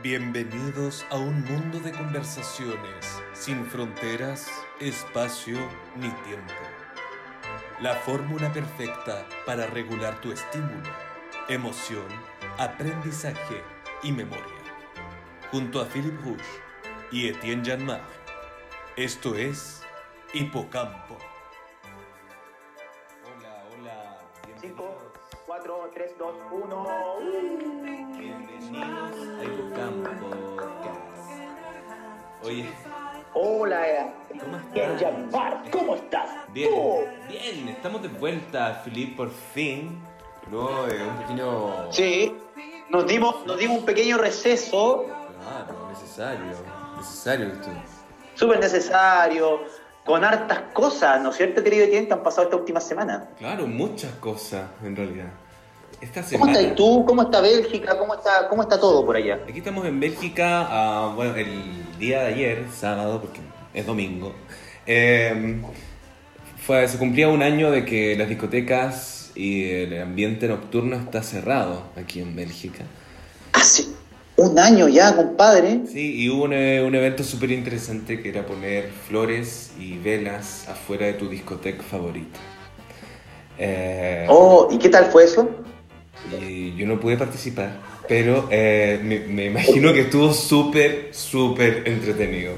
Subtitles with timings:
[0.00, 4.48] Bienvenidos a un mundo de conversaciones sin fronteras,
[4.78, 5.58] espacio
[5.96, 6.54] ni tiempo.
[7.80, 10.88] La fórmula perfecta para regular tu estímulo,
[11.48, 12.06] emoción,
[12.58, 13.60] aprendizaje
[14.04, 14.62] y memoria.
[15.50, 16.44] Junto a Philip Rouge
[17.10, 18.04] y Etienne Janmar.
[18.94, 19.82] Esto es
[20.32, 21.18] Hipocampo.
[38.18, 40.00] Vuelta, Philip, por fin.
[40.50, 41.92] Luego de un pequeño.
[41.92, 42.34] Sí,
[42.90, 45.04] nos dimos, nos dimos un pequeño receso,
[45.40, 46.44] Claro, necesario.
[46.96, 47.68] Necesario esto.
[48.34, 49.60] súper necesario,
[50.04, 53.28] con hartas cosas, ¿no es cierto, querido Etienne, que han pasado esta última semana?
[53.38, 55.26] Claro, muchas cosas en realidad.
[56.00, 56.60] Esta ¿Cómo semana.
[56.60, 57.04] estás tú?
[57.06, 57.98] ¿Cómo está Bélgica?
[57.98, 59.40] ¿Cómo está, cómo está todo por allá?
[59.48, 63.40] Aquí estamos en Bélgica, ah, bueno, el día de ayer, sábado, porque
[63.74, 64.32] es domingo,
[64.86, 65.60] eh,
[66.68, 71.92] fue, se cumplía un año de que las discotecas y el ambiente nocturno está cerrado
[71.96, 72.84] aquí en Bélgica.
[73.52, 73.86] Hace
[74.36, 75.86] un año ya, compadre.
[75.86, 80.68] Sí, y hubo un, eh, un evento súper interesante que era poner flores y velas
[80.68, 82.38] afuera de tu discoteca favorita.
[83.56, 85.48] Eh, Oh, ¿y qué tal fue eso?
[86.30, 92.52] Y yo no pude participar, pero eh, me, me imagino que estuvo súper, súper entretenido.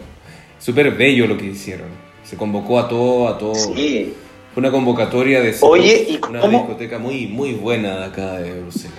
[0.58, 2.09] Súper bello lo que hicieron.
[2.30, 3.56] Se convocó a todo, a todo.
[3.56, 4.14] Sí.
[4.54, 8.60] Fue una convocatoria de Oye, ¿y una cómo- discoteca muy, muy buena de acá de
[8.60, 8.94] Bruselas.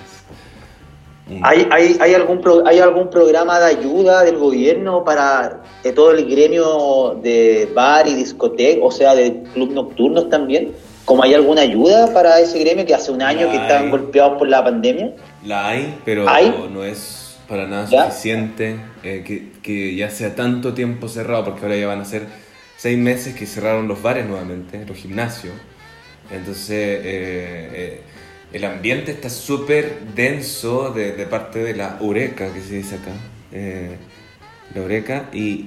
[1.29, 5.61] Un- ¿Hay, hay, hay, algún pro- ¿Hay algún programa de ayuda del gobierno para
[5.95, 10.73] todo el gremio de bar y discoteca, o sea, de club nocturnos también?
[11.05, 13.61] ¿Cómo hay alguna ayuda para ese gremio que hace un año que Hay.
[13.61, 15.13] están golpeados por la pandemia?
[15.45, 16.25] La hay, pero
[16.69, 18.05] no es para nada ¿Ya?
[18.09, 22.27] suficiente eh, que, que ya sea tanto tiempo cerrado, porque ahora ya van a ser
[22.81, 25.53] seis meses que cerraron los bares nuevamente, los gimnasios.
[26.31, 28.01] Entonces, eh, eh,
[28.53, 33.11] el ambiente está súper denso de, de parte de la Eureka, que se dice acá.
[33.51, 33.97] eh,
[34.73, 35.65] la Eureka, y,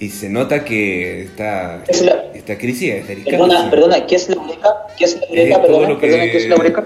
[0.00, 3.36] y se nota que esta, Es la- esta crisis es delicada.
[3.46, 4.68] Perdona, perdona, ¿qué es la Eureka?
[4.96, 5.54] ¿Qué es la Es Eureka?
[5.56, 6.84] todo Perdona, lo que- perdona, ¿qué es la Eureka?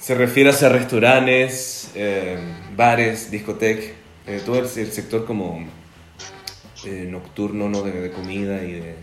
[0.00, 2.36] Se refiere hacia restaurantes, eh,
[2.76, 3.84] bares, discotecas,
[4.26, 5.66] eh, todo el, el sector como
[6.86, 7.82] eh, nocturno, ¿no?
[7.82, 8.94] De, de comida y de,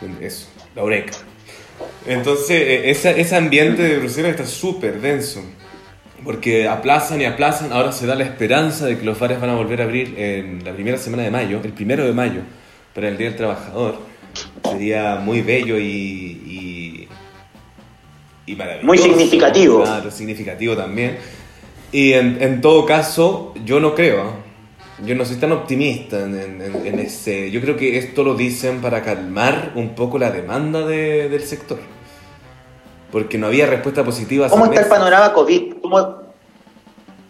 [0.00, 1.12] de eso, la oreca.
[2.06, 5.42] Entonces, eh, esa- ese ambiente de Bruselas está súper denso,
[6.24, 9.54] porque aplazan y aplazan, ahora se da la esperanza de que los bares van a
[9.54, 12.40] volver a abrir en la primera semana de mayo, el primero de mayo,
[12.94, 13.98] para el Día del Trabajador.
[14.70, 17.08] Sería muy bello y, y,
[18.46, 18.86] y maravilloso.
[18.86, 19.82] Muy significativo.
[19.82, 21.16] Claro, significativo también.
[21.90, 24.47] Y en, en todo caso, yo no creo.
[25.04, 27.50] Yo no soy tan optimista en, en- en- en ese.
[27.50, 31.78] Yo creo que esto lo dicen para calmar un poco la demanda de- del sector.
[33.12, 34.48] Porque no había respuesta positiva.
[34.48, 35.74] ¿Cómo está el panorama COVID?
[35.80, 36.16] ¿Cómo,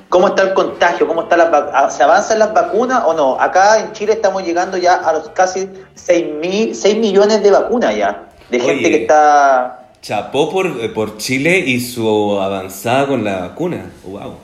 [0.08, 1.06] cómo está el contagio?
[1.06, 3.40] ¿Cómo está las ah, ¿Se avanzan las vacunas o no?
[3.40, 7.94] Acá en Chile estamos llegando ya a los casi 6, mil, 6 millones de vacunas
[7.96, 8.28] ya.
[8.50, 8.90] De gente Oye.
[8.90, 9.90] que está...
[10.00, 13.90] Chapó por, eh, por Chile y su avanzada con la vacuna.
[14.04, 14.36] Wow.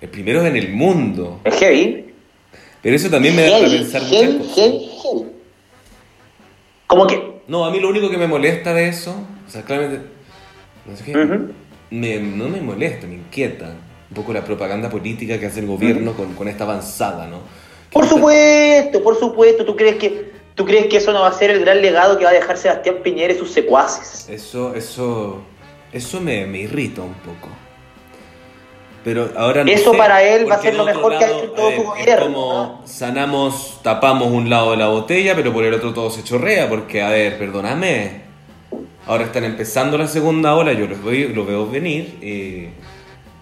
[0.00, 1.40] El primero en el mundo.
[1.44, 2.03] Es heavy.
[2.84, 4.70] Pero eso también me da para pensar muchas cosas.
[6.86, 7.40] Como que...
[7.48, 9.14] No, a mí lo único que me molesta de eso,
[9.46, 10.06] o sea, claramente,
[10.86, 11.50] no sé qué, Ujú.
[11.90, 13.74] me- no me molesta, me inquieta
[14.10, 17.38] un poco la propaganda política que hace el gobierno con, con esta avanzada, ¿no?
[17.90, 19.64] Por supuesto, por supuesto.
[19.64, 22.24] ¿Tú crees que tú crees que eso no va a ser el gran legado que
[22.24, 24.28] va a dejar Sebastián Piñera y sus secuaces?
[24.28, 25.42] Eso, eso,
[25.92, 27.48] eso me, me irrita un poco.
[29.04, 31.36] Pero ahora no Eso sé, para él va a ser lo mejor que ha lado,
[31.36, 32.80] hecho en todo eh, su es gobierno, como ¿no?
[32.86, 37.02] sanamos, tapamos un lado de la botella, pero por el otro todo se chorrea, porque,
[37.02, 38.22] a ver, perdóname,
[39.06, 42.70] ahora están empezando la segunda ola, yo los veo, lo veo venir, y,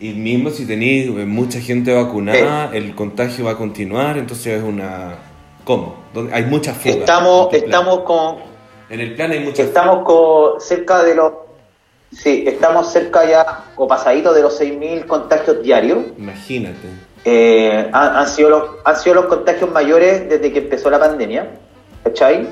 [0.05, 5.17] y mismo si tenéis mucha gente vacunada, el contagio va a continuar, entonces es una...
[5.65, 5.95] ¿Cómo?
[6.33, 6.97] Hay mucha fuga.
[6.97, 8.39] Estamos, estamos con,
[8.91, 11.33] En el plan hay mucha Estamos con cerca de los.
[12.13, 15.99] Sí, estamos cerca ya, o pasadito de los 6.000 contagios diarios.
[16.19, 16.89] Imagínate.
[17.25, 21.51] Eh, han, han sido los, han sido los contagios mayores desde que empezó la pandemia.
[22.05, 22.49] ¿Cachai?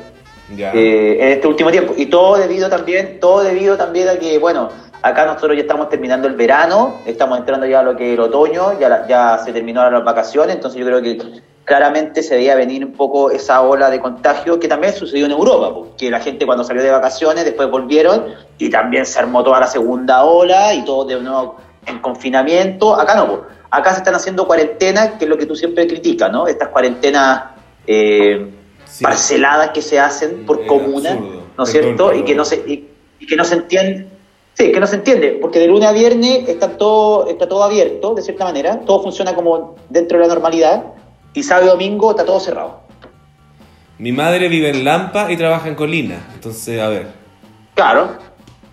[0.56, 0.72] Ya.
[0.72, 1.94] Eh, en este último tiempo.
[1.96, 4.70] Y todo debido también, todo debido también a que, bueno,
[5.02, 8.20] acá nosotros ya estamos terminando el verano, estamos entrando ya a lo que es el
[8.20, 11.18] otoño, ya, la- ya se terminaron las vacaciones, entonces yo creo que
[11.64, 15.72] claramente se veía venir un poco esa ola de contagio que también sucedió en Europa,
[15.72, 18.26] porque la gente cuando salió de vacaciones después volvieron
[18.58, 21.56] y también se armó toda la segunda ola y todo de nuevo
[21.86, 22.94] en confinamiento.
[22.98, 23.42] Acá no, po.
[23.70, 26.46] acá se están haciendo cuarentenas, que es lo que tú siempre criticas, ¿no?
[26.48, 27.42] Estas cuarentenas
[27.86, 28.50] eh,
[28.84, 29.04] Sí.
[29.04, 31.42] parceladas que se hacen por Es comuna, absurdo.
[31.56, 32.12] ¿no es cierto?
[32.12, 32.88] Y que no se y,
[33.20, 34.08] y que no se entiende.
[34.54, 38.14] Sí, que no se entiende, porque de lunes a viernes está todo, está todo abierto,
[38.14, 40.84] de cierta manera, todo funciona como dentro de la normalidad,
[41.32, 42.80] y sábado y domingo está todo cerrado.
[43.98, 46.26] Mi madre vive en Lampa y trabaja en Colina.
[46.34, 47.20] Entonces, a ver,
[47.74, 48.10] Claro,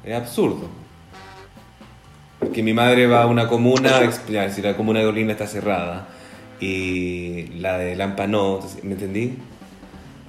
[0.03, 0.67] es absurdo.
[2.39, 6.07] Porque mi madre va a una comuna, ya, si la comuna de Colina está cerrada
[6.59, 9.37] y la de Lampa no, entonces, ¿me entendí?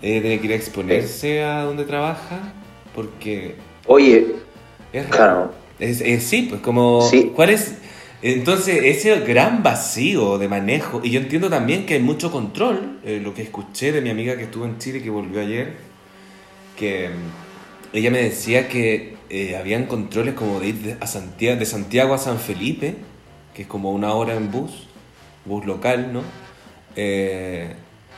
[0.01, 2.39] Ella tiene que ir a exponerse a donde trabaja
[2.95, 3.57] porque
[3.87, 4.37] oye,
[4.93, 5.53] es raro.
[5.53, 5.55] claro.
[5.79, 7.01] Es, es- sí, pues como...
[7.01, 7.33] Sí.
[7.35, 7.79] ¿Cuál es?
[8.21, 13.21] Entonces, ese gran vacío de manejo, y yo entiendo también que hay mucho control, eh,
[13.23, 15.77] lo que escuché de mi amiga que estuvo en Chile, que volvió ayer,
[16.77, 21.59] que mm, ella me decía que eh, habían controles como de ir de, a Santiago,
[21.59, 22.97] de Santiago a San Felipe,
[23.55, 24.89] que es como una hora en bus,
[25.45, 26.23] bus local, ¿no?
[26.97, 27.75] Eh,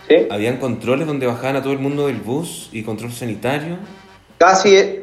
[0.08, 0.16] ¿Sí?
[0.30, 3.76] habían controles donde bajaban a todo el mundo del bus y control sanitario.
[4.38, 4.99] Casi,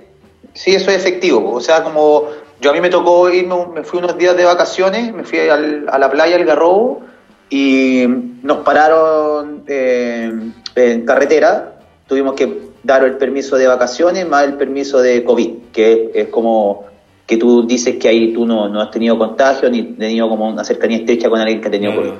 [0.57, 1.51] sí, eso es efectivo.
[1.53, 2.25] O sea, como
[2.59, 5.85] yo a mí me tocó irme, me fui unos días de vacaciones, me fui al-
[5.89, 7.01] a la playa del Garrobo
[7.49, 8.05] y
[8.43, 10.31] nos pararon eh,
[10.75, 11.79] en carretera.
[12.07, 16.85] Tuvimos que dar el permiso de vacaciones más el permiso de COVID, que es, como
[17.25, 20.63] que tú dices que ahí tú no, no has tenido contagio ni tenido como una
[20.63, 22.07] cercanía estrecha con alguien que ha tenido Claro.
[22.09, 22.19] COVID.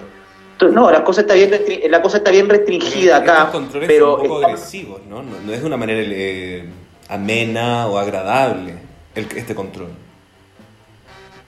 [0.54, 4.12] Entonces, No, la cosa está bien, restri- la cosa está bien restringida acá, controles pero
[4.14, 5.18] son un poco estamos- agresivos, ¿no?
[5.24, 5.30] ¿no?
[5.46, 6.66] no es de una manera eh,
[7.10, 8.76] amena o agradable
[9.16, 9.90] el, este control.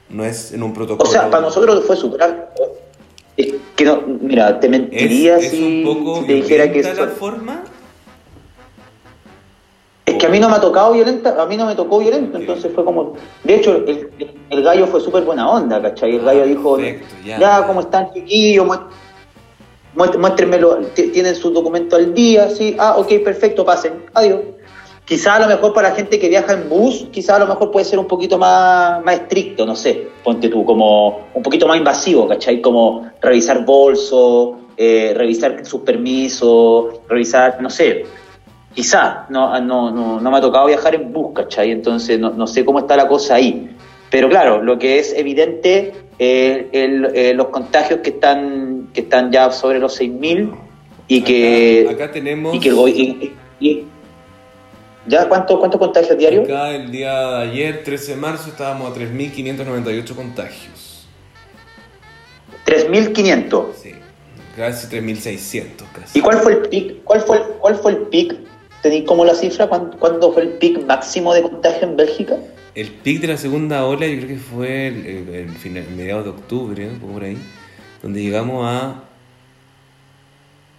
[0.09, 1.09] No es en un O protocolo.
[1.09, 2.53] sea, para nosotros fue superar.
[3.37, 6.79] Es que no, mira, te es, mentiría es si, un poco si te dijera que
[6.79, 7.63] eso- la forma.
[10.05, 12.37] Es que a mí no me ha tocado violenta, a mí no me tocó violento,
[12.37, 13.13] entonces fue como.
[13.43, 14.09] De hecho, el,
[14.49, 16.15] el- gallo fue súper buena onda, ¿cachai?
[16.15, 17.39] El Ah, gallo dijo: perfecto, ya.
[17.39, 18.65] Ya, ¿cómo están, chiquillos?
[18.65, 18.79] Mué-
[19.95, 22.75] mué- Muéstrenmelo, tienen su documento al día, sí.
[22.79, 24.39] Ah, ok, perfecto, pasen, adiós.
[25.09, 27.71] Quizá a lo mejor para la gente que viaja en bus, quizá a lo mejor
[27.71, 31.77] puede ser un poquito más, más estricto, no sé, ponte tú, como un poquito más
[31.77, 32.61] invasivo, ¿cachai?
[32.61, 38.05] Como revisar bolsos, eh, revisar sus permisos, revisar, no sé,
[38.75, 41.71] quizá, no, no, no, no me ha tocado viajar en bus, ¿cachai?
[41.71, 43.67] Entonces no, no sé cómo está la cosa ahí.
[44.11, 49.31] Pero claro, lo que es evidente es el- eh, los contagios que están, que están
[49.31, 50.51] ya sobre los 6.000
[51.07, 51.87] y que...
[51.89, 52.53] Acá, tenemos.
[52.55, 53.83] Y que y- y-
[55.09, 56.45] ¿Ya cuánto, cuántos contagios diarios?
[56.45, 61.07] Acá el día de ayer, 13 de marzo, estábamos a 3.598 contagios.
[62.65, 63.65] 3.500.
[63.81, 63.91] Sí,
[64.55, 66.19] casi 3.600 casi.
[66.19, 67.03] ¿Y cuál fue el pic?
[67.03, 68.35] ¿Cuál fue el, cuál fue el pic?
[68.83, 69.67] ¿Tenéis como la cifra?
[69.67, 72.35] ¿Cuándo, cuándo fue el pic máximo de contagio en Bélgica?
[72.75, 76.23] El pic de la segunda ola yo creo que fue el, el- el final, mediados
[76.25, 77.37] de octubre, por ahí,
[78.03, 79.03] donde llegamos a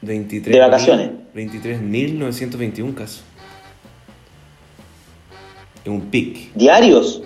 [0.02, 1.10] 23 De vacaciones.
[1.34, 3.22] 23.921 casos.
[5.86, 7.22] Un pic ¿Diarios?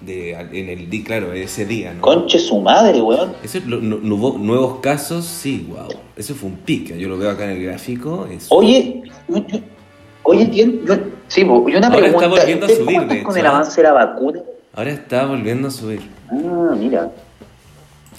[0.00, 2.00] de, en el día, claro, ese día, ¿no?
[2.02, 3.32] Conche su madre, weón.
[3.42, 5.88] Eso, lo- no- no hubo nuevos casos, sí, wow.
[6.16, 8.26] Eso fue un pic, yo lo veo acá en el gráfico.
[8.50, 9.58] Oye, yo- yo-
[10.22, 10.94] oye, tien- yo,
[11.26, 12.28] sí, bo, y una Ahora está pregunta.
[12.28, 13.48] volviendo a ¿ustedes subir, de con el ¿eh?
[13.48, 14.40] avance de la vacuna?
[14.74, 16.00] Ahora está volviendo a subir.
[16.30, 17.10] Ah, mira.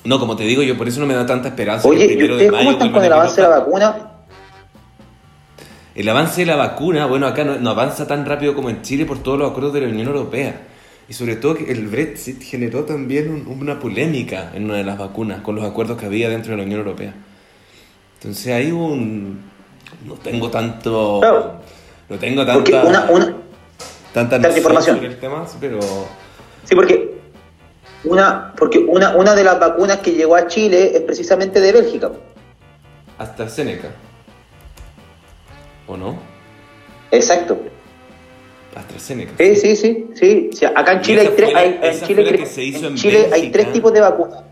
[0.04, 1.88] No, como te digo, yo por eso no me da tanta esperanza.
[1.88, 4.12] Oye, el ¿y primero de cómo están con el avance de la vacuna?
[5.96, 9.06] El avance de la vacuna, bueno, acá no, no avanza tan rápido como en Chile
[9.06, 10.62] por todos los acuerdos de la Unión Europea.
[11.10, 14.98] Y sobre todo que el Brexit generó también un- una polémica en una de las
[14.98, 17.14] vacunas con los acuerdos que había dentro de la Unión Europea.
[18.20, 19.42] Entonces hay un...
[20.06, 21.18] No tengo tanto...
[21.22, 21.54] Claro.
[22.08, 22.84] No tengo tanta...
[22.86, 23.26] una, una,
[24.14, 24.96] tanta tanta noción información.
[24.98, 25.80] sobre el tema, pero...
[26.66, 27.18] sí, porque
[28.04, 32.12] una, porque una, una de las vacunas que llegó a Chile es precisamente de Bélgica.
[33.18, 33.90] AstraZeneca.
[35.90, 36.18] ¿O no?
[37.12, 37.60] Exacto.
[38.76, 39.32] AstraZeneca.
[39.40, 40.50] Sí, sí, sí, sí.
[40.54, 43.74] Sí, Acá en Chile hay tres, hay- en Chile, que se hizo en hay tres
[43.74, 44.44] tipos de vacunas.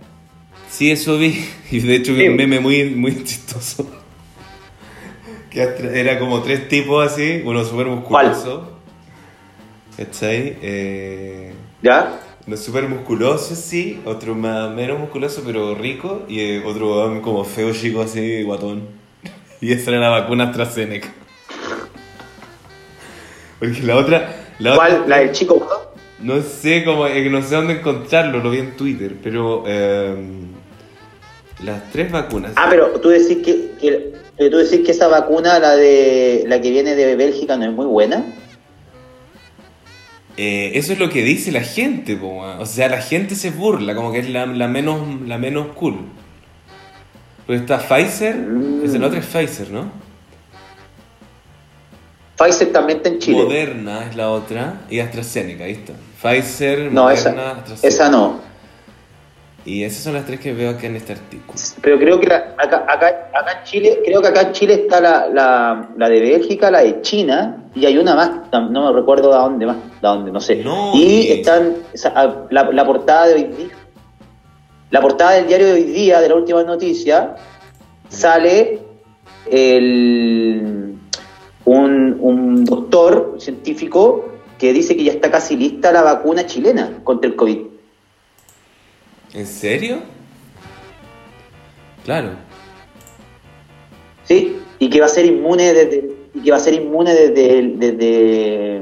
[0.69, 1.47] Sí, eso vi.
[1.71, 2.27] Y de hecho vi Sí.
[2.29, 3.87] un meme muy, muy chistoso.
[5.51, 5.61] Que
[5.93, 8.73] era como tres tipos así, uno súper musculoso.
[9.95, 10.57] ¿Cachai?
[10.61, 12.19] Eh, ¿Ya?
[12.45, 17.43] uno súper musculoso, sí, otro más, menos musculoso pero rico, y eh, otro weón como
[17.43, 18.87] feo chico así, guatón.
[19.61, 21.09] Y esa era la vacuna AstraZeneca.
[23.59, 24.35] Porque la otra...
[24.59, 24.93] La ¿Cuál?
[24.93, 25.67] otra- ¿La del chico?
[26.19, 30.15] no sé cómo, no sé dónde encontrarlo, lo vi en Twitter, pero eh,
[31.63, 32.53] las tres vacunas.
[32.55, 36.59] Ah, pero tú decís que, que- pero tú decís que esa vacuna, la de la
[36.61, 38.23] que viene de Bélgica, no es muy buena.
[40.37, 43.95] Eh, eso es lo que dice la gente, po, o sea, la gente se burla,
[43.95, 45.97] como que es la, la menos, la menos cool.
[47.47, 48.85] Pues está Pfizer, Mm.
[48.85, 49.91] es el otro es Pfizer, ¿no?
[52.37, 53.43] Pfizer también está en Chile.
[53.43, 55.93] Moderna es la otra y AstraZeneca, ahí está.
[56.21, 57.87] Pfizer, no, Moderna, esa, AstraZeneca.
[57.87, 58.47] esa no.
[59.65, 61.59] Y esas son las tres que veo acá en este artículo.
[61.81, 65.01] Pero creo que la- acá, acá, acá en Chile, creo que acá en Chile está
[65.01, 68.31] la, la, la de Bélgica, la de China, y hay una más,
[68.71, 70.57] no me recuerdo de dónde más, de dónde, no sé.
[70.63, 71.73] No, y están
[72.49, 73.67] la, la portada de hoy día,
[74.91, 77.35] la portada del diario de hoy día, de la última noticia,
[78.07, 78.79] sale
[79.51, 80.76] el,
[81.67, 84.25] un, un doctor científico
[84.57, 87.57] que dice que ya está casi lista la vacuna chilena contra el COVID.
[89.33, 89.97] ¿En serio?
[92.05, 92.29] Claro.
[94.23, 97.61] Sí, y que va a ser inmune desde, y que va a ser inmune desde,
[97.75, 98.81] desde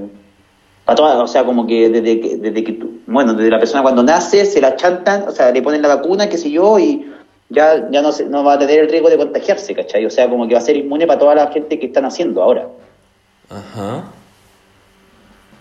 [0.86, 3.82] para toda- o sea, como que desde que, desde que tú- bueno, desde la persona
[3.82, 7.12] cuando nace se la chantan, o sea, le ponen la vacuna, qué sé yo, y
[7.50, 10.06] ya, ya no, se, no va a tener el riesgo de contagiarse, ¿cachai?
[10.06, 12.42] O sea, como que va a ser inmune para toda la gente que están haciendo
[12.42, 12.68] ahora.
[13.50, 14.06] Ajá.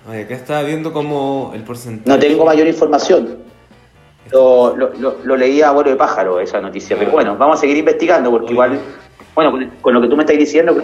[0.09, 2.09] Ay, acá estaba viendo como el porcentaje.
[2.09, 3.39] No tengo mayor información.
[4.31, 7.61] Lo, lo, lo, lo leí a vuelo de pájaro esa noticia, pero bueno, vamos a
[7.61, 8.55] seguir investigando porque Oye.
[8.55, 8.81] igual,
[9.35, 10.75] bueno, con, con lo que tú me estás diciendo,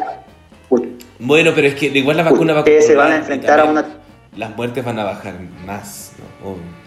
[1.19, 3.85] Bueno, pero es que igual la vacuna va a se van a enfrentar a una
[4.37, 5.35] Las muertes van a bajar
[5.67, 6.51] más, ¿no?
[6.51, 6.80] Obvio.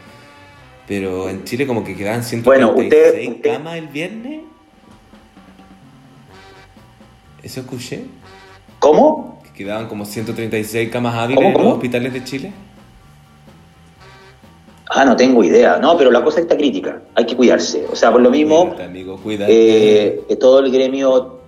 [0.88, 4.42] Pero en Chile como que quedaban Bueno, 136 usted- camas el viernes.
[7.42, 8.06] ¿Eso escuché?
[8.80, 9.42] ¿Cómo?
[9.44, 11.74] Que quedaban como 136 camas hábiles ¿Cómo, en los cómo?
[11.76, 12.54] hospitales de Chile.
[14.90, 15.78] Ah, no tengo idea.
[15.80, 17.02] No, pero la cosa está crítica.
[17.16, 17.86] Hay que cuidarse.
[17.92, 19.52] O sea, por lo mismo, Cuídate, amigo, cuídate.
[20.08, 21.40] eh, eh, todo el gremio,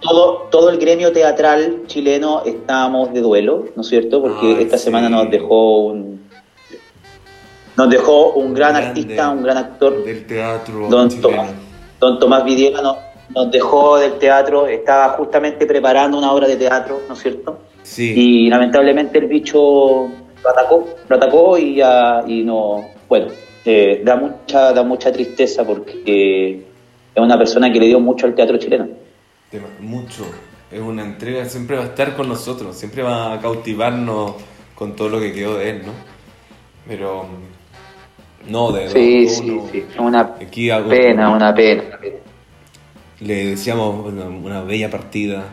[0.00, 4.20] todo, todo el gremio teatral chileno estamos de duelo, ¿no es cierto?
[4.20, 4.84] Porque Ay, esta sí.
[4.84, 6.21] semana nos dejó un,
[7.76, 11.20] nos dejó un gran Grande artista, un gran actor, Del teatro don.
[11.20, 11.50] Tomás,
[11.98, 12.96] don Tomás Vidiela, no-
[13.34, 14.66] nos dejó del teatro.
[14.66, 17.58] Estaba justamente preparando una obra de teatro, ¿no es cierto?
[17.82, 18.12] Sí.
[18.16, 20.08] Y lamentablemente el bicho
[20.42, 23.26] lo atacó, lo atacó y ya, y no, bueno,
[23.64, 26.66] eh, da mucha, da mucha tristeza porque eh,
[27.14, 28.88] es una persona que le dio mucho al teatro chileno.
[29.80, 30.24] Mucho.
[30.70, 34.32] Es una entrega, siempre va a estar con nosotros, siempre va a cautivarnos
[34.74, 35.92] con todo lo que quedó de él, ¿no?
[36.88, 37.26] Pero.
[38.48, 41.82] No, de Sí, verdad, sí, uno- sí, una pena, una pena.
[41.88, 42.16] una pena.
[43.20, 45.44] le decíamos una, una bella partida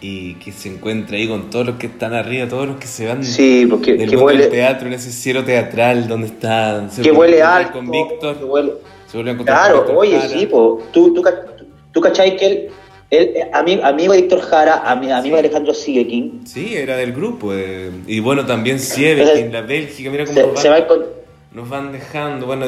[0.00, 3.06] y que se encuentra ahí con todos los que están arriba, todos los que se
[3.06, 6.88] van Sí, porque del que del huele, teatro, en ese cielo teatral donde está.
[6.88, 8.72] se que huele alto, con Víctor, que huele-
[9.08, 10.28] se vuelve a encontrar con Claro, oye, Jara.
[10.28, 10.80] sí, po.
[10.92, 11.22] Tú, tú,
[11.92, 12.68] tú cachai que él,
[13.10, 17.12] él eh, ami- amigo de Víctor Jara, ami- amigo de Alejandro Sieguekin, Sí, era del
[17.12, 17.52] grupo.
[17.52, 21.02] eh, Y bueno, también Siebekin, la Bélgica, mira cómo se, nos, se va con...
[21.52, 22.46] nos van dejando.
[22.46, 22.66] Bueno,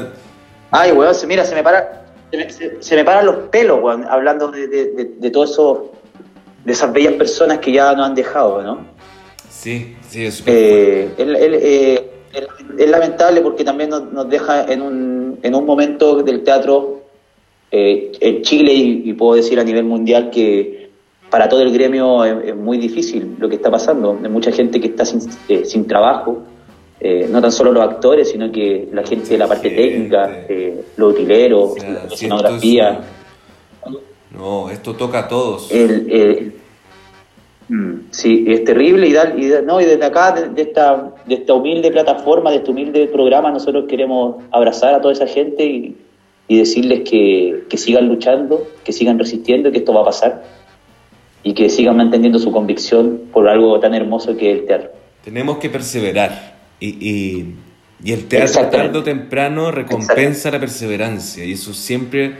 [0.70, 3.80] Ay, weón, se, mira, se me para, se me, se- se me paran los pelos,
[3.82, 5.92] weón, hablando de, de, de, de todo eso,
[6.64, 8.86] de esas bellas personas que ya nos han dejado, ¿no?
[9.48, 12.48] sí, sí, es súper Eh, él- él, eh, él-
[12.78, 17.02] es lamentable porque también nos, nos deja en un, en un momento del teatro
[17.70, 20.90] eh, en Chile y, y puedo decir a nivel mundial que
[21.30, 24.18] para todo el gremio es, es muy difícil lo que está pasando.
[24.22, 26.42] Hay mucha gente que está sin, eh, sin trabajo,
[27.04, 30.82] eh, no tan solo los actores, sino que la gente de la parte técnica, eh,
[30.96, 32.90] los utileros, la escenografía.
[33.86, 33.92] es-
[34.30, 35.70] No, esto toca a todos.
[35.72, 36.52] El, eh,
[37.68, 41.12] mm, sí, es terrible y, da- y da- no, y desde acá, de, de esta,
[41.26, 45.64] de esta humilde plataforma, de este humilde programa, nosotros queremos abrazar a toda esa gente
[45.64, 45.96] y,
[46.48, 50.44] y decirles que, que sigan luchando, que sigan resistiendo, que esto va a pasar
[51.42, 54.90] y que sigan manteniendo su convicción por algo tan hermoso que es el teatro.
[55.24, 56.51] Tenemos que perseverar.
[56.84, 57.54] Y, y,
[58.02, 61.44] y el teatro tarde o temprano recompensa la perseverancia.
[61.44, 62.38] Y eso siempre,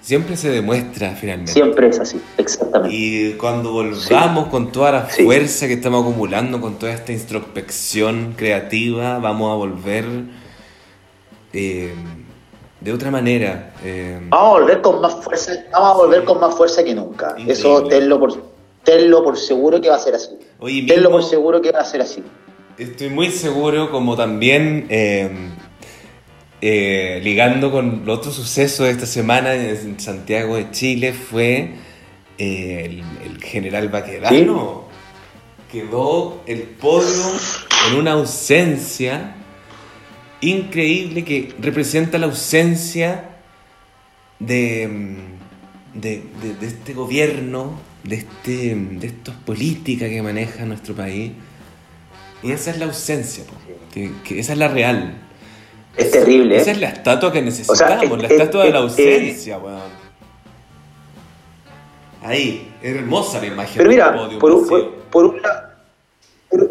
[0.00, 1.52] siempre se demuestra finalmente.
[1.52, 2.96] Siempre es así, exactamente.
[2.96, 5.24] Y cuando volvamos con toda la Sí.
[5.24, 10.04] fuerza que estamos acumulando, con toda esta introspección creativa, vamos a volver
[11.52, 11.94] eh,
[12.80, 13.74] de otra manera.
[13.84, 17.30] eh, Vamos a volver con más fuerza, vamos a volver con más fuerza que nunca.
[17.30, 17.52] Increíble.
[17.52, 18.32] Eso tenlo por,
[18.82, 20.30] tenlo por seguro que va a ser así.
[20.58, 22.22] Hoy Tenlo mismo- por seguro que va a ser así.
[22.78, 25.30] Estoy muy seguro, como también eh,
[26.60, 31.70] eh, ligando con el otro suceso de esta semana en Santiago de Chile, fue
[32.38, 33.02] eh, el,
[33.32, 34.34] el general Baquedano.
[35.72, 37.32] Quedó el podio
[37.90, 39.34] en una ausencia
[40.42, 43.30] increíble que representa la ausencia
[44.38, 50.94] de, mm, de, de- de este gobierno, de, este, de estas políticas que maneja nuestro
[50.94, 51.32] país.
[52.42, 53.44] Y esa es la ausencia,
[53.92, 55.14] que, que esa es la real.
[55.96, 56.74] Es terrible, Esa ¿eh?
[56.74, 60.06] es la estatua que O necesitamos, la es- estatua de la ausencia, weón.
[62.22, 63.72] Ahí, hermosa la imagen.
[63.76, 65.76] Pero del mira, podium por, un- por, por un, la-
[66.50, 66.70] por,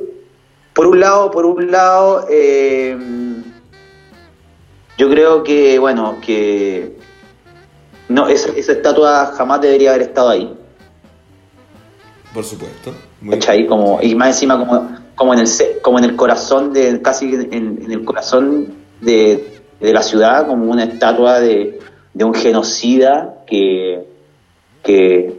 [0.74, 2.98] por un lado, por un lado, eh,
[4.98, 6.96] yo creo que, bueno, que
[8.10, 10.54] no, esa, esa estatua jamás debería haber estado ahí.
[12.34, 12.94] Por supuesto.
[13.22, 13.66] Muy- ¿cachai?
[13.66, 15.48] Como, y más encima como, como en el
[15.82, 20.70] como en el corazón de, casi en, en el corazón de, de la ciudad, como
[20.72, 21.80] una estatua de,
[22.14, 24.06] de un genocida que,
[24.84, 25.34] que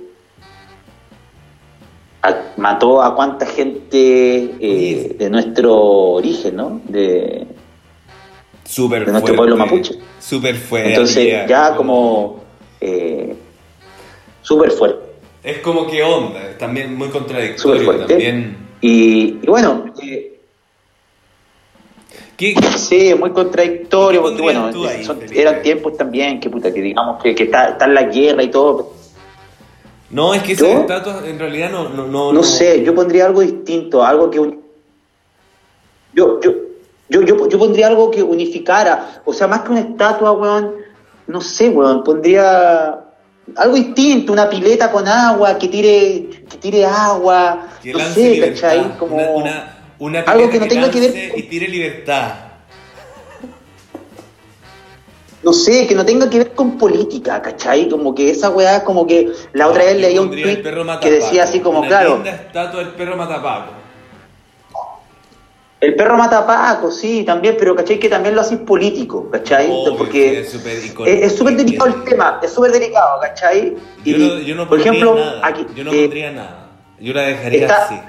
[2.23, 6.81] a- mató a cuánta gente eh, de nuestro origen, ¿no?
[6.89, 7.47] De,
[8.65, 9.95] Súper de nuestro fuerte, pueblo mapuche.
[10.19, 10.89] Súper fuerte.
[10.91, 12.41] entonces ya como
[12.81, 13.37] eh,
[14.43, 15.07] súper fuerte.
[15.45, 17.85] Es como que onda, también muy contradictorio.
[17.85, 18.07] fuerte.
[18.09, 18.66] También.
[18.81, 20.33] Y, y bueno, eh,
[22.37, 26.73] ¿Qué, Sí, es muy contradictorio, ¿Qué porque bueno, ahí, son- eran tiempos también que puta,
[26.73, 28.93] que digamos que, que está, está en la guerra y todo.
[30.11, 30.81] No, es que esas ¿Yo?
[30.81, 31.89] estatuas en realidad no.
[31.89, 34.53] No, no, No sé, yo pondría algo distinto, algo que yo,
[36.41, 36.63] yo,
[37.09, 40.75] yo, yo, yo pondría algo que unificara, o sea, más que una estatua, weón,
[41.27, 43.01] no sé, weón, pondría
[43.55, 48.41] algo distinto, una pileta con agua, que tire, que tire agua, Que no sé.
[48.41, 48.99] ¿cachai?
[48.99, 52.33] Como Una, una, una algo que pileta no tenga que ver con- Y tire libertad.
[55.43, 57.89] no sé, que no tenga que ver con política, ¿cachai?
[57.89, 60.63] Como que esa weá, como que la otra vez yo leía un tweet
[61.01, 63.71] que decía así como, una claro, linda estatua del perro matapaco.
[65.81, 67.99] El perro mata a Paco, sí, también, pero ¿cachai?
[67.99, 69.69] Que también lo haces político, ¿cachai?
[69.71, 70.51] Obvio, Porque es
[71.37, 73.77] súper delicado el tema, es súper delicado, ¿cachai?
[74.05, 75.41] Yo Y, no, yo no por ejemplo, nada.
[75.47, 76.71] aquí, yo no eh, pondría nada.
[76.99, 78.01] Yo la dejaría está- así.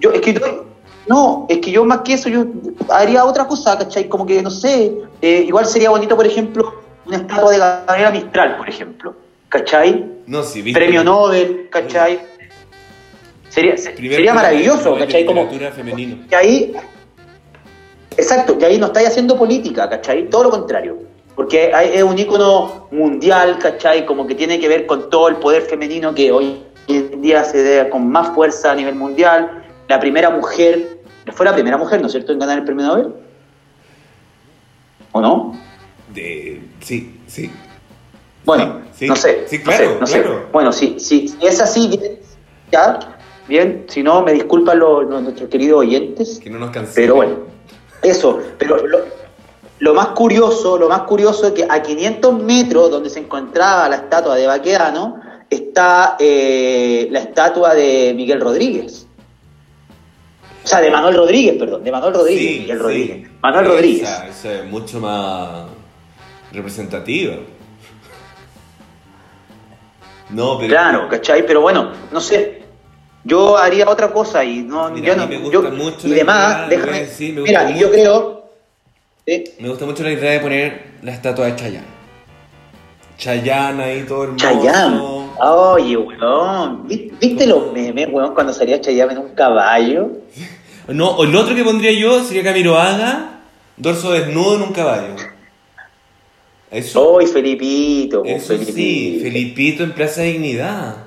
[0.00, 0.64] yo, es que yo-
[1.06, 2.46] no, es que yo más que eso, yo
[2.90, 4.08] haría otra cosa, ¿cachai?
[4.08, 4.92] Como que, no sé,
[5.22, 9.14] eh, igual sería bonito, por ejemplo, una estatua de Gabriela Mistral, por ejemplo,
[9.48, 10.04] ¿cachai?
[10.26, 10.80] No, sí, viste.
[10.80, 12.20] Premio Nobel, ¿cachai?
[13.50, 15.24] Sería, Primer sería maravilloso, Nobel ¿cachai?
[15.26, 16.16] Como, femenino.
[16.28, 16.72] y ahí,
[18.16, 20.28] exacto, y ahí no estáis haciendo política, ¿cachai?
[20.28, 20.98] Todo lo contrario.
[21.34, 24.06] Porque es un ícono mundial, ¿cachai?
[24.06, 27.76] Como que tiene que ver con todo el poder femenino que hoy en día se
[27.76, 29.64] da con más fuerza a nivel mundial.
[29.88, 30.98] La primera mujer,
[31.32, 33.14] fue la primera mujer, ¿no es cierto?, en ganar el premio Nobel.
[35.10, 35.58] ¿O no?
[36.14, 37.50] De, sí, sí.
[38.44, 39.44] Bueno, Sí, no sé.
[39.48, 40.24] sí, no claro, no sé.
[40.52, 42.18] Bueno, si, si, si es así, bien,
[42.70, 42.98] ya,
[43.48, 43.86] bien.
[43.88, 46.38] Si no, me disculpan los, nuestros queridos oyentes.
[46.38, 46.94] Que no nos cansemos.
[46.94, 47.36] Pero bueno,
[48.04, 48.40] eso.
[48.58, 48.98] Pero lo,
[49.80, 53.96] lo más curioso, lo más curioso es que a 500 metros donde se encontraba la
[53.96, 59.06] estatua de Baquedano está eh, la estatua de Miguel Rodríguez.
[60.62, 62.82] O sea, de Manuel Rodríguez, perdón, de Manuel Rodríguez, Sí, Miguel sí.
[62.82, 63.30] Rodríguez.
[63.42, 64.08] Manuel Esa- Rodríguez.
[64.30, 65.64] esa es mucho más
[66.52, 67.34] representativa.
[70.30, 70.70] No, pero.
[70.70, 71.44] Claro, ¿cachai?
[71.46, 72.63] Pero bueno, no sé.
[73.24, 77.00] Yo haría otra cosa y no, Mira, yo yo- mucho y demás, idea, déjame.
[77.00, 77.90] decir, me gusta mira, y yo mucho.
[77.92, 78.44] creo.
[79.26, 79.44] ¿sí?
[79.60, 81.86] Me gusta mucho la idea de poner la estatua de Chayanne.
[83.16, 84.44] Chayanne ahí todo hermoso.
[84.44, 85.00] Chayanne.
[85.38, 86.86] Oye, weón.
[86.86, 90.08] ¿vi- ¿Viste los memes, weón, cuando salía Chayanne en un caballo?
[90.86, 93.40] No, o el otro que pondría yo sería Camiroaga,
[93.78, 95.14] dorso desnudo en un caballo.
[96.70, 99.22] Eso, Oye, Felipito, eso sí, Felipito.
[99.24, 101.03] Felipito en Plaza Dignidad.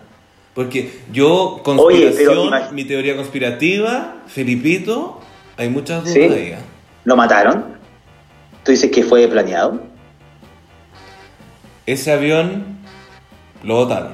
[0.58, 5.20] Porque yo, Oye, pero conspiración, mi teoría conspirativa, Felipito,
[5.56, 6.20] hay muchas dudas ¿Sí?
[6.24, 6.48] ahí.
[6.54, 6.58] ¿eh?
[7.04, 7.78] ¿Lo mataron?
[8.63, 9.80] ¿Tú dices que fue planeado?
[11.86, 12.80] Ese avión
[13.63, 14.13] lo botaron.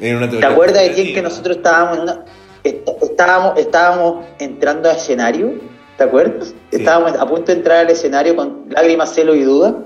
[0.00, 2.24] Era una ¿Te acuerdas de quién que nosotros estábamos en una.
[2.64, 5.54] est- Estábamos, estábamos entrando a escenario?
[5.96, 6.48] ¿Te acuerdas?
[6.48, 6.78] Sí.
[6.78, 9.76] Estábamos a punto de entrar al escenario con Lágrimas, Celo y Duda.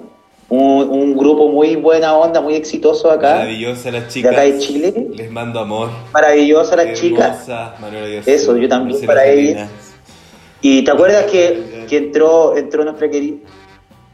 [0.50, 3.34] Un, un grupo muy buena onda, muy exitoso acá.
[3.36, 4.32] Maravillosa las De chicas.
[4.32, 5.06] acá de Chile.
[5.14, 5.90] Les mando amor.
[6.12, 7.48] Maravillosa las chicas.
[8.26, 9.68] Eso, yo también para ellas.
[10.60, 13.36] Y te acuerdas que, que entró, entró nuestra querida,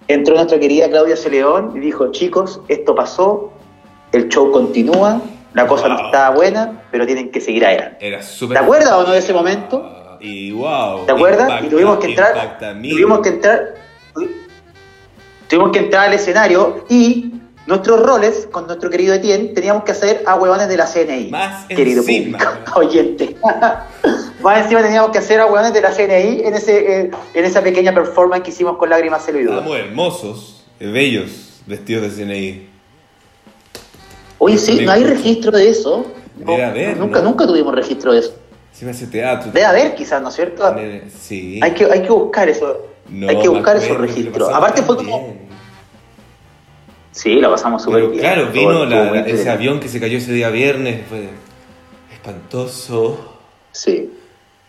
[0.07, 3.53] entró nuestra querida Claudia Celeón y dijo, chicos, esto pasó,
[4.13, 5.21] el show continúa,
[5.55, 7.97] la cosa no está buena, pero tienen que seguir adelante.
[8.07, 8.59] Era súper.
[8.59, 9.91] ¿Te acuerdas o no de ese momento?
[10.21, 11.07] Y wow.
[11.07, 11.49] ¿Te acuerdas?
[11.49, 13.75] impacta- y tuvimos que entrar, impacta tuvimos que entrar,
[15.49, 17.33] tuvimos que entrar al escenario y
[17.67, 21.31] nuestros roles con nuestro querido Etienne teníamos que hacer a huevones de la CNI.
[21.31, 22.39] Más querido encima.
[22.39, 23.37] público, oyente.
[24.43, 27.63] Más encima teníamos que hacer a huevones de la CNI en ese, eh, en esa
[27.63, 29.57] pequeña performance que hicimos con lágrimas, celo y duda.
[29.57, 32.69] Estábamos hermosos, eh, bellos, vestidos de CNI.
[34.39, 36.07] Oye, sí, no hay registro de eso.
[36.39, 37.31] No, Debe haber, nunca, ¿no?
[37.31, 38.35] nunca tuvimos registro de eso.
[38.73, 39.51] Se me hace teatro.
[39.51, 40.77] Debe haber, quizás, ¿no es cierto?
[41.19, 41.59] Sí.
[41.63, 42.87] Hay que, hay que buscar eso.
[43.09, 44.53] No, hay que buscar acuerdo esos que registros.
[44.53, 45.19] Aparte fue como...
[45.25, 45.47] bien.
[47.13, 48.21] Sí, la pasamos súper bien.
[48.21, 51.31] claro, vino la- ese avión que se cayó ese día viernes, fue
[52.13, 53.19] espantoso.
[53.73, 54.13] Sí.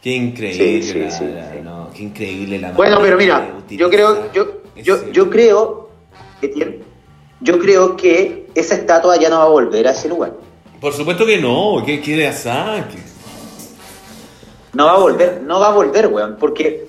[0.01, 1.57] Qué increíble, Sí, sí, la- sí, la- sí.
[1.63, 5.89] no, qué increíble la Bueno, pero mira, yo creo, yo, yo, yo creo,
[6.41, 6.79] Etienne,
[7.41, 10.33] yo creo que esa estatua ya no va a volver a ese lugar.
[10.79, 12.99] Por supuesto que no, que quiere saque.
[14.73, 16.87] No va a volver, no va a volver, weón, porque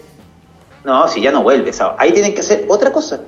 [0.88, 1.96] no, si ya no vuelve, ¿sabes?
[1.98, 3.20] ahí tienen que hacer otra cosa.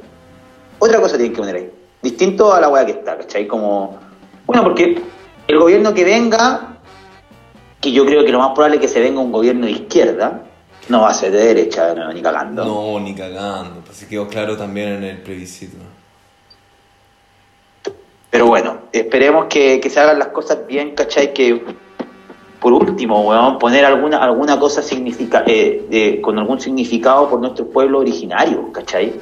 [0.78, 1.70] Otra cosa tienen que poner ahí.
[2.00, 3.46] Distinto a la weá que está, ¿cachai?
[3.46, 3.98] Como.
[4.46, 4.98] Bueno, porque
[5.46, 6.78] el gobierno que venga,
[7.78, 10.42] que yo creo que lo más probable es que se venga un gobierno de izquierda,
[10.88, 12.64] no va a ser de derecha, no, ni cagando.
[12.64, 13.82] No, ni cagando.
[13.84, 15.76] Pues se quedó claro también en el plebiscito.
[18.30, 21.34] Pero bueno, esperemos que, que se hagan las cosas bien, ¿cachai?
[21.34, 21.62] Que
[22.60, 27.66] por último, weón, poner alguna, alguna cosa significa, eh, de- con algún significado por nuestro
[27.66, 29.12] pueblo originario, ¿cachai?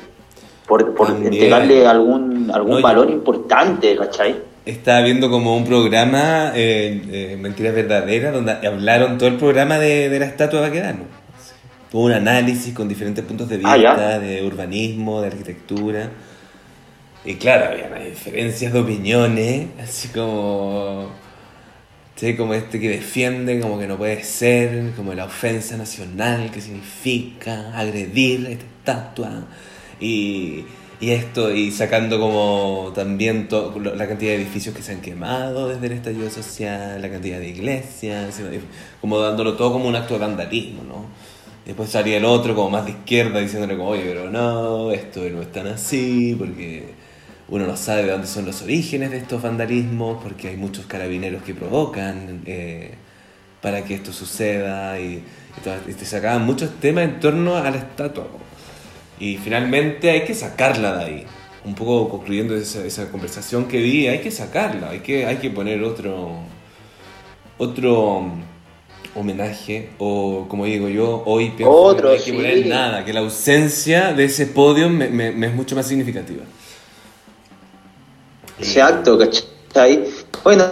[0.66, 4.36] Por, por entregarle algún, algún No, yo- valor importante, ¿cachai?
[4.66, 10.10] Estaba viendo como un programa, eh, eh, Mentiras Verdaderas, donde hablaron todo el programa de,
[10.10, 11.04] de la estatua de Baquedano.
[11.90, 14.18] Hubo un análisis con diferentes puntos de vista, Ah, ya.
[14.18, 16.10] de urbanismo, de arquitectura.
[17.24, 21.08] Y claro, había diferencias de opiniones, así como...
[22.18, 26.60] Sí, como este que defiende, como que no puede ser, como la ofensa nacional, que
[26.60, 29.44] significa agredir esta estatua.
[30.00, 30.64] Y,
[31.00, 33.48] y esto, y sacando como también
[33.94, 37.50] la cantidad de edificios que se han quemado desde el estallido social, la cantidad de
[37.50, 38.40] iglesias,
[39.00, 41.04] como dándolo todo como un acto de vandalismo, ¿no?
[41.64, 45.40] Después salía el otro como más de izquierda diciéndole como, oye, pero no, esto no
[45.40, 46.94] es tan así, porque
[47.48, 51.42] uno no sabe de dónde son los orígenes de estos vandalismos, porque hay muchos carabineros
[51.42, 52.94] que provocan eh,
[53.62, 55.24] para que esto suceda, y,
[55.88, 58.28] y, te sacaban muchos temas en torno a la estatua.
[59.20, 61.26] Y finalmente hay que sacarla de ahí.
[61.64, 65.50] Un poco concluyendo esa, esa conversación que vi, hay que sacarla, hay que, hay que
[65.50, 66.30] poner otro,
[67.58, 72.32] otro mm, homenaje, o como digo yo, hoy pienso Otro, que no hay que sí.
[72.32, 76.44] poner nada, que la ausencia de ese podio me, me- me es mucho más significativa.
[78.60, 80.04] Ese acto, ¿cachai?
[80.42, 80.64] Bueno,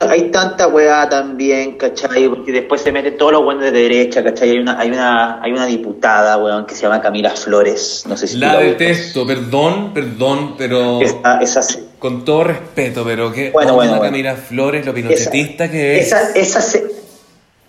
[0.00, 2.28] hay tanta weá también, ¿cachai?
[2.28, 4.50] Porque después se meten todos los buenos de derecha, ¿cachai?
[4.50, 8.28] Hay una, hay una, hay una diputada, weón, que se llama Camila Flores, no sé
[8.28, 8.78] si La ubicas.
[8.78, 11.60] detesto, perdón, perdón, pero Esa, esa,
[11.98, 14.00] con todo respeto, pero que Bueno, bueno.
[14.00, 16.06] Camila Flores, lo esa, pinochetista que es.
[16.06, 16.92] esa, esa, se-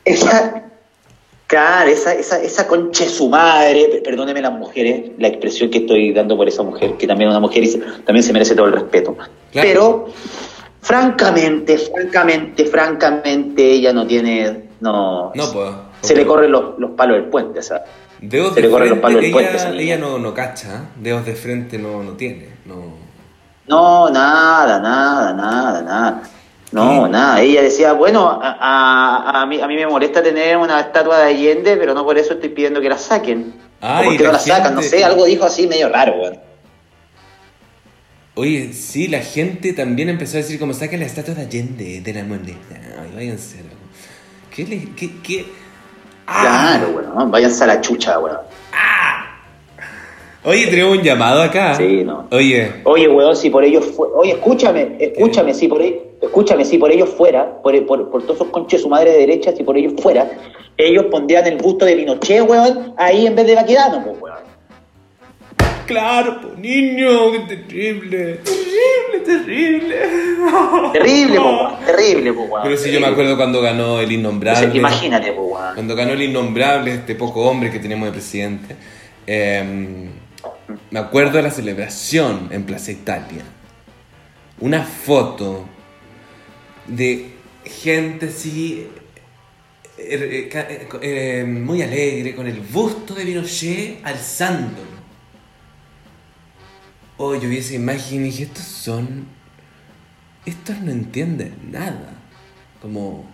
[0.06, 0.64] esa,
[1.50, 5.80] claro, esa, esa, esa concha de su madre, per- perdóneme las mujeres, la expresión que
[5.80, 8.54] estoy dando por esa mujer, que también es una mujer y se- también se merece
[8.56, 9.18] todo el respeto.
[9.52, 10.06] Pero,
[10.82, 15.70] francamente, francamente, francamente, ella no tiene, no, No, pues.
[16.02, 17.84] se le corren los, los palos del puente, ¿sabes?
[18.22, 20.88] Dedos se de le corren los frente, palos del puente ella no, no cacha, ¿eh?
[20.98, 22.50] dedos de frente no, no tiene.
[22.66, 23.10] No.
[23.68, 26.22] No, nada, nada, nada, nada.
[26.72, 27.10] No, ¿Qué?
[27.10, 27.42] nada.
[27.42, 31.26] Ella decía, bueno, a, a, a mí, a mí me molesta tener una estatua de
[31.34, 33.54] Allende, pero no por eso estoy pidiendo que la saquen.
[33.82, 34.76] Ay, ¿Por qué no la sacan?
[34.76, 36.38] No sé, algo dijo así medio raro, weón.
[38.36, 42.14] Oye, sí, la gente también empezó a decir como saquen la estatua de Allende de
[42.14, 42.56] la moneda.
[43.02, 43.58] Ay, váyanse.
[43.58, 43.76] loco.
[44.56, 44.90] ¿Qué le.?
[44.96, 45.10] ¿Qué.?
[45.24, 45.46] qué?
[46.28, 46.78] ¡Ah!
[46.78, 47.32] Claro, weón.
[47.32, 48.38] Váyanse a la chucha, weón.
[50.44, 51.76] Oye, tenemos un llamado acá.
[51.76, 52.28] Sí, no.
[52.32, 54.08] Oye, Oye, weón, si por ellos fue...
[54.16, 56.04] Oye, escúchame, escúchame, si por ellos...
[56.22, 59.20] Escúchame, si por ellos fuera, por, por, por todos esos conches de su madre de
[59.20, 60.30] derecha, si por ellos fuera,
[60.78, 64.38] ellos pondrían el busto de Pinochet, weón, ahí en vez de Baquedano, pues, weón.
[65.86, 68.40] claro, po, niño, qué terrible.
[68.44, 69.96] Terrible, terrible.
[70.92, 71.80] Terrible, pues, weón.
[71.86, 72.64] Terrible, pues, weón.
[72.64, 74.78] Pero sí, yo me acuerdo cuando ganó el innombrable.
[74.78, 75.74] Imagínate, pues, weón.
[75.76, 78.76] Cuando ganó el innombrable, este poco hombre que tenemos de presidente,
[79.26, 80.10] eh,
[80.92, 83.44] me acuerdo de la celebración en Plaza Italia.
[84.60, 85.66] Una foto
[86.90, 87.34] de
[87.66, 88.88] gente así,
[89.98, 95.00] eh, eh, eh, eh, muy alegre, con el busto de Pinochet alzándolo.
[97.18, 99.28] Oh, yo vi esa imagen y dije, estos son...
[100.46, 102.14] Estos no entienden nada.
[102.82, 103.26] Como...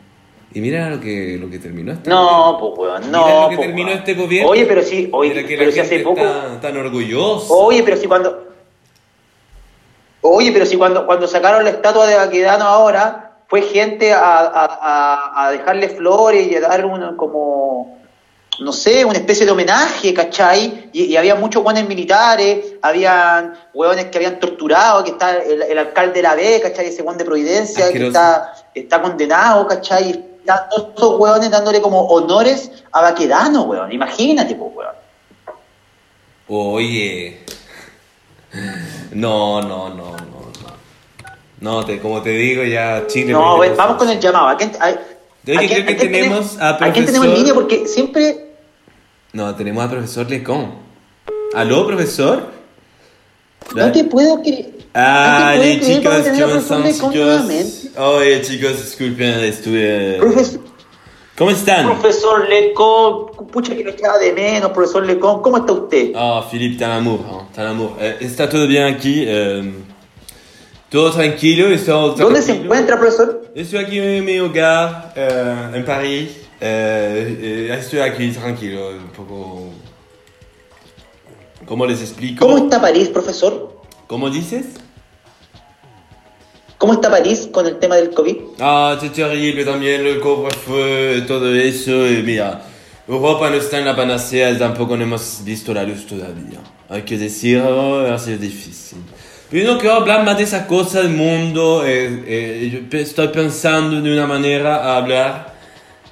[0.54, 3.42] Y mira lo que, lo que terminó este No, pues, weón, Mira no.
[3.44, 4.50] lo que pues, terminó este gobierno.
[4.50, 6.22] Oye, pero sí, oye, Mira que pero si hace poco.
[6.22, 7.54] está tan orgullosa.
[7.54, 8.48] Oye, pero si cuando.
[10.22, 15.46] Oye, pero si cuando, cuando sacaron la estatua de Baquedano ahora, fue gente a, a,
[15.46, 18.00] a, dejarle flores y a dar un, como,
[18.60, 20.90] no sé, una especie de homenaje, ¿cachai?
[20.92, 25.78] Y, y había muchos guanes militares, habían hueones que habían torturado, que está el, el
[25.78, 26.88] alcalde de la B, ¿cachai?
[26.88, 30.12] Ese guan de Providencia, que está, está condenado, ¿cachai?
[30.40, 33.92] Están todos esos hueones dándole como honores a Baquedano, weón.
[33.92, 34.96] Imagínate, pues, weón.
[36.48, 37.44] Oye.
[39.12, 40.35] No, no, no, no,
[41.66, 41.86] no.
[41.86, 43.34] Te, como te digo, ya Chile.
[43.34, 44.48] No, vamos con el llamado.
[44.48, 44.94] ¿A quién, a, a
[45.44, 47.54] creo quién- que a quién tenemos tenemos- a ¿A quién tenemos en profesor- línea?
[47.54, 48.46] Porque siempre...
[49.34, 50.72] No, tenemos al profesor Lecón.
[51.54, 52.48] ¿Aló, profesor?
[53.76, 54.70] No te puedo creer.
[54.94, 57.72] Ah, no creer chicos, a ¿cómo profesor están, Lecón nuevamente.
[57.82, 57.98] chicos?
[57.98, 60.18] Oye, chicos, disculpen, estuve...
[60.20, 60.62] Profesor,
[61.38, 61.86] ¿Cómo están?
[62.00, 66.12] profesor Lecón, pucha que lo echaba de menos, profesor Lecón, ¿cómo está usted?
[66.16, 67.98] Ah, Philippe, t'as l'amour, hein, t'as l'amour.
[68.00, 69.74] Eh, está todo bien aquí, eh,
[70.96, 73.52] todo tranquilo, estamos ¿Dónde se encuentra, profesor?
[73.54, 76.30] Estoy aquí en mi hogar, eh, en París.
[76.62, 79.72] Eh, eh, estoy aquí tranquilo, un poco...
[81.66, 82.46] ¿Cómo les explico?
[82.46, 83.82] ¿Cómo está París, profesor?
[84.08, 84.68] ¿Cómo dices?
[86.78, 88.38] ¿Cómo está París con el tema del COVID?
[88.62, 92.08] Ah, c'est terrible también el couvre-feu, todo eso.
[92.08, 92.62] Y mira,
[93.06, 96.62] Europa no está en la panacea, tampoco no hemos visto la luz todavía.
[96.88, 99.00] Hay que decirlo, ha sido difícil.
[99.52, 101.84] Pero no quiero hablar más de esa cosa del mundo.
[101.86, 105.56] eh, eh, yo estoy pensando de una manera a hablar.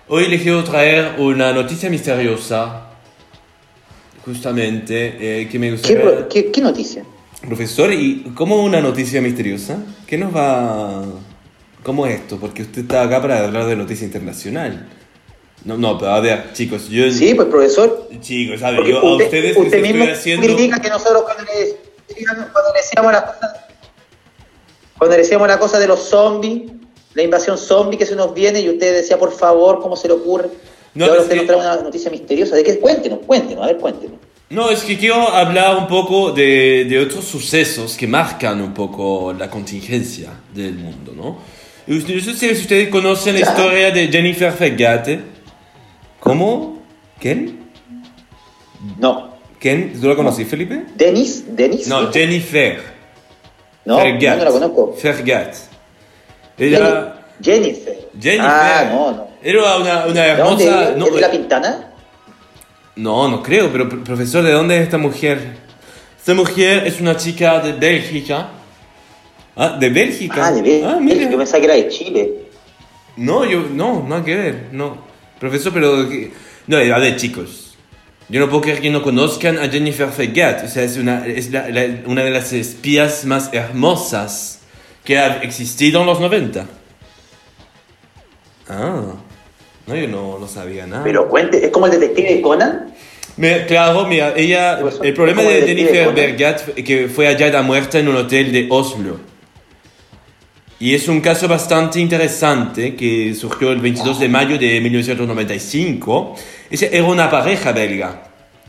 [0.07, 2.87] Hoy les quiero traer una noticia misteriosa.
[4.25, 6.01] Justamente, eh, que me ¿Qué, gustaría...
[6.01, 7.03] pro- qué- qué noticia?
[7.45, 9.79] Profesor, ¿y cómo una noticia misteriosa?
[10.07, 11.03] ¿Qué nos va...?
[11.83, 12.37] ¿Cómo es esto?
[12.39, 14.87] Porque usted está acá para hablar de noticia internacional.
[15.65, 17.11] No, no, pero a ver, chicos, yo...
[17.11, 18.07] Sí, pues profesor.
[18.21, 20.45] Chicos, a ver, yo a usted, ustedes usted les mismo estoy haciendo...
[20.47, 21.75] critica que nosotros cuando le,
[22.07, 23.53] cuando le decíamos las cosas,
[24.97, 26.71] cuando decíamos la cosa de los zombies,
[27.13, 30.13] la invasión zombie que se nos viene, y usted decía, por favor, ¿cómo se le
[30.15, 30.49] ocurre?
[30.95, 32.55] No, y ahora usted que- nos trae una noticia misteriosa.
[32.55, 32.79] ¿De qué?
[32.79, 34.17] Cuéntenos, cuéntenos, a ver, cuéntenos.
[34.49, 39.33] No, es que quiero hablar un poco de, de otros sucesos que marcan un poco
[39.33, 41.37] la contingencia del mundo, ¿no?
[41.87, 45.21] Yo sé si ustedes conocen la historia de Jennifer Fegate.
[46.19, 46.81] ¿Cómo?
[47.19, 47.71] ¿Quién?
[48.99, 49.32] No.
[49.63, 49.93] ¿Quién?
[49.97, 50.83] ¿Tú la conocí, Felipe?
[50.93, 51.45] ¿Denis?
[51.55, 51.87] ¿Denis?
[51.87, 52.81] No, Jennifer.
[53.85, 54.37] no, Fergat.
[54.39, 54.93] no, la conozco.
[54.99, 55.55] Fergat.
[56.57, 57.25] Ella...
[57.41, 58.09] Jennifer.
[58.19, 58.45] Jennifer.
[58.45, 59.27] Ah, no, no.
[59.41, 60.89] Era una, una ¿De hermosa...
[60.91, 61.87] ¿Es No, de la Pintana?
[62.97, 65.39] no, no creo, pero pr- profesor, ¿de dónde es esta mujer?
[66.19, 68.49] Esta mujer es una chica de Bélgica.
[69.55, 70.45] Ah, de Bélgica.
[70.45, 70.83] Ah, de ver.
[70.85, 71.29] Ah, mira.
[71.31, 72.33] Yo pensaba que era de Chile.
[73.15, 74.97] No, yo, no, no hay que ver, no.
[75.39, 76.05] Profesor, pero...
[76.67, 77.72] No, a ver, chicos.
[78.29, 80.63] Yo no puedo creer que no conozcan a Jennifer Fegat.
[80.63, 84.61] O sea, es una, es la- la- una de las espías más hermosas
[85.03, 86.65] que ha existido en los 90.
[88.69, 89.01] Ah,
[89.87, 91.03] no, yo no, no sabía nada.
[91.03, 92.93] Pero cuente, ¿es como el detective Conan?
[93.35, 97.99] Me- claro, mira, ella, Pues, el problema ¿cómo de Jennifer fue que fue hallada muerta
[97.99, 99.19] en un hotel de Oslo.
[100.83, 106.35] Y es un caso bastante interesante que surgió el 22 de mayo de 1995.
[106.69, 108.23] Esa era una pareja belga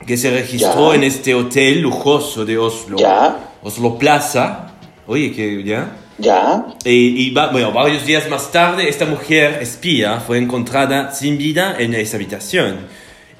[0.06, 0.94] que se registró Ya.
[0.94, 2.98] en este hotel lujoso de Oslo.
[2.98, 3.36] Ya.
[3.64, 4.74] Oslo Plaza.
[5.08, 5.96] Oye, que ya.
[6.18, 6.66] Ya.
[6.84, 6.90] Y,
[7.26, 11.94] y va- bueno, varios días más tarde, esta mujer espía fue encontrada sin vida en
[11.94, 12.76] esa habitación.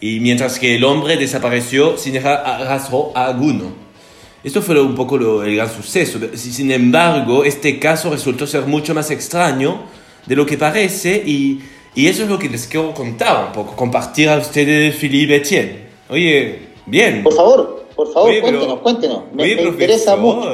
[0.00, 3.83] Y mientras que el hombre desapareció sin dejar rastro alguno.
[4.44, 6.18] Esto fue un poco lo- el gran suceso.
[6.35, 9.83] Si- Sin embargo, este caso resultó ser mucho más extraño
[10.26, 11.61] de lo que parece y,
[11.94, 15.87] y eso es lo que les quiero contar un poco, compartir a ustedes, Philippe Etienne.
[16.11, 17.22] Oye, bien.
[17.22, 19.22] Por favor, por favor, Oye, pero- cuéntenos, cuéntenos.
[19.35, 20.50] Me, Oye, me interesa mucho.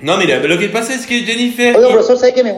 [0.00, 1.76] No, mira, lo que pasa es que Jennifer...
[1.76, 2.54] Oiga, profesor, ¿sabe qué me,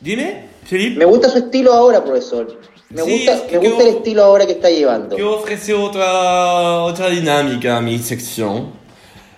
[0.00, 0.98] Dime, Felipe.
[0.98, 2.60] me gusta su estilo ahora, profesor?
[2.92, 5.16] Me Sí, gusta, es que me gusta el estilo ahora que está llevando.
[5.16, 8.70] Quiero ofrecer otra, otra dinámica a mi sección.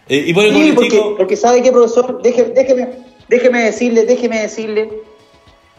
[0.09, 2.89] Eh, y bueno, Sí, porque, porque sabe qué, profesor, Deje- déjeme,
[3.29, 4.91] déjeme decirle, déjeme decirle,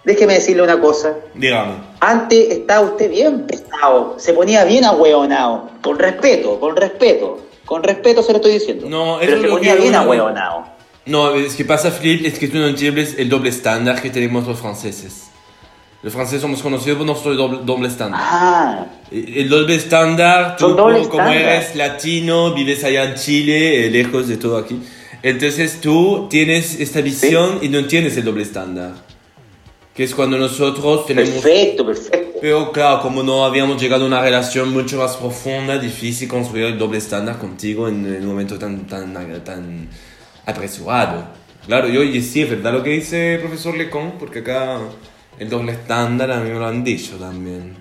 [0.03, 1.15] déjeme decirle una cosa.
[1.33, 1.73] dígame.
[1.99, 8.23] Antes estaba usted bien pesado, se ponía bien ahueonado, con respeto, con respeto, con respeto
[8.23, 8.88] se lo estoy diciendo.
[8.89, 10.65] No, eso pero se ponía que bien ahueonado.
[11.05, 14.47] No, es que pasa, Philippe, es que tú no entiendes el doble estándar que tenemos
[14.47, 15.25] los franceses.
[16.05, 18.21] Los franceses somos conocidos por nuestro doble, doble estándar.
[18.23, 21.35] Ah, El doble estándar, tú doble como, estándar.
[21.35, 24.79] eres latino, vives allá en Chile, eh, lejos de todo aquí.
[25.23, 28.91] Entonces tú tienes esta visión y no entiendes el doble estándar.
[29.95, 31.31] Que es cuando nosotros tenemos...
[31.31, 32.37] perfecto, perfecto.
[32.39, 36.77] Pero claro, como no habíamos llegado a una relación mucho más profunda, difícil construir el
[36.77, 39.89] doble estándar contigo en, en un momento tan, tan, tan
[40.45, 41.25] apresurado.
[41.65, 44.81] Claro, yo y sí, es verdad lo que dice el profesor Lecón, porque acá
[45.39, 47.75] el doble estándar a mí me lo han dicho también.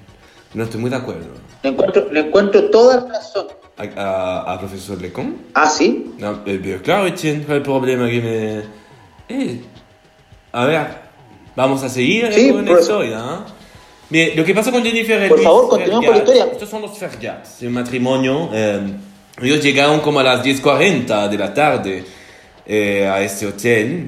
[0.54, 1.28] No estoy muy de acuerdo.
[1.62, 3.46] Le encuentro, le encuentro toda razón.
[3.76, 5.36] ¿A, a, a profesor Lecón?
[5.54, 6.12] Ah, sí.
[6.18, 9.34] No, eh, pero claro, Etienne, ¿cuál es el problema que me...
[9.36, 9.60] Eh,
[10.52, 10.86] a ver,
[11.56, 13.18] vamos a seguir eh, Sí, con la historia.
[13.20, 13.46] ¿ah?
[14.08, 16.52] Bien, lo que pasa con Jennifer Por Luis favor, continuemos con la Fergat, historia.
[16.52, 18.50] Estos son los Fergats, el matrimonio.
[18.52, 18.80] eh,
[19.42, 22.04] ellos llegaron como a las 10.40 de la tarde
[22.66, 24.06] eh, a este hotel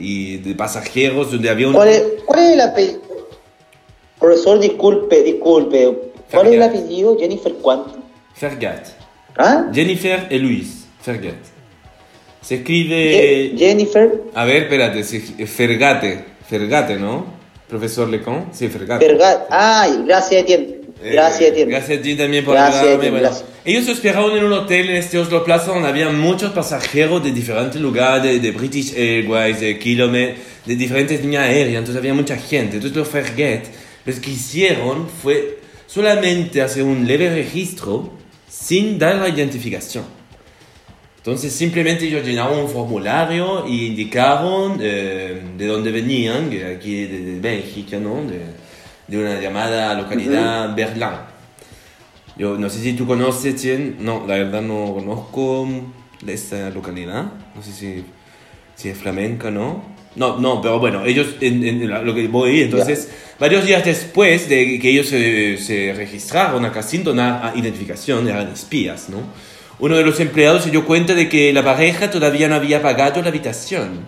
[0.00, 1.74] y de pasajeros donde había un...
[1.74, 3.00] ¿Cuál es, cuál es el apellido?
[4.18, 5.84] Profesor, disculpe, disculpe.
[6.30, 6.70] ¿Cuál es el Fergat.
[6.76, 7.18] apellido?
[7.18, 7.96] Jennifer cuánto?
[8.34, 8.86] Fergat.
[9.36, 9.66] ¿Ah?
[9.72, 11.36] Jennifer y Luis Fergat.
[12.42, 13.52] Se escribe...
[13.54, 15.02] Je- Jennifer A ver, espérate,
[15.46, 16.24] Fergate.
[16.48, 17.26] Fergate, ¿no?
[17.68, 18.46] Profesor Lecon.
[18.52, 19.06] Sí, Fergate.
[19.06, 19.46] Vergat.
[19.50, 20.78] Ay, gracias, Etienne.
[21.02, 21.70] Eh, Gracias, Etienne.
[21.70, 25.44] Gracias a ti también por Gracias, ellos se hospedaron en un hotel en este Oslo
[25.44, 31.20] Plaza donde había muchos pasajeros de diferentes lugares, de British Airways, de Kilomet, de diferentes
[31.20, 32.76] líneas aéreas, entonces había mucha gente.
[32.76, 33.66] Entonces los Ferget,
[34.06, 38.14] lo que hicieron fue solamente hacer un leve registro
[38.48, 40.04] sin dar la identificación.
[41.18, 47.18] Entonces simplemente ellos llenaron un formulario y indicaron eh, de dónde venían, que aquí de,
[47.18, 48.22] de Bélgica, ¿no?
[48.22, 48.40] De,
[49.08, 51.37] de una llamada localidad Berlín.
[52.38, 55.68] Yo no sé si tú conoces, Tien, no, la verdad no conozco
[56.22, 57.24] de esta localidad,
[57.54, 58.04] no sé si,
[58.76, 59.82] si es flamenca, ¿no?
[60.14, 64.78] No, no, pero bueno, ellos, en, en lo que voy, entonces, varios días después de
[64.80, 69.18] que ellos se, se registraron acá sin donar identificación, eran espías, ¿no?
[69.80, 73.22] Uno de los empleados se dio cuenta de que la pareja todavía no había pagado
[73.22, 74.00] la habitación.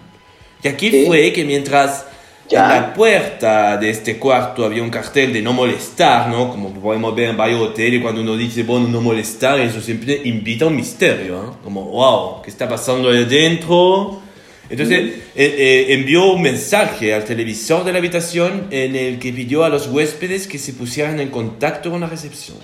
[0.64, 1.04] Y aquí Sí.
[1.06, 2.06] fue que mientras
[2.50, 2.64] Ya.
[2.64, 6.50] en la puerta de este cuarto había un cartel de no molestar, ¿no?
[6.50, 10.64] Como podemos ver en varios hoteles, cuando uno dice, bueno, no molestar, eso siempre invita
[10.64, 11.58] a un misterio, ¿no?
[11.62, 14.20] Como, wow, ¿qué está pasando ahí adentro?
[14.68, 19.62] Entonces, eh, eh, envió un mensaje al televisor de la habitación en el que pidió
[19.64, 22.58] a los huéspedes que se pusieran en contacto con la recepción.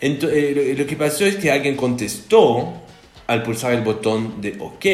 [0.00, 2.72] Ento- eh, lo que pasó es que alguien contestó
[3.26, 4.86] al pulsar el botón de OK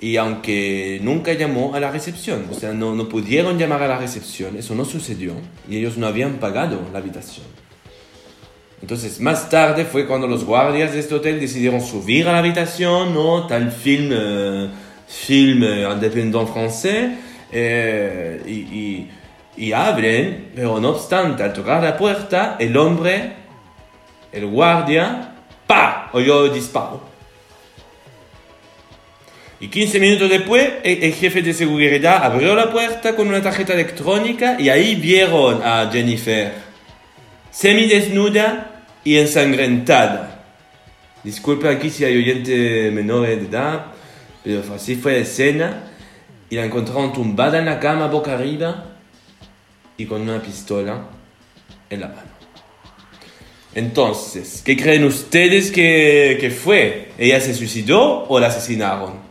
[0.00, 3.98] y aunque nunca llamó a la recepción, o sea, no, no pudieron llamar a la
[3.98, 5.34] recepción, eso no sucedió
[5.68, 7.46] y ellos no habían pagado la habitación.
[8.82, 13.14] Entonces, más tarde fue cuando los guardias de este hotel decidieron subir a la habitación,
[13.14, 13.46] ¿no?
[13.46, 14.68] Tal film, eh,
[15.08, 17.12] film eh, independent francés,
[17.50, 19.10] eh, y, y,
[19.56, 23.32] y abren, pero no obstante, al tocar la puerta, el hombre,
[24.30, 25.34] el guardia,
[25.66, 26.10] ¡pa!
[26.12, 27.15] oyó disparo.
[29.58, 34.56] Y 15 minutos después, el, jefe de seguridad abrió la puerta con una tarjeta electrónica
[34.60, 36.52] y ahí vieron a Jennifer
[37.50, 40.44] semidesnuda y ensangrentada.
[41.24, 43.86] Disculpe aquí si hay oyentes menores de edad,
[44.44, 45.82] pero así fue la escena.
[46.48, 48.84] Y la encontraron tumbada en la cama boca arriba
[49.96, 51.06] y con una pistola
[51.90, 52.30] en la mano.
[53.74, 57.08] Entonces, ¿qué creen ustedes que, que fue?
[57.18, 59.25] ¿Ella se suicidó o la asesinaron?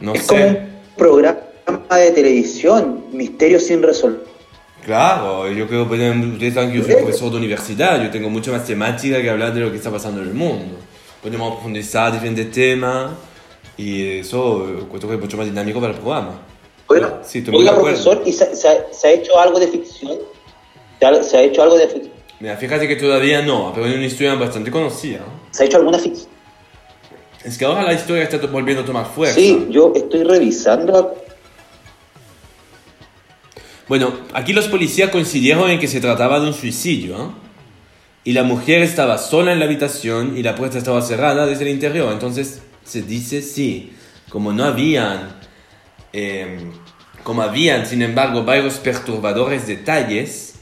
[0.00, 0.46] No Es como sé.
[0.48, 1.38] un programa
[1.96, 4.20] de televisión, misterio sin resolver.
[4.84, 8.50] Claro, yo creo que ustedes saben que yo soy profesor de universidad, yo tengo mucha
[8.50, 10.76] más temática que hablar de lo que está pasando en el mundo.
[11.22, 13.10] Podemos profundizar diferentes temas
[13.76, 16.40] y eso creo que es mucho más dinámico para el programa.
[16.88, 20.12] Bueno, Sí, oiga, profesor, ¿y se, se ha- se ha hecho algo de ficción?
[20.98, 22.12] ¿Se ha, se ha hecho algo de ficción?
[22.40, 25.18] Mira, fíjate que todavía no, pero es una historia bastante conocida.
[25.18, 25.26] ¿no?
[25.52, 26.30] ¿Se ha hecho alguna ficción?
[27.44, 29.34] Es que ahora la historia está volviendo a tomar fuerza.
[29.34, 31.14] Sí, yo estoy revisando.
[33.88, 37.16] Bueno, aquí los policías coincidieron en que se trataba de un suicidio.
[37.16, 37.30] ¿eh?
[38.24, 41.70] Y la mujer estaba sola en la habitación y la puerta estaba cerrada desde el
[41.70, 42.12] interior.
[42.12, 43.92] Entonces se dice sí,
[44.28, 45.36] como no habían,
[46.12, 46.58] eh,
[47.24, 50.56] como habían, sin embargo, varios perturbadores detalles,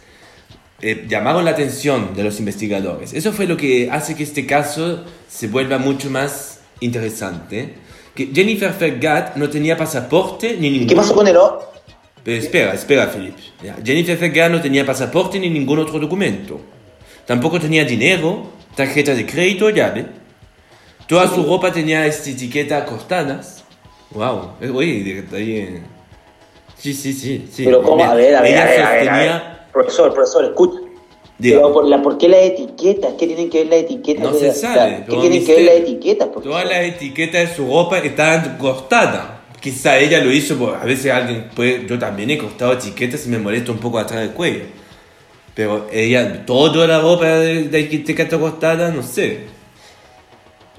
[0.80, 3.12] eh, llamaron la atención de los investigadores.
[3.12, 7.74] Eso fue lo que hace que este caso se vuelva mucho más interesante.
[8.14, 11.60] Que Jennifer Fergat no tenía pasaporte ni ningún ¿Qué pasó con el o-
[12.24, 13.40] pero espera, espera, Felipe.
[13.84, 16.60] Jennifer Fergat no tenía pasaporte ni ningún otro documento.
[17.26, 20.06] Tampoco tenía dinero, tarjeta de crédito, llave.
[21.06, 23.64] Toda su ropa tenía esta etiqueta cortadas.
[24.10, 24.52] Wow.
[24.74, 25.82] Oye, de- ahí, eh.
[26.76, 27.48] Sí, sí, sí.
[27.50, 27.64] sí.
[27.64, 29.42] Pero cómo, a ver, a ver, a ver, a ver,
[29.72, 30.80] Profesor, profesor, escucha.
[31.40, 33.12] Pero por, la, ¿por qué las etiquetas?
[33.18, 34.24] ¿Qué tienen que ver las etiquetas?
[34.24, 36.28] No de se la- sabe, ¿Qué tienen que ver las etiquetas?
[36.42, 39.38] Todas las etiquetas de su ropa estaban cortadas.
[39.60, 43.28] Quizá ella lo hizo, porque a veces alguien puede, yo también he cortado etiquetas y
[43.28, 44.64] me molesta un poco atrás del cuello.
[45.54, 49.40] Pero ella, toda la ropa de, de etiqueta cortada, no sé.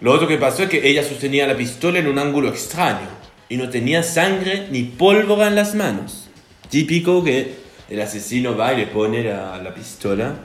[0.02, 3.08] Lo otro que pasó es que ella sostenía la pistola en un ángulo extraño
[3.50, 6.30] y no tenía sangre ni pólvora en las manos.
[6.70, 7.54] Típico que
[7.90, 10.36] el asesino va y le pone la, la pistola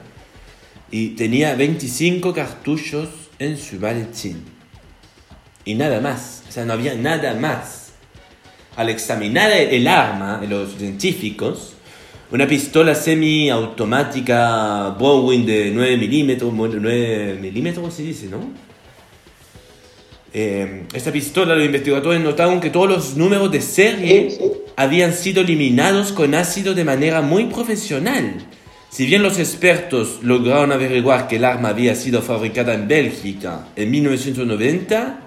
[0.91, 4.43] y tenía 25 cartuchos en su maletín.
[5.63, 7.93] Y nada más, o sea, no había nada más.
[8.75, 11.73] Al examinar el arma, los científicos,
[12.31, 18.65] una pistola semiautomática Bowen de 9 milímetros, 9 milímetros se dice, ¿no?
[20.37, 24.37] eh, esta pistola, los investigadores notaron que todos los números de serie.
[24.77, 28.45] Habían sido eliminados con ácido de manera muy profesional.
[28.89, 33.91] Si bien los expertos lograron averiguar que el arma había sido fabricada en Bélgica en
[33.91, 35.19] 1990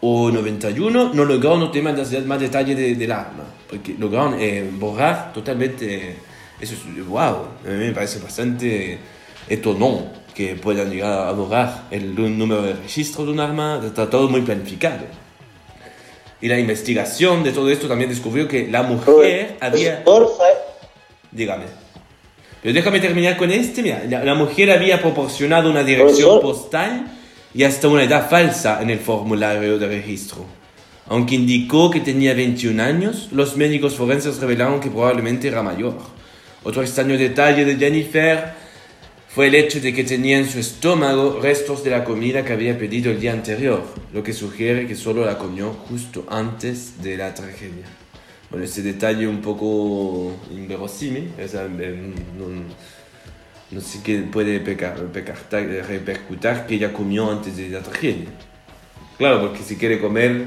[0.00, 5.32] o 91, no lograron obtener más, más detalle de- del arma, porque lograron eh, borrar
[5.32, 6.16] totalmente...
[6.60, 7.18] Eso es, wow,
[7.66, 8.98] a mí me parece bastante
[9.48, 14.28] étonnant que puedan llegar a borrar el número de registro de un arma, está todo
[14.28, 15.04] muy planificado.
[16.40, 20.02] Y la investigación de todo esto también descubrió que la mujer había...
[20.04, 20.54] ¿sabe?
[21.30, 21.64] Dígame.
[22.62, 23.82] Pero déjame terminar con este.
[23.82, 27.06] Mira, la, la mujer había proporcionado una dirección postal
[27.54, 30.44] y hasta una edad falsa en el formulario de registro.
[31.08, 35.96] Aunque indicó que tenía 21 años, los médicos forenses revelaron que probablemente era mayor.
[36.62, 38.52] Otro extraño detalle de Jennifer
[39.34, 42.76] fue el hecho de que tenía en su estómago restos de la comida que había
[42.78, 47.32] pedido el día anterior, lo que sugiere que solo la comió justo antes de la
[47.34, 47.84] tragedia.
[48.50, 52.46] Bueno, ese detalle un poco inverosímil, o sea, no,
[53.70, 55.36] no sé qué puede pecar, pecar-
[55.86, 58.28] repercutir que ella comió antes de la tragedia.
[59.16, 60.46] Claro, porque si quiere comer,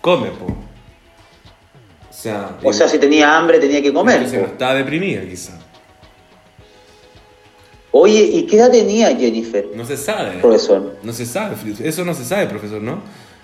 [0.00, 0.46] come, po.
[2.08, 4.22] O sea, O sea, si tenía hambre tenía que comer.
[4.22, 5.58] estaba deprimida, quizá.
[7.92, 10.38] Oye, ¿y qué edad tenía Jennifer, No se sabe.
[10.40, 10.96] profesor?
[11.02, 13.00] No se sabe, eso no se sabe, profesor, ¿no?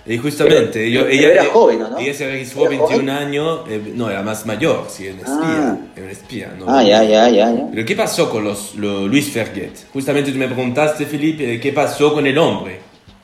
[0.07, 1.99] Y justamente, Pero- yo- pero ella, era joven, ¿o no?
[1.99, 3.11] Ella se registró ¿Era 21 joven?
[3.11, 5.79] años, eh, no, era más mayor, sí, era una espía, Ah.
[5.95, 6.65] era una espía, ¿no?
[6.67, 7.67] Ah, ya, ya, ya, ya.
[7.71, 9.73] Pero ¿qué pasó con los, lo- Luis Ferguet?
[9.93, 12.79] Justamente tú me preguntaste, Felipe, ¿qué pasó con el hombre?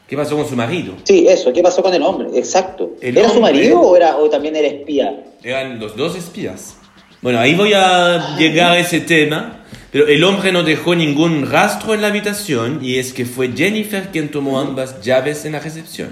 [0.07, 0.93] ¿Qué pasó con su marido?
[1.05, 2.29] Sí, eso, ¿qué pasó con el hombre?
[2.39, 2.91] Exacto.
[3.01, 5.25] El ¿Era su hombre- marido o, era, o también era espía?
[5.43, 6.77] Eran los dos espías.
[7.23, 9.64] Bueno, ahí voy a llegar a ese tema,
[9.95, 14.11] pero el hombre no dejó ningún rastro en la habitación y es que fue Jennifer
[14.11, 16.09] quien tomó ambas llaves en la recepción.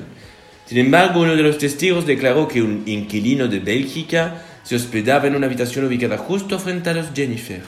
[0.67, 5.35] Sin embargo, uno de los testigos declaró que un inquilino de Bélgica se hospedaba en
[5.35, 7.61] una habitación ubicada justo frente a los Jennifer,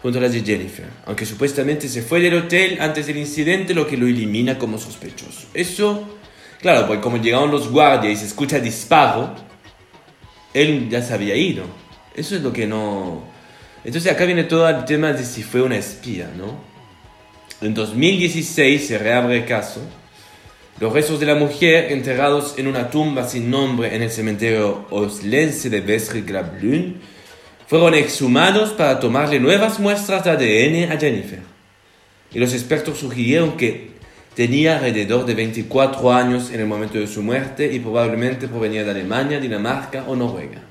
[0.00, 3.84] junto a las de Jennifer, aunque supuestamente se fue del hotel antes del incidente, lo
[3.84, 5.48] que lo elimina como sospechoso.
[5.54, 6.20] Eso,
[6.60, 9.34] claro, pues como llegaron los guardias y se escucha disparo,
[10.54, 11.64] él ya se había ido.
[12.14, 13.36] Eso es lo que no...
[13.84, 16.58] Entonces acá viene todo el tema de si fue una espía, ¿no?
[17.60, 19.80] En 2016 se reabre el caso.
[20.80, 25.68] Los restos de la mujer enterrados en una tumba sin nombre en el cementerio oslense
[25.68, 27.00] de Vestre-Grablun
[27.66, 31.40] fueron exhumados para tomarle nuevas muestras de ADN a Jennifer.
[32.32, 33.90] Y los expertos sugirieron que
[34.34, 38.92] tenía alrededor de 24 años en el momento de su muerte y probablemente provenía de
[38.92, 40.62] Alemania, Dinamarca o Noruega.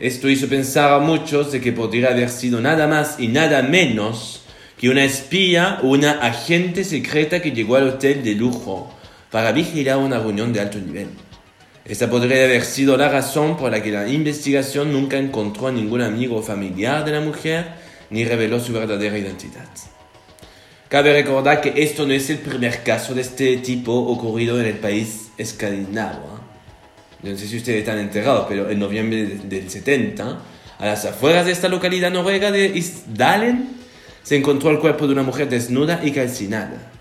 [0.00, 4.42] Esto hizo pensar a muchos de que podría haber sido nada más y nada menos
[4.78, 8.94] que una espía o una agente secreta que llegó al hotel de lujo
[9.32, 11.08] para vigilar una reunión de alto nivel.
[11.84, 16.02] Esta podría haber sido la razón por la que la investigación nunca encontró a ningún
[16.02, 17.66] amigo o familiar de la mujer
[18.10, 19.68] ni reveló su verdadera identidad.
[20.88, 24.78] Cabe recordar que esto no es el primer caso de este tipo ocurrido en el
[24.78, 26.37] país escandinavo.
[27.22, 30.38] No sé si ustedes están enterados, pero en noviembre de- del 70,
[30.78, 33.70] a las afueras de esta localidad noruega de Isdalen,
[34.22, 36.92] se encontró el cuerpo de una mujer desnuda y calcinada.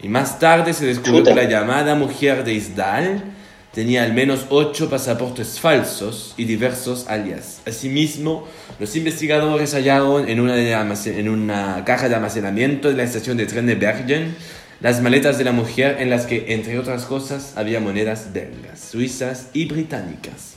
[0.00, 3.24] Y más tarde se descubrió que la llamada mujer de Isdal
[3.72, 7.62] tenía al menos ocho pasaportes falsos y diversos alias.
[7.66, 8.46] Asimismo,
[8.78, 13.46] los investigadores hallaron en una, de en una caja de almacenamiento de la estación de
[13.46, 14.36] tren de Bergen
[14.82, 19.48] las maletas de la mujer en las que, entre otras cosas, había monedas belgas, suizas
[19.52, 20.56] y británicas.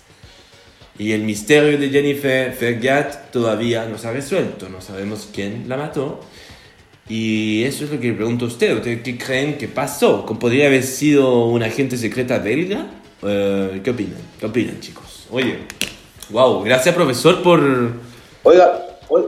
[0.98, 5.78] Y el misterio de Jennifer Fergat todavía no se ha resuelto, no sabemos quién la
[5.78, 6.22] mató.
[7.08, 8.76] Y eso es lo que le pregunto a usted.
[8.76, 10.26] ¿Ustedes qué creen que pasó?
[10.26, 12.88] ¿Podría haber sido una agente secreta belga?
[13.22, 14.18] Eh, ¿Qué opinan?
[14.40, 15.28] ¿Qué opinan, chicos?
[15.30, 15.58] Oye,
[16.32, 17.62] wow, gracias profesor por...
[18.42, 19.26] Oiga, oi-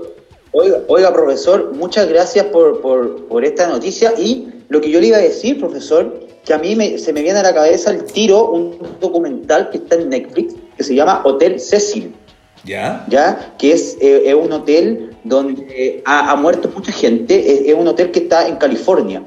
[0.53, 4.13] oiga, oiga, profesor, muchas gracias por, por, por esta noticia.
[4.17, 7.21] Y lo que yo le iba a decir, profesor, que a mí me- se me
[7.21, 11.21] viene a la cabeza el tiro un documental que está en Netflix que se llama
[11.25, 12.13] Hotel Cecil.
[12.65, 13.05] ¿Ya?
[13.09, 13.53] ¿ya?
[13.57, 17.87] Que es, eh, es un hotel donde ha, ha muerto mucha gente, es, es un
[17.87, 19.23] hotel que está en California,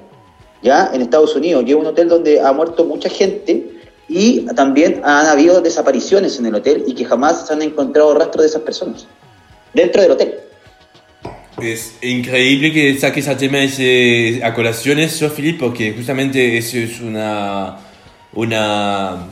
[0.63, 0.91] ¿ya?
[0.93, 3.71] En Estados Unidos, y es un hotel donde ha muerto mucha gente
[4.09, 8.43] y también han habido desapariciones en el hotel y que jamás se han encontrado rastros
[8.43, 9.07] de esas personas
[9.73, 10.35] dentro del hotel.
[11.63, 17.01] Es increíble que saques a tema ese, a colación eso, Filipe, porque justamente eso es
[17.01, 17.79] una...
[18.35, 19.27] una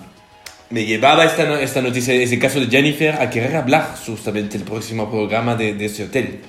[0.71, 5.11] me llevaba esta, esta noticia, ese caso de Jennifer, a querer hablar justamente el próximo
[5.11, 6.41] programa de, de ese hotel.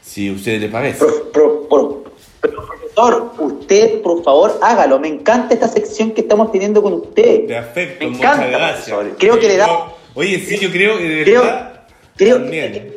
[0.00, 0.98] Si a usted le parece.
[1.04, 2.04] Pro- pro- pro-
[2.40, 4.98] pero, profesor, usted, por favor, hágalo.
[5.00, 7.46] Me encanta esta sección que estamos teniendo con usted.
[7.46, 8.88] Perfecto, Me muchas encanta, gracias.
[8.88, 9.16] profesor.
[9.18, 11.82] Creo que le da- Oye, sí, yo creo que de Creo- verdad.
[12.16, 12.93] creo- también.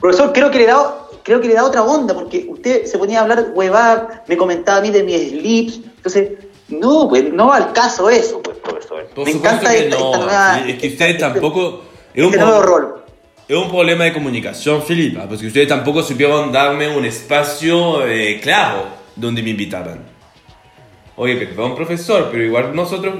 [0.00, 3.20] Profesor, creo que le da, creo que le da otra onda, porque usted se ponía
[3.20, 6.30] a hablar huevada, me comentaba a mí de mis slips, entonces,
[6.68, 9.06] no, pues, no al caso eso, pues, profesor.
[9.14, 10.06] Por me encanta que esta, no.
[10.12, 11.82] esta nueva- es que ustedes este- tampoco.
[12.14, 13.04] Es un, este nuevo rol.
[13.48, 18.84] es un problema de comunicación, Filipa, porque ustedes tampoco supieron darme un espacio eh, claro
[19.14, 20.00] donde me invitaban.
[21.16, 23.14] Oye, perdón, profesor, pero igual nosotros.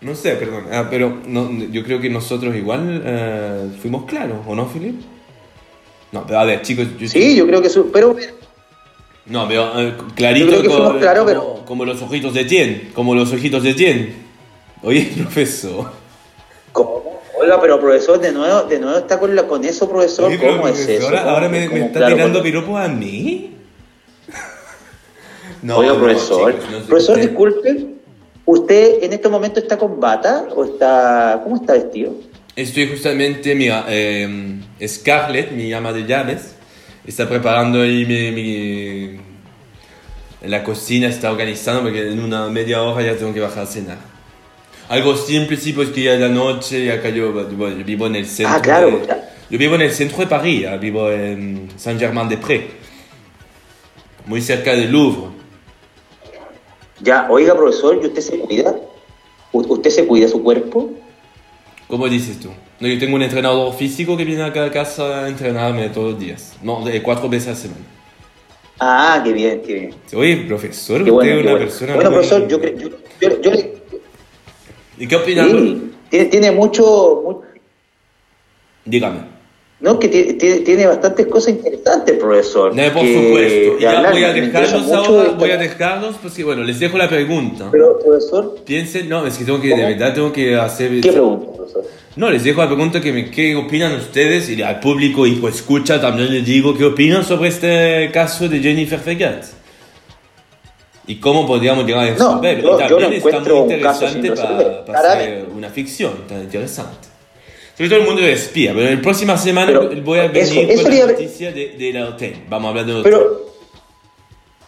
[0.00, 0.66] No sé, perdón.
[0.72, 5.00] Ah, pero no, yo creo que nosotros igual eh, fuimos claros, ¿o no, Filip?
[6.12, 6.86] No, pero a ver, chicos.
[6.98, 8.16] Yo Sí, yo creo que su, pero
[9.26, 12.32] No, pero eh, clarito Yo creo que como, fuimos claros, como- pero- como los ojitos
[12.34, 14.14] de Tien, como los ojitos de Tien.
[14.82, 15.90] Oye, profesor.
[16.72, 17.16] ¿cómo?
[17.38, 20.68] Oiga, pero profesor, de nuevo, de nuevo está con, la, con eso, profesor, Oye, ¿cómo
[20.68, 21.28] es profesor, eso?
[21.28, 23.52] Ahora ¿Cómo- me, está claro, tirando piropos a mí.
[25.76, 27.28] Oiga, no, profesor, chicos, no sé profesor, usted.
[27.28, 27.86] disculpe,
[28.44, 32.12] ¿usted en este momento está con bata o está, cómo está vestido?
[32.56, 36.54] Estoy justamente, mira, eh, Scarlett, mi ama de llaves,
[37.06, 39.20] está preparando ahí mi, mi-
[40.48, 43.98] La cocina está organizando porque en una media hora ya tengo que bajar a cenar.
[44.88, 48.16] Algo simple, sí, pues que ya es la noche acá yo, bueno, yo vivo en
[48.16, 48.54] el centro.
[48.56, 49.06] Ah, claro, de-
[49.50, 52.62] yo vivo en el centro de París, ya, vivo en Saint-Germain-des-Prés,
[54.26, 55.30] muy cerca del Louvre.
[57.00, 58.74] Ya, oiga, profesor, ¿y usted se cuida?
[59.52, 60.92] ¿U- ¿Usted se cuida su cuerpo?
[61.88, 62.48] ¿Cómo dices tú?
[62.80, 66.20] No, yo tengo un entrenador físico que viene acá a casa a entrenarme todos los
[66.20, 66.56] días.
[66.62, 67.80] No, de cuatro veces a la semana.
[68.78, 69.94] Ah, qué bien, qué bien.
[70.14, 71.66] Oye, profesor, Qué usted bueno, es qué una bueno.
[71.66, 72.88] persona Bueno, muy- profesor, yo, yo,
[73.20, 73.76] yo, yo le-
[74.98, 75.44] ¿Y qué opina?
[75.48, 77.40] sí, tiene, tiene mucho, mu-
[78.84, 79.35] Dígame.
[79.78, 82.74] No, que tiene, tiene, bastantes cosas interesantes, profesor.
[82.74, 83.78] No, por que- supuesto.
[83.78, 86.96] Y ya hablar, voy a dejarlos ahora, voy a dejarlos, pues que bueno, les dejo
[86.96, 87.68] la pregunta.
[87.70, 89.86] Pero, profesor, Piensen, no, es que tengo que, de ¿Cómo?
[89.88, 91.00] verdad tengo que hacer...
[91.02, 91.84] ¿qué pregunta, profesor?
[92.16, 96.00] No, les dejo la pregunta que me, qué opinan ustedes y al público hijo escucha
[96.00, 99.44] también les digo qué opinan sobre este caso de Jennifer Fegat.
[101.08, 102.62] Y cómo podríamos llegar a No, resolverlo.
[102.80, 105.68] yo- y yo también lo está muy un caso sin interesante resolver, para hacer una
[105.68, 107.08] ficción tan interesante.
[107.76, 110.70] Sobre todo el mundo de espía, pero la próxima semana Pero voy a eso- venir
[110.70, 112.34] eso con le- la noticia de, del hotel.
[112.48, 113.12] Vamos a hablar del hotel.
[113.12, 113.40] Pero,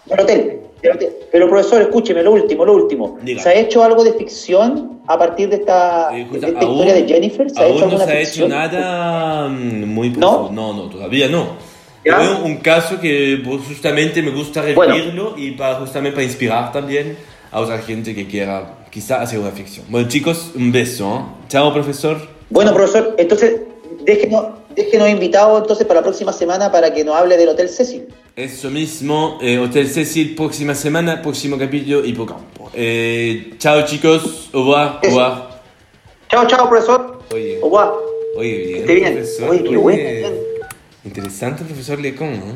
[0.06, 1.12] del hotel, del hotel.
[1.32, 3.18] Pero, profesor, escúcheme, lo último, lo último.
[3.22, 3.42] Diga.
[3.42, 7.06] ¿Se ha hecho algo de ficción a partir de esta, Eh, de esta historia de
[7.08, 7.50] Jennifer?
[7.50, 8.48] ¿Se ha aún hecho no alguna se ha hecho ficción?
[8.50, 10.16] nada mm, muy ¿No?
[10.38, 10.50] profundo.
[10.52, 11.56] No, no, todavía no.
[12.04, 12.40] ¿Ya?
[12.42, 14.94] Un caso que justamente me gusta Bueno.
[14.94, 17.16] revivirlo y para, justamente para inspirar también
[17.50, 19.84] a otra gente que quiera quizá hacer una ficción.
[19.88, 21.06] Bueno chicos, un beso.
[21.16, 21.44] ¿eh?
[21.48, 22.37] Chao profesor.
[22.50, 23.60] Bueno, profesor, entonces
[24.04, 28.06] déjenos, déjenos invitados entonces para la próxima semana para que nos hable del Hotel Cecil.
[28.36, 32.70] Eso mismo, eh, Hotel Cecil, próxima semana, próximo capítulo, Hipocampo.
[32.74, 35.48] Eh, chao chicos, au revoir, au revoir.
[36.30, 37.18] Chao, chao, profesor.
[37.34, 37.92] Oye, Au revoir.
[38.36, 39.12] oye, bien, Esté bien.
[39.14, 39.50] profesor.
[39.50, 40.28] Oye, qué bueno.
[41.04, 42.54] Interesante, profesor Lecon, ¿no?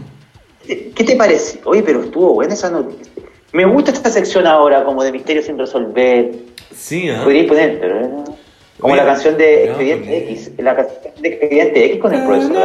[0.67, 1.61] ¿Qué te parece?
[1.65, 3.11] Oye, pero estuvo buena esa noticia.
[3.53, 6.33] Me gusta esta sección ahora, como de misterios sin resolver.
[6.75, 7.23] Sí, ¿ah?
[7.25, 8.11] Podríais poner, pero, ¿eh?
[8.83, 10.19] Como Oye, la canción de no, Expediente.
[10.33, 10.51] X.
[10.59, 12.57] La canción de Expediente X con el profesor.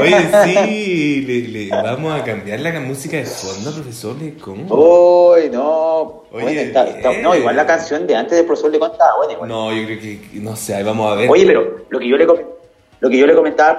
[0.00, 4.66] Oye, sí, le, le- vamos a cambiar la música de fondo, profesor Lecon.
[4.70, 6.24] Uy, no.
[6.32, 7.22] Oye, Bueno, está- está- bien.
[7.22, 9.48] no, igual la canción de antes del profesor le contaba, bueno, igual.
[9.48, 11.30] No, yo creo que, no sé, ahí vamos a ver.
[11.30, 13.76] Oye, pero lo que yo le lo que yo le comentaba,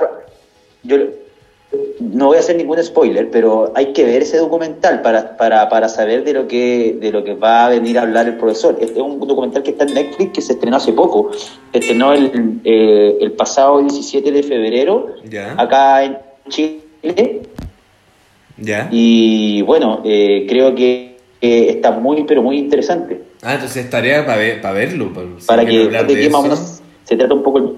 [0.84, 0.98] yo
[2.00, 5.88] no voy a hacer ningún spoiler, pero hay que ver ese documental para, para, para
[5.88, 8.78] saber de lo que de lo que va a venir a hablar el profesor.
[8.82, 11.32] Este es un documental que está en Netflix que se estrenó hace poco.
[11.72, 16.18] Se estrenó el, eh, el pasado 17 de febrero Ya, acá en
[16.50, 16.80] Chile
[18.58, 18.88] ya.
[18.92, 24.38] y bueno, eh, creo que eh, está muy pero muy interesante Ah, entonces tarea para,
[24.40, 25.14] ver, para verlo.
[25.46, 27.74] Para, que, hablar de qué más o menos se trata un poco el-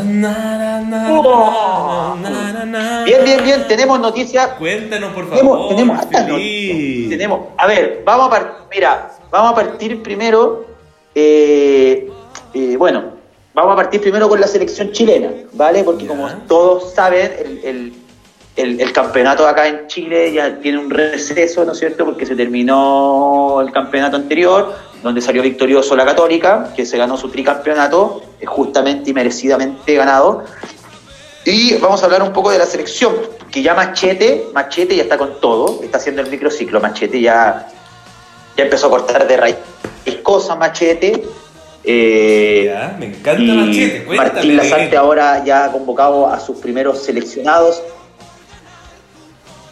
[3.05, 5.69] bien bien bien tenemos noticias Cuéntanos, por Tenemos, favor.
[5.71, 7.09] tenemos noticias.
[7.11, 10.65] Tenemos, a ver, vamos a partir, mira, vamos a partir primero,
[11.15, 12.09] eh,
[12.55, 13.03] eh, bueno,
[13.53, 15.83] vamos a partir primero con la selección chilena, ¿vale?
[15.83, 17.93] Porque como todos saben, el, el,
[18.93, 22.05] campeonato acá en Chile ya tiene un receso, ¿no es cierto?
[22.05, 27.31] Porque se terminó el campeonato anterior, donde salió victorioso la Católica, que se ganó su
[27.31, 30.45] tricampeonato, justamente y merecidamente ganado.
[31.45, 33.15] Y vamos a hablar un poco de la selección,
[33.51, 37.67] que ya Machete, Machete ya está con todo, está haciendo el microciclo, Machete ya,
[38.57, 39.57] ya empezó a cortar de raíz
[40.31, 41.25] cosas Machete.
[41.83, 47.83] Eh, me encanta Machete, Martín Lazarte ahora ya ha convocado a sus primeros seleccionados.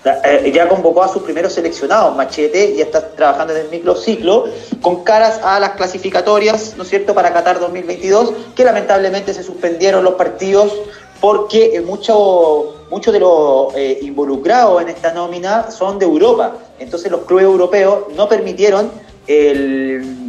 [0.04, 4.44] Eh, ya convocó a sus primeros seleccionados, Machete, y está trabajando en el microciclo,
[4.80, 10.04] con caras a las clasificatorias, ¿no es cierto?, para Qatar 2022, que lamentablemente se suspendieron
[10.04, 10.72] los partidos
[11.20, 16.56] porque muchos mucho de los eh, involucrados en esta nómina son de Europa.
[16.78, 18.90] Entonces los clubes europeos no permitieron
[19.26, 20.27] el,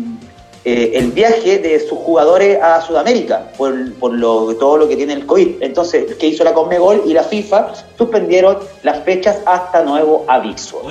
[0.66, 3.74] eh, el viaje de sus jugadores a Sudamérica por,
[4.12, 5.62] lo, todo lo que tiene el COVID.
[5.62, 7.74] Entonces, ¿qué hizo la Conmebol y la FIFA?
[7.98, 10.82] Suspendieron las fechas hasta nuevo aviso.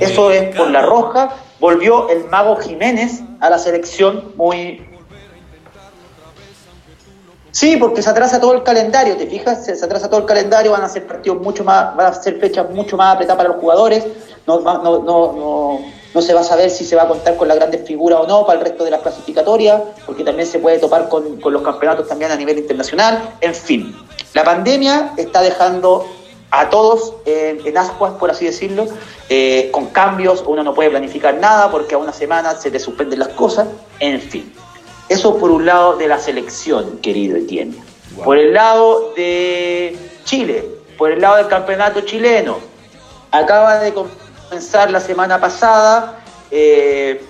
[0.00, 1.34] eso es, por la roja.
[1.60, 4.82] Volvió el mago Jiménez a la selección muy,
[7.54, 9.64] Sí, porque se atrasa todo el calendario, ¿te fijas?
[9.64, 12.68] Se, atrasa todo el calendario, van a ser partidos mucho más, van a ser fechas
[12.68, 14.04] mucho más apretadas para los jugadores,
[14.44, 15.78] no, no, no, no,
[16.14, 18.26] no se va a saber si se va a contar con las grandes figuras o
[18.26, 22.08] no para el resto de las clasificatorias, porque también se puede topar con, los campeonatos
[22.08, 23.94] también a nivel internacional, en fin.
[24.32, 26.06] La pandemia está dejando
[26.50, 28.86] a todos en ascuas, por así decirlo,
[29.28, 33.18] eh, con cambios, uno no puede planificar nada porque a una semana se te suspenden
[33.18, 33.66] las cosas,
[33.98, 34.52] en fin.
[35.08, 37.74] Eso por un lado de la selección, querido Etienne.
[38.22, 40.64] Por el lado de Chile,
[40.96, 42.58] por el lado del campeonato chileno,
[43.30, 43.92] acaba de
[44.54, 47.20] comenzar la semana pasada eh,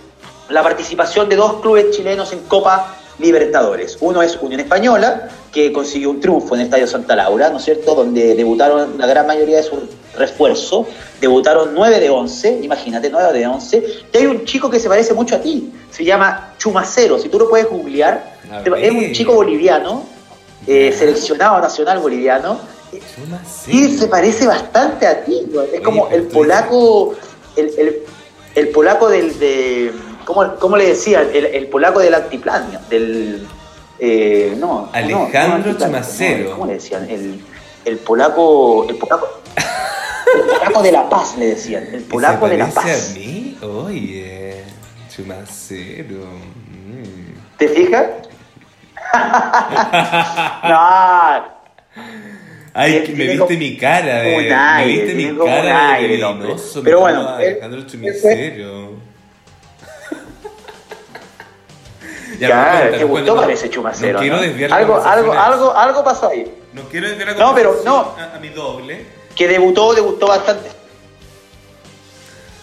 [0.50, 3.96] la participación de dos clubes chilenos en Copa Libertadores.
[4.02, 7.64] Uno es Unión Española, que consiguió un triunfo en el Estadio Santa Laura, ¿no es
[7.64, 9.78] cierto?, donde debutaron la gran mayoría de sus
[10.18, 10.86] refuerzos,
[11.18, 15.14] debutaron 9 de 11, imagínate, 9 de 11, y hay un chico que se parece
[15.14, 18.34] mucho a ti, se llama Chumacero, si tú lo puedes googlear,
[18.66, 20.02] es un chico boliviano,
[20.66, 22.58] eh, seleccionado nacional boliviano,
[23.66, 27.14] y se parece bastante a ti, es como el polaco,
[27.57, 28.03] el,
[28.55, 29.39] el, polaco del...
[29.39, 29.93] De,
[30.24, 31.22] ¿cómo, le decía?
[31.22, 33.47] El, polaco del altiplanio, del...
[33.99, 36.53] Eh, no, Alejandro Chumacero.
[36.53, 37.09] ¿Cómo le decían?
[37.09, 37.41] El,
[37.85, 38.87] el polaco...
[38.89, 39.28] El polaco...
[40.35, 41.87] El polaco de La Paz, le decían.
[41.93, 43.11] El polaco de La Paz.
[43.11, 43.57] a mí?
[43.62, 44.64] Oye,
[45.09, 46.24] Chumacero.
[46.24, 47.57] Mm.
[47.57, 48.07] ¿Te fijas?
[50.64, 51.55] no.
[52.74, 54.52] Ay, me viste mi cara de.
[54.76, 56.82] me viste mi cara de venenoso.
[56.82, 57.28] Pero bueno.
[57.28, 58.90] Alejandro Chumacero.
[62.40, 64.14] ya, ya te gustó parece Chumacero.
[64.14, 66.52] No quiero desviar algo, algo, algo, algo pasó ahí.
[66.72, 68.16] No quiero desviar la No, pero no.
[68.18, 70.68] A, a mi doble que debutó, debutó bastante.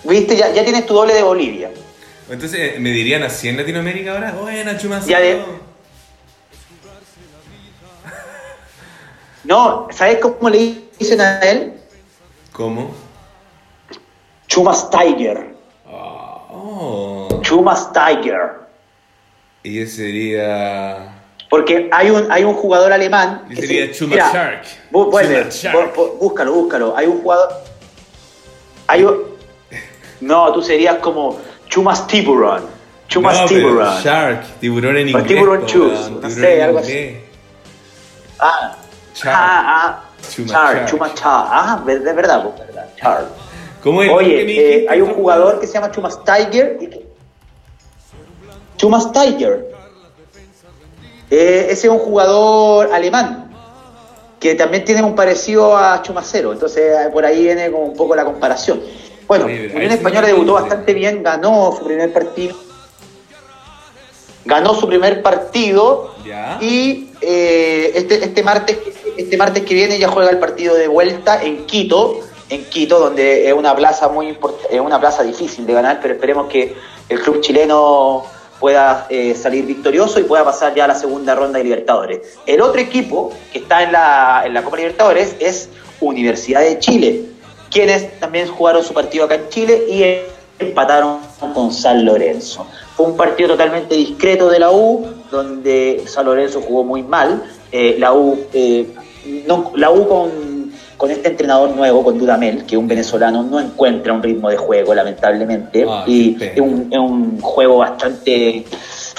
[0.04, 0.36] ¿Viste?
[0.36, 1.72] Ya, ya tienes tu doble de Bolivia.
[2.30, 4.32] Entonces, ¿me dirían así en Latinoamérica ahora?
[4.32, 5.61] Buena, Chumacero.
[9.52, 11.74] No, ¿sabes cómo le dicen a él?
[12.54, 12.90] ¿Cómo?
[14.48, 15.54] Chumas Tiger.
[15.86, 17.28] Oh.
[17.42, 18.62] Chumas Tiger.
[19.62, 21.22] Y ese sería.
[21.50, 23.44] Porque hay un, hay un jugador alemán.
[23.50, 24.64] Que sería Chuma Shark.
[24.90, 26.96] búscalo, búscalo.
[26.96, 27.50] Hay un jugador.
[28.88, 29.18] Hay un,
[30.22, 32.68] no, tú serías como Chumas Tiburon.
[33.10, 34.02] Chumas Tiburon.
[34.02, 35.26] Shark, tiburón en inglés.
[35.26, 37.18] O tiburon Chus, no sé, algo así.
[38.40, 38.78] Ah,
[39.14, 39.34] Char.
[39.36, 40.04] Ah, ah.
[40.30, 41.48] Chuma Char, Chuma Char.
[41.50, 42.88] Ah, de verdad, pues, verdad.
[42.98, 43.28] Char.
[43.84, 44.12] ¿Cómo es?
[44.12, 46.78] Oye, eh, hay un jugador que se llama Chumas Tiger.
[46.82, 46.90] Y
[48.78, 49.72] Chumas Tiger
[51.32, 53.50] eh, ese es un jugador alemán
[54.38, 58.16] que también tiene un parecido a Chumacero, entonces eh, por ahí viene como un poco
[58.16, 58.82] la comparación.
[59.28, 62.58] Bueno, Unión Española debutó bastante bien, ganó su primer partido.
[64.46, 66.16] Ganó su primer partido
[66.60, 68.78] y eh, este, este, martes,
[69.18, 72.20] este martes que viene ya juega el partido de vuelta en Quito,
[72.50, 76.16] en Quito, donde es una plaza muy importante, es una plaza difícil de ganar, pero
[76.16, 76.76] esperemos que
[77.10, 78.24] el club chileno
[78.60, 82.38] pueda eh, salir victorioso y pueda pasar ya a la segunda ronda de Libertadores.
[82.46, 85.70] El otro equipo que está en la, en la Copa Libertadores es
[86.00, 87.26] Universidad de Chile,
[87.72, 90.04] quienes también jugaron su partido acá en Chile y
[90.62, 91.20] empataron
[91.54, 92.66] con San Lorenzo.
[92.96, 97.44] Fue un partido totalmente discreto de la U, donde San Lorenzo jugó muy mal.
[97.72, 98.88] Eh, la U, eh,
[99.48, 100.52] no, la U con
[101.02, 104.94] con este entrenador nuevo, con Dudamel, que un venezolano no encuentra un ritmo de juego,
[104.94, 108.64] lamentablemente, ah, y es un, juego bastante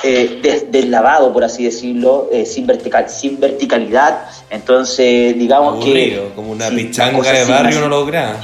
[0.05, 4.27] eh, deslavado, por así decirlo, sin, vertical, sin verticalidad.
[4.49, 6.23] Entonces, digamos que...
[6.37, 8.39] Como una pichanga de barrio no logra.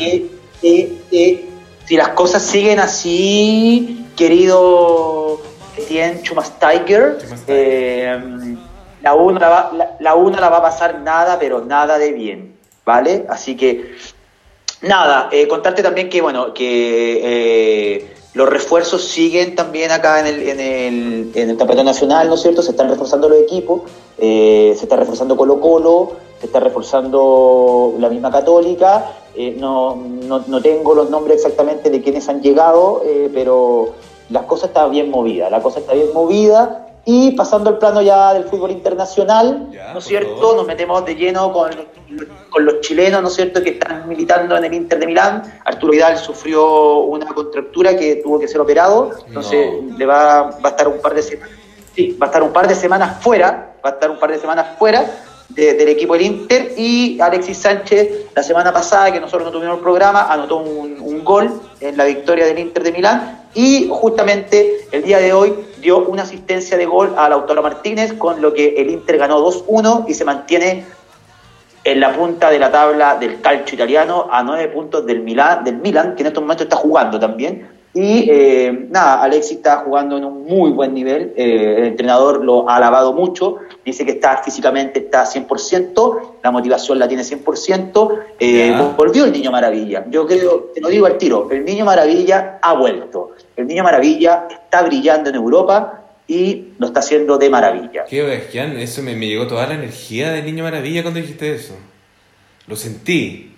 [1.89, 5.41] Si las cosas siguen así, querido
[5.89, 7.17] Tien Chumas Tiger,
[7.47, 8.57] eh,
[9.01, 12.55] la una la, va, la, una la va a pasar nada, pero nada de bien,
[12.85, 13.25] ¿vale?
[13.31, 13.95] Así que,
[14.83, 21.31] nada, contarte también que, bueno, que los refuerzos siguen también acá en el, en el,
[21.35, 22.61] en el campeonato nacional, ¿no es cierto?
[22.61, 23.81] Se están reforzando los equipos,
[24.19, 29.13] eh, se está reforzando Colo Colo, se está reforzando la misma Católica.
[29.35, 33.95] Eh, no, no, no, tengo los nombres exactamente de quienes han llegado, eh, pero
[34.31, 38.35] la cosa está bien movida, la cosa está bien movida y pasando al plano ya
[38.35, 40.55] del fútbol internacional, ¿no es cierto?
[40.55, 41.71] Nos metemos de lleno con,
[42.51, 45.61] con, los chilenos, ¿no es cierto?, que están militando en el Inter de Milán.
[45.65, 50.69] Arturo Vidal sufrió una contractura que tuvo que ser operado, entonces le va, va a
[50.69, 51.68] estar un par de semanas.
[51.99, 54.39] Sí, va a estar un par de semanas fuera, va a estar un par de
[54.39, 55.05] semanas fuera
[55.49, 59.83] del equipo del Inter y Alexis Sánchez la semana pasada, que nosotros no tuvimos el
[59.83, 65.19] programa, anotó un, gol en la victoria del Inter de Milán y justamente el día
[65.19, 69.19] de hoy dio una asistencia de gol a Lautaro Martínez, con lo que el Inter
[69.19, 70.87] ganó 2-1 y se mantiene
[71.83, 75.79] en la punta de la tabla del calcio italiano a nueve puntos del Milan, del
[75.79, 77.78] Milan, que en estos momentos está jugando también.
[78.01, 82.71] Y eh, nada, Alexis está jugando en un muy buen nivel, eh, el entrenador lo
[82.71, 88.93] ha alabado mucho, dice que está físicamente está 100%, la motivación la tiene 100%, eh,
[88.97, 92.75] volvió el Niño Maravilla, yo creo, te lo digo al tiro, el Niño Maravilla ha
[92.75, 98.05] vuelto, el Niño Maravilla está brillando en Europa y lo está haciendo de maravilla.
[98.09, 101.75] Qué bestial, eso me, me llegó toda la energía del Niño Maravilla cuando dijiste eso,
[102.69, 103.57] lo sentí.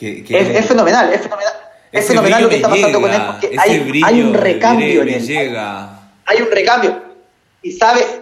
[0.00, 1.57] es fenomenal, es fenomenal
[1.92, 5.26] es fenomenal lo que está pasando con él porque hay, un recambio en él.
[5.26, 6.00] Llega.
[6.26, 7.00] Hay un recambio.
[7.62, 8.20] Y sabes,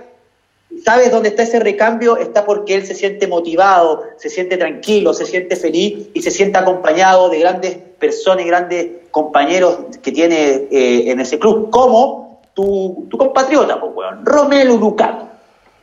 [0.84, 5.26] sabes dónde está ese recambio, está porque él se siente motivado, se siente tranquilo, se
[5.26, 11.10] siente feliz y se siente acompañado de grandes personas y grandes compañeros que tiene eh,
[11.10, 15.26] en ese club, como tu, tu compatriota, pues, Romelu Lukaku.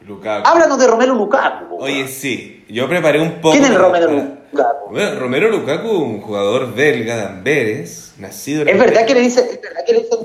[0.02, 0.48] Lukaku.
[0.48, 1.78] Háblanos de Romelu Lukaku.
[1.80, 3.52] Oye, sí, yo preparé un poco.
[3.52, 4.43] ¿Quién es Romelu Lukaku?
[4.90, 9.40] Bueno, Romero Lukaku, un jugador belga de Amberes, nacido en Es verdad que le dice,
[9.40, 10.16] es verdad que le dice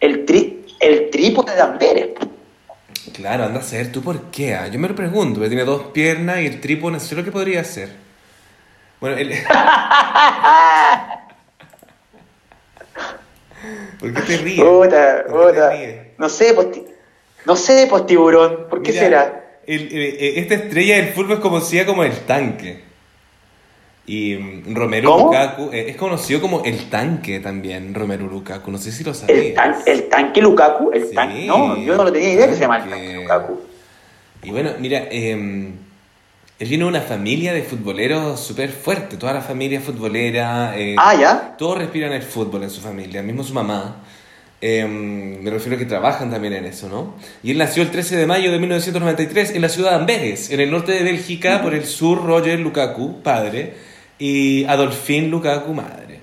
[0.00, 2.08] el, tri, el trípode de Amberes.
[3.12, 4.54] Claro, anda a ser tú por qué.
[4.54, 4.68] Ah?
[4.68, 7.32] Yo me lo pregunto, porque tiene dos piernas y el trípode, no sé lo que
[7.32, 7.90] podría hacer.
[9.00, 9.28] Bueno, el...
[14.00, 14.58] ¿Por qué te ríes?
[16.18, 16.68] No sé, pues,
[17.44, 19.42] no sé, pues tiburón, ¿por qué será?
[19.66, 22.86] esta estrella del fútbol es como si como el tanque.
[24.06, 28.70] Y mm, Romero Lukaku eh, es conocido como el tanque también, Romero Lukaku.
[28.70, 29.84] No sé si lo sabías.
[29.84, 30.92] ¿El, tanque Lukaku?
[30.92, 31.46] El tanque.
[31.46, 33.60] No, yo no lo tenía idea que se llama el tanque Lukaku.
[34.44, 39.16] Y bueno, mira, eh, él viene de una familia de futboleros súper fuerte.
[39.16, 40.78] Toda la familia futbolera.
[40.78, 41.56] Eh, ah, ya.
[41.58, 43.96] Todos respiran el fútbol en su familia, mismo su mamá.
[44.60, 47.14] Em, me refiero a que trabajan también en eso, ¿no?
[47.42, 50.60] Y él nació el 13 de mayo de 1993 en la ciudad de Amberes, en
[50.60, 53.74] el norte de Bélgica, por el sur Roger Lukaku, padre
[54.18, 56.20] y Adolfín Lukaku madre.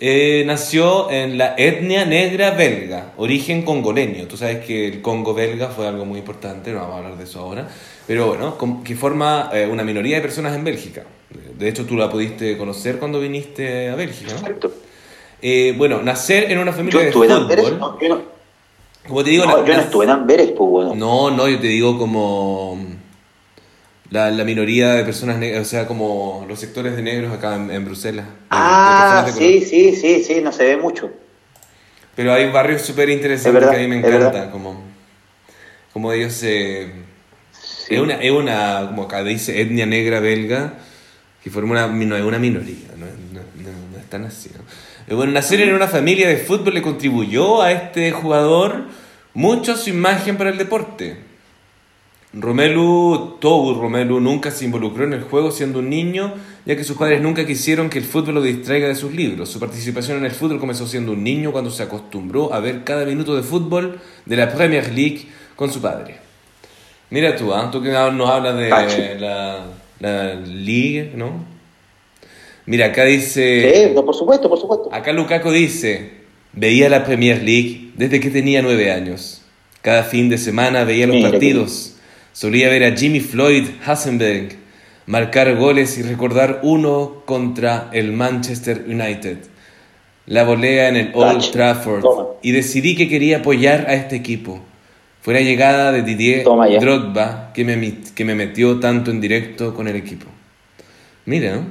[0.00, 4.26] Eh, nació en la etnia negra belga, origen congoleño.
[4.26, 7.24] Tú sabes que el Congo belga fue algo muy importante, no vamos a hablar de
[7.24, 7.68] eso ahora,
[8.06, 11.04] pero bueno, que forma eh, una minoría de personas en Bélgica.
[11.56, 14.70] De hecho, tú la pudiste conocer cuando viniste a Bélgica, ¿no?
[15.40, 17.28] Eh, bueno, nacer en una familia de fútbol.
[17.78, 18.22] no, yo no,
[19.06, 20.94] como te digo, yo no estuve en Amberes, pues bueno.
[20.94, 22.78] No, no, yo te digo como
[24.14, 27.84] la, la, minoría de personas negras, o sea, como los sectores de negros acá en,
[27.84, 28.24] Bruselas.
[28.48, 31.10] ah, sí, sí, sí, sí, no se ve mucho.
[32.14, 34.80] Pero hay barrios súper interesantes que a mí me encantan, como,
[35.92, 36.92] como ellos se...
[37.88, 40.74] Es, una, es una, como acá dice, etnia negra belga,
[41.42, 44.48] que forma una, no una minoría, no, no, es tan así.
[45.08, 48.84] Bueno, nacer en una familia de fútbol le contribuyó a este jugador
[49.34, 51.33] mucho su imagen para el deporte
[52.36, 56.34] Romelu, Tou Romelu nunca se involucró en el juego siendo un niño,
[56.66, 59.48] ya que sus padres nunca quisieron que el fútbol lo distraiga de sus libros.
[59.48, 63.04] Su participación en el fútbol comenzó siendo un niño cuando se acostumbró a ver cada
[63.04, 66.16] minuto de fútbol de la Premier League con su padre.
[67.10, 67.70] Mira tú, ¿ah?
[67.70, 68.68] tú que nos hablas de
[69.20, 69.66] la,
[70.00, 71.44] la League, ¿no?
[72.66, 73.92] Mira, acá dice...
[73.94, 74.88] Sí, por supuesto, por supuesto.
[74.92, 76.10] Acá Lukaku dice,
[76.52, 79.42] veía la Premier League desde que tenía nueve años.
[79.82, 81.93] Cada fin de semana veía los partidos.
[82.34, 84.56] Solía ver a Jimmy Floyd Hasenberg
[85.06, 89.38] marcar goles y recordar uno contra el Manchester United.
[90.26, 92.04] la volea en el Old Trafford
[92.42, 94.58] y decidí que quería apoyar a este equipo.
[95.20, 96.44] Fue la llegada de Didier
[96.80, 100.26] Drogba que me, que me metió tanto en directo con el equipo.
[101.26, 101.66] Mira, ¿no?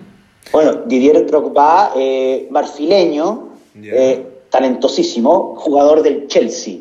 [0.53, 3.49] Bueno, Didier Drogba, eh, marfileño,
[3.83, 6.75] eh, talentosísimo, jugador del Chelsea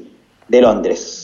[0.47, 1.22] de Londres.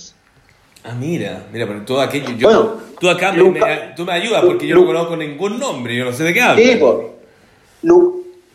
[0.89, 2.31] Ah, mira, mira, pero todo aquello.
[2.37, 3.61] Yo, bueno, tú acá me,
[3.95, 6.65] tú me ayudas porque yo no conozco ningún nombre, yo no sé de qué hablas.
[6.65, 6.97] Sí, pues,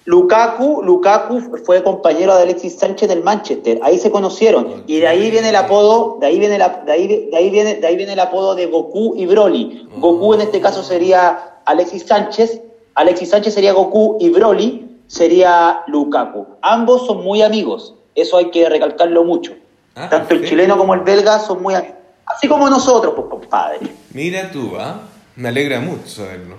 [0.05, 5.31] Lukaku, Lukaku fue compañero de Alexis Sánchez del Manchester, ahí se conocieron y de ahí
[5.31, 8.11] viene el apodo, de ahí viene la, de ahí, de ahí viene, de ahí viene
[8.11, 9.87] el apodo de Goku y Broly.
[9.97, 12.61] Goku en este caso sería Alexis Sánchez,
[12.95, 16.47] Alexis Sánchez sería Goku y Broly sería Lukaku.
[16.61, 19.53] Ambos son muy amigos, eso hay que recalcarlo mucho.
[19.95, 23.79] Ah, Tanto el chileno como el belga son muy amigos, así como nosotros, pues compadre.
[24.13, 25.01] Mira tú, ¿ah?
[25.35, 26.57] Me alegra mucho saberlo.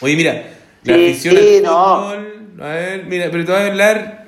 [0.00, 0.54] Oye, mira,
[0.84, 4.26] la afición no a ver, mira, pero te voy a hablar.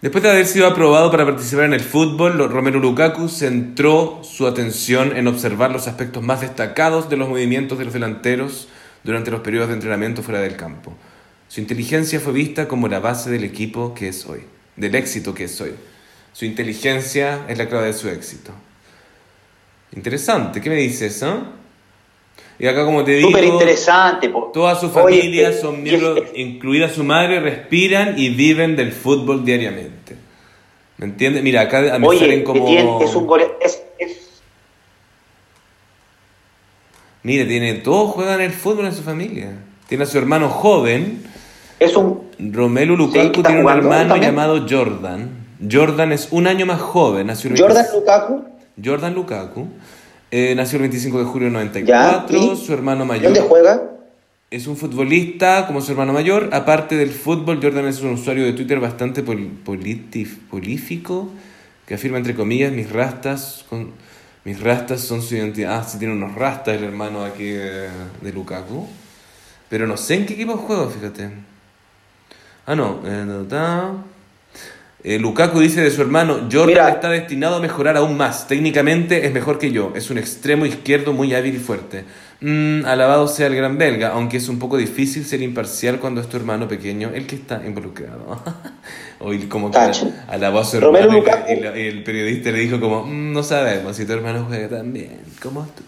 [0.00, 5.14] Después de haber sido aprobado para participar en el fútbol, Romero Lukaku centró su atención
[5.16, 8.68] en observar los aspectos más destacados de los movimientos de los delanteros
[9.04, 10.94] durante los periodos de entrenamiento fuera del campo.
[11.48, 14.44] Su inteligencia fue vista como la base del equipo que es hoy,
[14.76, 15.74] del éxito que es hoy.
[16.32, 18.52] Su inteligencia es la clave de su éxito.
[19.94, 21.22] Interesante, ¿qué me dices?
[21.22, 21.34] Eh?
[22.58, 24.32] Y acá, como te digo, Súper interesante.
[24.52, 30.16] Toda su familia son miembros, incluida su madre, respiran y viven del fútbol diariamente.
[30.96, 31.42] ¿Me entiendes?
[31.42, 32.66] Mira, acá me oye, salen como.
[33.00, 33.28] es un
[33.60, 33.82] es,
[37.22, 39.52] Mire, tiene, todos juegan el fútbol en su familia.
[39.88, 41.24] Tiene a su hermano joven.
[41.78, 42.30] Es un.
[42.38, 45.28] Romelu Lukaku tiene un hermano llamado Jordan.
[45.70, 47.28] Jordan es un año más joven.
[47.56, 48.55] Jordan Lukaku.
[48.82, 49.68] Jordan Lukaku.
[50.30, 53.32] Eh, nació el 25 de julio de 94, su hermano mayor.
[53.32, 53.82] ¿Dónde juega?
[54.50, 56.50] Es un futbolista como su hermano mayor.
[56.52, 61.30] Aparte del fútbol, Jordan es un usuario de Twitter bastante polífico,
[61.86, 63.92] que afirma entre comillas, mis rastas, con,
[64.44, 65.78] mis rastas son su identidad.
[65.78, 67.88] Ah, sí tiene unos rastas el hermano aquí de,
[68.20, 68.86] de Lukaku.
[69.68, 71.30] Pero no sé en qué equipo juega, fíjate.
[72.66, 73.00] Ah, no.
[73.04, 73.24] Eh,
[75.08, 78.48] eh, Lukaku dice de su hermano, Jordan está destinado a mejorar aún más.
[78.48, 79.92] Técnicamente es mejor que yo.
[79.94, 82.04] Es un extremo izquierdo muy hábil y fuerte.
[82.40, 86.28] Mm, alabado sea el gran belga, aunque es un poco difícil ser imparcial cuando es
[86.28, 88.42] tu hermano pequeño el que está involucrado.
[89.20, 89.78] o como que
[90.26, 94.12] alabó a su hermano y, el periodista le dijo como, mm, no sabemos si tu
[94.12, 95.84] hermano juega tan bien como tú.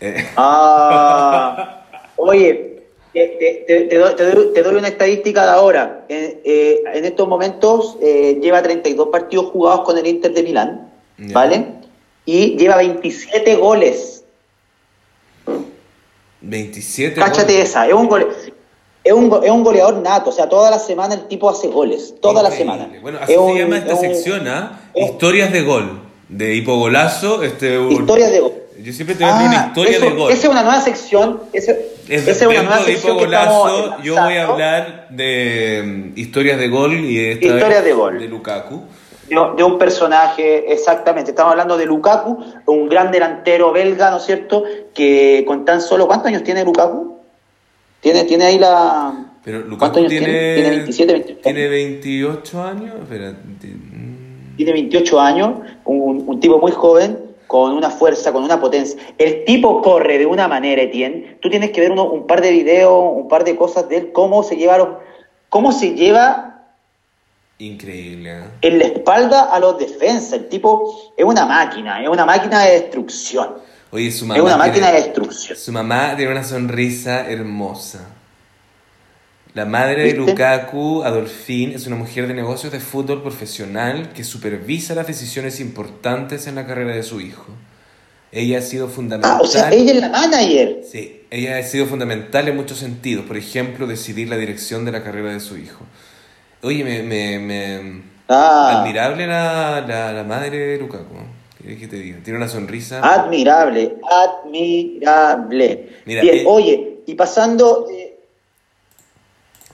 [0.00, 0.26] Eh.
[0.38, 1.84] Ah,
[2.16, 2.77] oye,
[3.12, 6.04] te, doy, una estadística de ahora.
[6.08, 11.66] Eh, en estos momentos eh, lleva 32 partidos jugados con el Inter de Milán, ¿vale?
[12.24, 14.24] Y lleva 27 goles.
[16.40, 18.08] 27 Cáchate esa, es un,
[19.02, 22.50] es, un, goleador nato, o sea, toda la semana el tipo hace goles, toda la
[22.50, 22.88] semana.
[23.02, 24.80] Bueno, así se llama esta sección, ¿ah?
[24.94, 27.42] Historias de gol, de hipogolazo.
[27.42, 28.52] Este, Historias de gol.
[28.80, 30.30] Yo siempre te voy a una ah, historia de gol.
[30.30, 31.40] Esa es una nueva sección.
[31.52, 31.72] Esa,
[32.08, 33.16] es una nueva sección.
[33.16, 35.82] Golazo, yo voy a hablar de
[36.14, 38.18] mm, historias de gol y de historias de gol.
[38.18, 38.82] De Lukaku.
[39.28, 41.32] De, un personaje, exactamente.
[41.32, 44.64] Estamos hablando de Lukaku, un gran delantero belga, ¿no es cierto?
[44.94, 46.06] Que con tan solo.
[46.06, 47.18] ¿Cuántos años tiene Lukaku?
[48.00, 49.12] Tiene, tiene ahí la.
[49.44, 50.70] Pero Lukaku ¿Cuántos años tiene, tiene?
[50.70, 51.40] 27, 28.
[51.42, 52.94] Tiene 28 años.
[53.02, 53.34] Espera.
[54.56, 55.50] Tiene 28 años,
[55.84, 59.00] un, un tipo muy joven con una fuerza, con una potencia.
[59.18, 61.38] El tipo corre de una manera, Etienne.
[61.40, 64.12] Tú tienes que ver uno, un par de videos, un par de cosas de él,
[64.12, 64.88] cómo se lleva, los,
[65.48, 66.48] cómo se lleva
[67.58, 68.38] Increíble.
[68.38, 68.44] ¿eh?
[68.62, 70.34] En la espalda a los defensas.
[70.34, 73.54] El tipo es una máquina, es una máquina de destrucción.
[73.90, 74.38] Oye, su mamá.
[74.38, 75.58] Es una máquina de destrucción.
[75.58, 78.06] Su mamá tiene una sonrisa hermosa.
[79.58, 84.94] La madre de Lukaku, Adolfín, es una mujer de negocios de fútbol profesional que supervisa
[84.94, 87.46] las decisiones importantes en la carrera de su hijo.
[88.30, 89.32] Ella ha sido fundamental.
[89.34, 90.82] Ah, o sea, ella es la manager.
[90.88, 93.24] Sí, ella ha sido fundamental en muchos sentidos.
[93.26, 95.84] Por ejemplo, decidir la dirección de la carrera de su hijo.
[96.62, 97.02] Oye, me.
[97.02, 98.02] me, me...
[98.28, 98.78] Ah.
[98.78, 101.16] Admirable la, la, madre de Lukaku.
[101.66, 102.18] ¿Qué te diga?
[102.22, 103.00] Tiene una sonrisa.
[103.02, 105.88] Admirable, admirable.
[106.06, 107.88] Mira, Bien, eh, oye, y pasando.
[107.90, 108.07] Eh,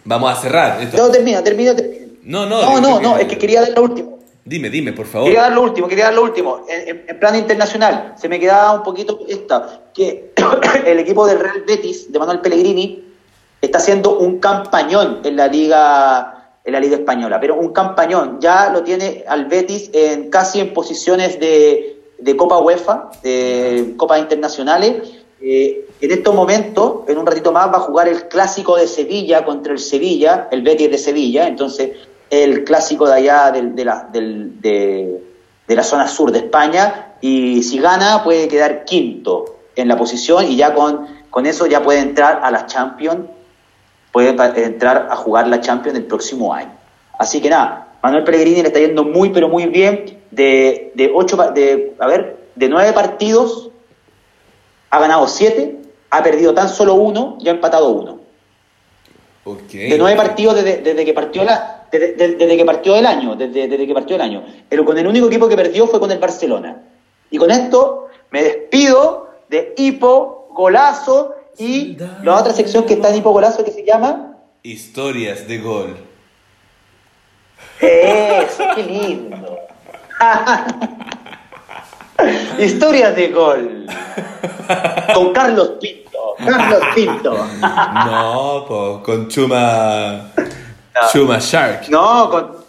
[0.05, 0.83] Vamos a cerrar.
[0.83, 0.97] Esto.
[0.97, 2.05] No, termina, termina, termina.
[2.23, 4.19] No, no, no, no, no, es que quería dar lo último.
[4.47, 5.27] Dime, dime, por favor.
[5.27, 6.67] Quería dar lo último, quería dar lo último.
[6.69, 10.33] En, plan internacional, se me quedaba un poquito esta, que
[10.87, 13.05] el equipo del Real Betis, de Manuel Pellegrini,
[13.63, 18.39] está haciendo un campañón en la liga, en la liga española, pero un campañón.
[18.41, 24.21] Ya lo tiene al Betis en casi en posiciones de, de Copa UEFA, de Copas
[24.21, 25.11] Internacionales.
[25.47, 29.45] Eh, en estos momentos, en un ratito más, va a jugar el clásico de Sevilla
[29.45, 31.47] contra el Sevilla, el Betis de Sevilla.
[31.47, 31.91] Entonces,
[32.31, 35.21] el clásico de allá del- de, la, del- de-
[35.69, 40.47] de la zona sur de España y si gana puede quedar quinto en la posición
[40.51, 43.27] y ya con, con eso ya puede entrar a la Champions,
[44.13, 44.31] puede
[44.65, 46.73] entrar a jugar la Champions el próximo año.
[47.19, 51.37] Así que nada, Manuel Pellegrini le está yendo muy pero muy bien de, de ocho
[51.55, 53.71] de a ver, de nueve partidos
[54.95, 55.77] ha ganado siete,
[56.11, 58.21] ha perdido tan solo uno y ha empatado uno.
[59.45, 59.73] Ok.
[59.73, 63.37] De nueve partidos desde, desde que partió la desde, desde- desde que partió el año,
[63.37, 64.45] desde, desde que partió el año.
[64.69, 66.83] Pero con el único equipo que perdió fue con el Barcelona.
[67.31, 73.17] Y con esto me despido de Hipo Golazo y la otra sección que está en
[73.17, 75.97] Hipo Golazo que se llama Historias de gol.
[77.81, 79.59] Eso, qué lindo.
[82.59, 83.87] Historias de gol.
[85.15, 86.19] Con Carlos Pinto.
[86.39, 87.47] Carlos Pinto.
[87.61, 90.31] No, pues con Chuma.
[91.13, 91.89] Chuma Shark.
[91.89, 92.65] No, con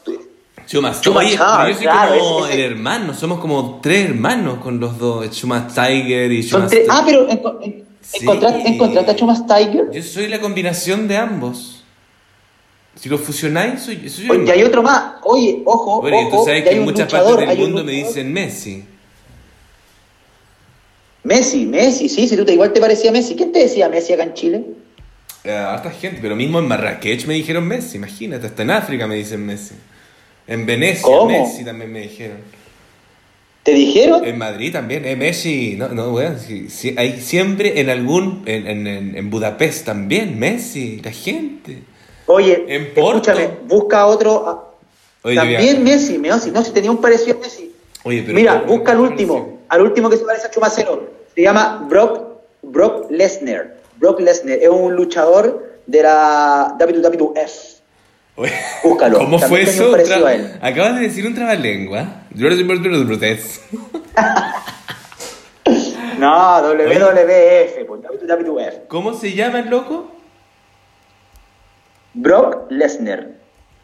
[0.65, 4.79] Chuma, Chuma Oye, Shark, yo soy claro, como el hermano, somos como tres hermanos con
[4.79, 5.29] los dos.
[5.29, 8.19] Chuma Tiger y Chuma Ah, pero enco- en- Sí.
[8.21, 9.89] encontraste, encontraste a Chumas Tiger.
[9.91, 11.83] Yo soy la combinación de ambos.
[12.95, 14.33] Si los fusionáis, soy, soy yo.
[14.33, 15.15] Oye, y hay otro más.
[15.23, 16.29] Oye, ojo, ojo.
[16.31, 18.85] tú sabes que hay en muchas luchador, partes del un mundo me dicen Messi.
[21.25, 23.35] Messi, Messi, sí, si tú te, igual te parecía Messi.
[23.35, 24.63] ¿Quién te decía Messi acá en Chile?
[25.43, 29.15] Eh, harta gente, pero mismo en Marrakech me dijeron Messi, imagínate, hasta en África me
[29.15, 29.75] dicen Messi.
[30.47, 31.27] En Venecia, ¿Cómo?
[31.27, 32.37] Messi también me dijeron.
[33.63, 34.23] ¿Te dijeron?
[34.23, 38.67] En Madrid también, eh, Messi, no, no, weón, sí, sí, hay siempre en algún, en,
[38.67, 41.79] en, en- Budapest también, Messi, la gente.
[42.27, 43.31] Oye, en Porto.
[43.31, 44.43] escúchame, busca otro.
[44.47, 44.71] ah,
[45.23, 47.71] Oye, También Messi, Messi, no, si tenía un parecido a Messi.
[48.03, 51.14] Oye, pero Mira, busca al último, al último que se parece a Chumacero.
[51.35, 53.75] Se llama Brock, Brock Lesnar.
[53.97, 57.75] Brock Lesnar es un luchador de la WWF.
[58.83, 59.91] Búscalo, ¿Cómo fue eso?
[59.97, 60.59] Tra-.
[60.61, 62.23] Acabas de decir un trabalengua.
[66.17, 68.87] No, WWF, pues, WWF.
[68.87, 70.11] ¿Cómo se llama el loco?
[72.13, 73.27] Brock Lesnar.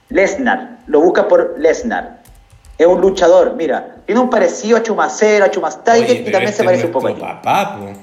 [0.08, 0.80] Lesnar.
[0.88, 2.22] Lo buscas por Lesnar.
[2.78, 3.97] Es un luchador, mira.
[4.12, 6.88] Tiene un parecido a Chumacero, a Chumas Tiger Oye, y también este se parece es
[6.88, 7.22] un poco a ti.
[7.22, 7.93] papá, po.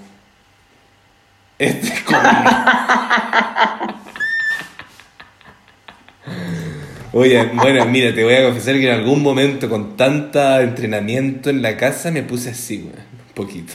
[1.59, 2.19] Este es como...
[7.13, 11.61] Oye, bueno, mira, te voy a confesar que en algún momento con tanta entrenamiento en
[11.61, 13.75] la casa me puse así, un poquito.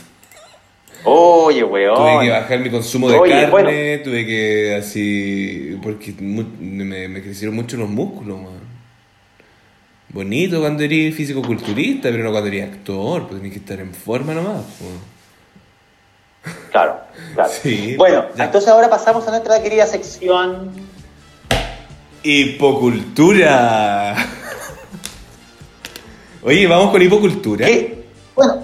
[1.04, 1.94] Oye, weón.
[1.94, 3.70] Tuve que bajar mi consumo de Oye, carne, bueno.
[4.02, 8.63] tuve que así, porque me, me crecieron mucho los músculos, weón.
[10.14, 14.32] Bonito cuando eres físico-culturista, pero no cuando eres actor, pues tenés que estar en forma
[14.32, 15.00] nomás, weón.
[16.70, 17.00] Claro,
[17.34, 17.50] claro.
[17.62, 18.44] Sí, bueno, ya.
[18.44, 20.70] entonces ahora pasamos a nuestra querida sección.
[22.22, 24.14] Hipocultura.
[26.42, 27.66] Oye, vamos con hipocultura.
[27.66, 28.04] ¿Qué?
[28.36, 28.62] Bueno,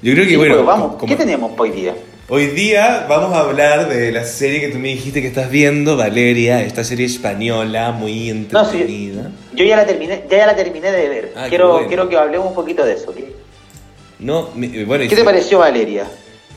[0.00, 1.04] Yo creo que, sí, bueno, pues, vamos.
[1.06, 1.94] ¿Qué tenemos hoy día?
[2.34, 5.98] Hoy día vamos a hablar de la serie que tú me dijiste que estás viendo,
[5.98, 8.78] Valeria, esta serie española muy No, sí.
[8.78, 9.30] entretenida.
[9.52, 11.32] Yo ya la terminé, ya, ya la terminé de ver.
[11.36, 11.88] Ah, quiero, bueno.
[11.88, 13.12] quiero que hablemos un poquito de eso.
[13.14, 13.34] ¿Qué,
[14.18, 14.48] No,
[14.86, 16.06] bueno, y qué te pareció Valeria?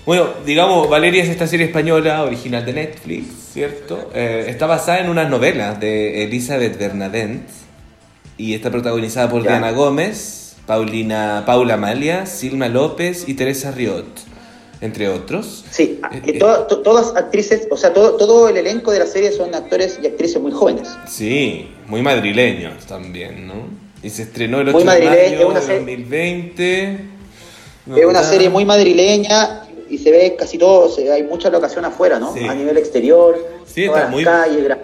[0.05, 4.11] Bueno, digamos, Valeria es esta serie española original de Netflix, ¿cierto?
[4.15, 7.49] Eh, está basada en unas novelas de Elizabeth Bernadette
[8.37, 9.49] y está protagonizada por Ya.
[9.49, 14.05] Diana Gómez, Paulina, Paula Amalia, Silma López y Teresa Riot,
[14.85, 15.65] entre otros.
[15.69, 16.39] Sí, Eh, y eh.
[16.39, 19.99] to- to- todas actrices, o sea, todo, todo el elenco de la serie son actores
[20.01, 20.87] y actrices muy jóvenes.
[21.07, 23.67] Sí, muy madrileños también, ¿no?
[24.01, 26.83] Y se estrenó el 8 Muy de mayo de serie- 2020.
[26.93, 26.99] Es
[27.87, 28.23] una ¿verdad?
[28.29, 32.33] serie muy madrileña y se ve casi todo, se- hay mucha locación afuera, ¿no?
[32.33, 32.45] Sí.
[32.47, 34.79] A nivel exterior, Sí, todas está las muy- calles, Gran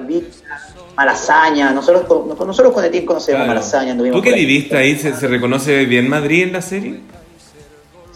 [0.96, 3.54] Malasaña, nosotros con, nosotros con Etín conocemos Claro.
[3.54, 4.46] Malasaña, ¿Tú ahí.
[4.46, 4.96] viviste ahí?
[4.98, 7.00] ¿Se, se reconoce bien Madrid en la serie?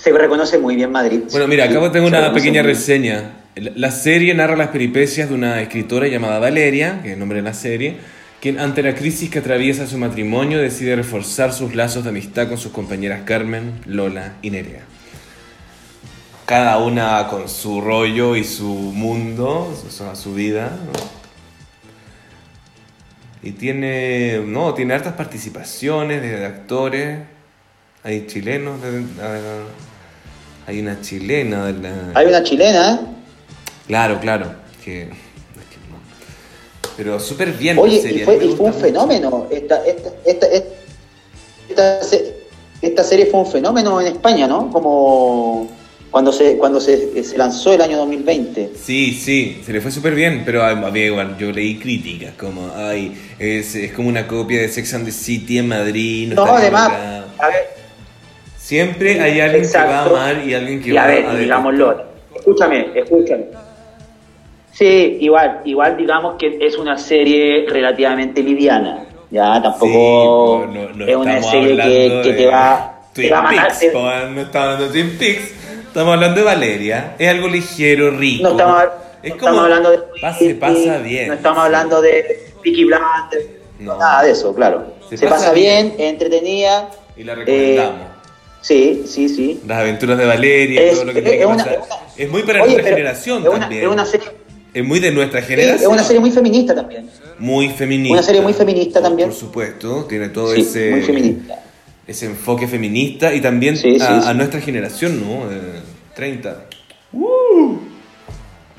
[0.05, 1.21] Se reconoce muy bien Madrid.
[1.31, 3.31] Bueno, mira, acá tengo una pequeña reseña.
[3.55, 7.41] La serie narra las peripecias de una escritora llamada Valeria, que es el nombre de
[7.41, 7.97] la serie,
[8.39, 12.59] quien ante la crisis que atraviesa su matrimonio decide reforzar sus lazos de amistad con
[12.59, 14.81] sus compañeras Carmen, Lola y Nerea.
[16.45, 19.75] Cada una con su rollo y su mundo,
[20.13, 20.69] su, vida.
[20.85, 20.91] ¿no?
[23.41, 27.19] Y tiene, no, tiene hartas participaciones de, de actores.
[28.03, 29.85] Hay chilenos, de- de-
[30.67, 32.11] hay una chilena la...
[32.15, 33.01] Hay una chilena.
[33.87, 34.53] Claro, claro.
[34.83, 35.97] Que, es que no.
[36.97, 38.21] Pero súper bien Oye, serie.
[38.21, 39.47] y fue, y un fenómeno.
[39.51, 40.69] Esta, esta, esta, esta,
[41.69, 42.35] esta se-
[42.81, 44.69] esta serie fue un fenómeno en España, ¿no?
[44.71, 45.69] Como
[46.11, 48.71] cuando se cuando se, se lanzó el año 2020.
[48.81, 52.71] Sí, sí, se le fue súper bien, pero a mí igual, yo leí críticas como,
[52.75, 56.33] ay, es, es como una copia de Sex and the City en Madrid.
[56.33, 56.91] No, bien además,
[57.37, 57.75] a ver,
[58.65, 61.39] Siempre hay alguien que va a amar y alguien que y va a ver, detestar.
[61.39, 62.03] digámoslo,
[62.35, 63.45] escúchame, escúchame.
[64.71, 69.05] Sí, igual, igual digamos que es una serie relativamente liviana.
[69.29, 73.41] Ya, tampoco Sí, no, no es una serie que, te va, te Twin va a
[73.43, 73.67] matar.
[73.67, 75.53] Peaks, no estamos hablando de Twin Peaks,
[75.87, 77.15] estamos hablando de Valeria.
[77.19, 78.43] Es algo ligero, rico.
[78.45, 78.83] No estamos,
[79.21, 79.99] es no como, estamos hablando de.
[80.19, 81.27] pasa, pasa bien.
[81.27, 83.45] No estamos hablando de Peaky Blinders.
[83.77, 83.95] No.
[83.99, 84.85] Nada de eso, claro.
[85.07, 85.93] Se Se, pasa pasa, bien.
[85.95, 86.89] bien, entretenida.
[87.15, 88.14] Y la recomendamos.
[88.65, 89.59] Sí, sí, sí.
[89.67, 91.73] Las aventuras de Valeria, Es- todo lo que es- tiene que una- pasar.
[91.73, 93.83] es una- Es muy para Oye, nuestra generación es una, también.
[93.83, 94.27] es una serie,
[94.73, 95.81] Es muy de nuestra sí, generación.
[95.81, 97.09] es una serie muy feminista también.
[97.37, 98.13] Muy feminista.
[98.13, 99.29] Una serie muy feminista también.
[99.29, 101.59] Por supuesto, tiene todo Sí, ese, muy feminista.
[102.07, 104.29] ese enfoque feminista y también Sí, a, sí, sí.
[104.29, 105.51] a nuestra generación, ¿no?
[105.51, 105.81] Eh,
[106.15, 106.65] 30.
[107.13, 107.77] ¡Uh!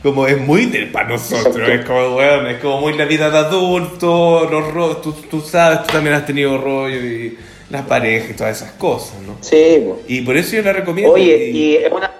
[0.03, 1.72] Como es muy de, para nosotros, Exacto.
[1.72, 5.82] es como, bueno, es como muy la vida de adulto, los ro- tú, tú sabes,
[5.87, 7.37] tú también has tenido rollo y
[7.70, 9.36] las parejas y todas esas cosas, ¿no?
[9.40, 9.84] Sí.
[10.08, 11.12] Y por eso yo la recomiendo.
[11.12, 12.10] Oye, y- y es una,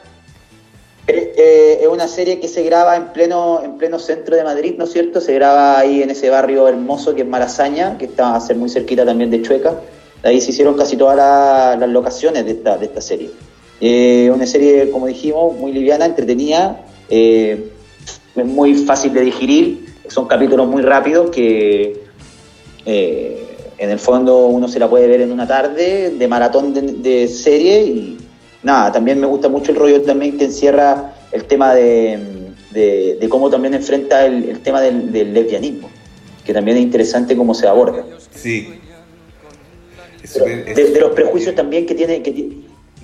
[1.07, 4.85] eh, es una serie que se graba en pleno, en pleno centro de Madrid, ¿no
[4.85, 5.21] es cierto?
[5.21, 8.69] Se graba ahí en ese barrio hermoso que es Malasaña, que está a ser muy
[8.69, 9.81] cerquita también de Chueca.
[10.23, 13.31] De ahí se hicieron casi todas la- las locaciones de esta, de esta serie.
[13.81, 17.71] Eh, una serie, como dijimos, muy liviana, entretenida, eh,
[18.35, 22.05] es muy fácil de digerir, son capítulos muy rápidos que
[22.85, 23.46] eh,
[23.79, 27.29] en el fondo uno se la puede ver en una tarde de maratón de, de
[27.29, 28.19] serie y
[28.63, 32.19] nada, también me gusta mucho el rollo también que encierra el tema de,
[32.73, 35.89] de- de cómo también enfrenta el, el tema del, del lesbianismo,
[36.45, 38.05] que también es interesante cómo se aborda.
[38.35, 38.69] Sí.
[40.35, 42.33] Pero de, los prejuicios también que tiene que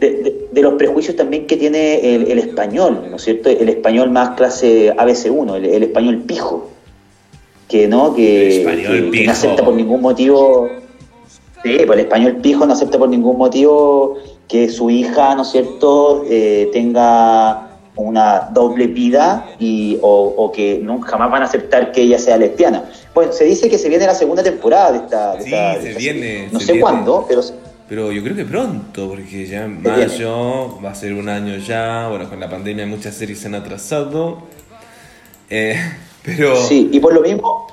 [0.01, 3.49] de, los prejuicios también que tiene el, el español, ¿no es cierto?
[3.49, 6.72] El español más clase ABC1, el, el español pijo,
[7.73, 9.25] que no, que, El español que- que pijo.
[9.25, 10.69] no acepta por ningún motivo,
[11.63, 15.49] sí, pues el español pijo no acepta por ningún motivo que su hija, ¿no es
[15.49, 21.93] cierto?, eh, tenga una doble vida y, o, o que nunca jamás van a aceptar
[21.93, 22.85] que ella sea lesbiana.
[23.15, 25.83] Bueno, se dice que se viene la segunda temporada de esta, de Sí, esta- de
[25.83, 26.49] se esta viene.
[26.53, 26.83] No se sé viene.
[26.83, 27.41] cuándo, pero
[27.89, 30.07] Pero yo creo que pronto, porque ya en viene.
[30.07, 32.09] mayo va a ser un año ya.
[32.09, 34.39] Bueno, con la pandemia muchas series se han atrasado.
[35.51, 35.77] Eh,
[36.25, 37.67] pero sí, y por lo mismo,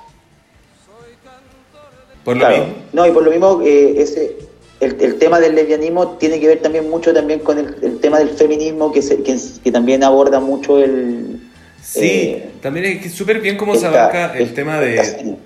[2.23, 2.81] por lo claro, mismo.
[2.93, 4.35] no, y por lo mismo eh, ese,
[4.79, 8.19] el, el tema del lesbianismo tiene que ver también mucho también con el, el tema
[8.19, 11.39] del feminismo que, se- que, que también aborda mucho el...
[11.81, 15.37] Sí, eh, también es súper bien cómo se abarca el esta- tema de,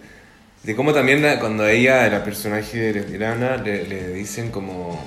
[0.64, 5.00] de cómo también la- cuando ella, la personaje lesbiana, le, le dicen como,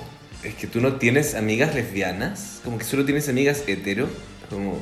[0.43, 4.07] es que tú no tienes amigas lesbianas, como que solo tienes amigas hetero,
[4.49, 4.79] como...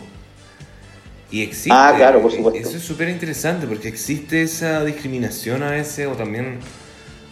[1.32, 1.70] Y existe.
[1.74, 2.60] Ah, claro, por supuesto.
[2.68, 6.60] Eso es súper interesante porque existe esa discriminación a veces o también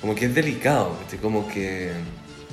[0.02, 1.20] como que es delicado, ¿cachai?
[1.20, 1.91] como que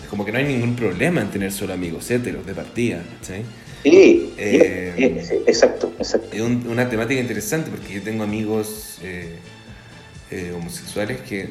[0.09, 3.43] como que no hay ningún problema en tener solo amigos heteros de partida, ¿cachai?
[3.85, 6.29] Sí, Eh, eh, sí, exacto, exacto.
[6.37, 9.37] Es un- una temática interesante porque yo tengo amigos eh,
[10.33, 11.51] eh, homosexuales que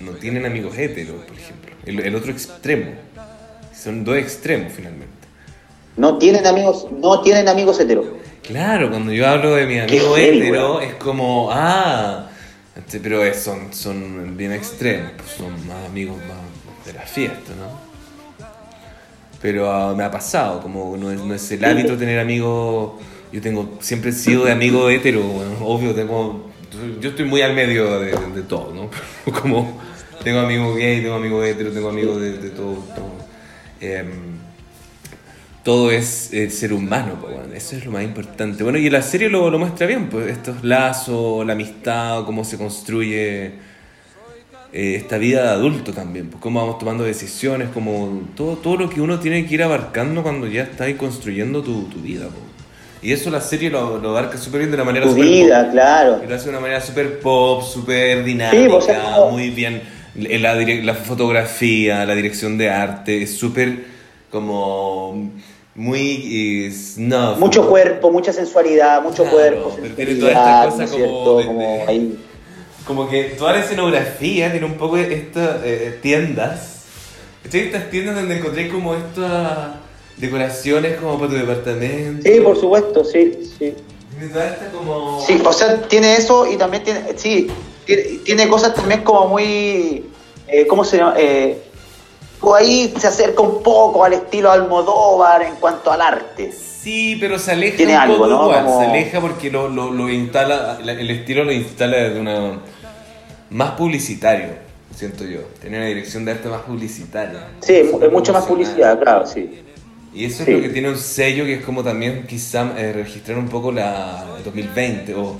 [0.00, 1.74] no tienen amigos heteros, por ejemplo.
[1.86, 2.92] El, el otro extremo.
[3.74, 5.12] Son dos extremos finalmente.
[5.96, 8.06] No tienen amigos, no tienen amigos heteros.
[8.46, 10.14] Claro, cuando yo hablo de mi amigo
[10.50, 10.82] weón.
[10.82, 12.28] es como, ah,
[12.76, 17.52] este, pero es- son, son bien extremos, pues son más amigos más de la fiesta,
[17.58, 17.84] ¿no?
[19.40, 22.92] Pero ah, me ha pasado, como no es, no es el hábito tener amigos,
[23.32, 26.50] yo tengo, siempre he sido de amigo hetero, bueno, obvio, tengo,
[27.00, 28.90] yo estoy muy al medio de, de todo, ¿no?
[29.40, 29.80] como
[30.22, 33.12] tengo amigos gay, tengo amigos hetero, tengo amigos de, de todo, todo.
[33.80, 34.34] Em,
[35.64, 38.62] todo es eh, ser humano, bueno, eso es lo más importante.
[38.62, 42.58] Bueno, y la serie lo, lo muestra bien, pues estos lazos, la amistad, cómo se
[42.58, 43.46] construye
[44.72, 48.90] eh, esta vida de adulto también, pues cómo vamos tomando decisiones, como todo, todo lo
[48.90, 52.24] que uno tiene que ir abarcando cuando ya está ahí construyendo tu, tu vida.
[52.28, 52.44] pues.
[53.02, 55.72] Y eso la serie lo, lo abarca súper bien de una manera Tu vida, pop.
[55.72, 56.20] claro.
[56.24, 59.50] Y lo hace de una manera súper pop, súper dinámica, Sí, o sea, como- muy
[59.50, 59.82] bien.
[60.16, 63.84] La, la la fotografía, la dirección de arte, es súper
[64.30, 65.30] como
[65.74, 67.38] muy eh, snuff.
[67.38, 67.68] Mucho ¿no?
[67.70, 71.60] cuerpo, mucha sensualidad, mucho Claro, cuerpo, pero tiene toda esta cosa ¿no como de- Como
[71.60, 72.18] de- ahí.
[72.86, 76.84] Como que toda la escenografía tiene un poco estas eh, tiendas.
[77.42, 77.62] ¿Cachai?
[77.62, 79.70] Estas tiendas donde encontré como estas
[80.16, 82.22] decoraciones como para tu departamento.
[82.28, 83.74] Sí, por supuesto, sí, sí.
[84.18, 85.20] Tiene toda esta como...
[85.26, 87.48] Sí, o sea, tiene eso y también tiene, sí,
[87.84, 90.04] tiene, tiene cosas también como muy,
[90.46, 91.14] eh, ¿cómo se llama?
[91.18, 91.58] Eh,
[92.52, 96.50] ahí se acerca un poco al estilo Almodóvar en cuanto al arte.
[96.50, 98.42] Sí, pero se aleja Tiene un algo, poco ¿no?
[98.46, 102.20] igual, Como- se aleja porque lo, lo, lo instala, la- el estilo lo instala de
[102.20, 102.58] una
[103.50, 104.48] más publicitario,
[104.94, 105.40] siento yo.
[105.60, 107.46] Tiene una dirección de arte más publicitaria.
[107.60, 109.60] Sí, es, mucho más publicidad, claro, sí.
[110.12, 110.50] Y eso Sí.
[110.50, 113.70] es lo que tiene un sello que es como también quizá eh, registrar un poco
[113.72, 115.36] la 2020 o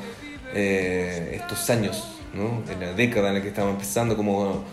[0.54, 2.62] eh, estos años, ¿no?
[2.72, 4.64] En la década en la que estamos empezando, como,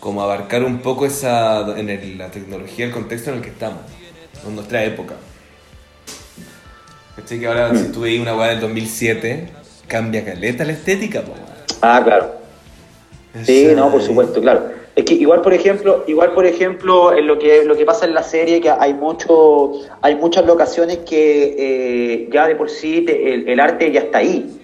[0.00, 3.80] como abarcar un poco esa en el- la tecnología, el contexto en el que estamos,
[4.46, 5.14] en nuestra época.
[7.16, 7.40] ¿Cachai?
[7.40, 9.48] Que ahora si tú veis una weá del 2007,
[9.88, 11.32] cambia caleta la estética, po.
[11.82, 12.32] Ah, claro.
[13.44, 14.78] Sí, no, por supuesto, claro.
[14.94, 18.14] Es que igual, por ejemplo, igual, por ejemplo, en lo que lo que pasa en
[18.14, 19.72] la serie, que hay mucho,
[20.02, 24.18] hay muchas locaciones que eh, ya de por sí te- el, el arte ya está
[24.18, 24.60] ahí.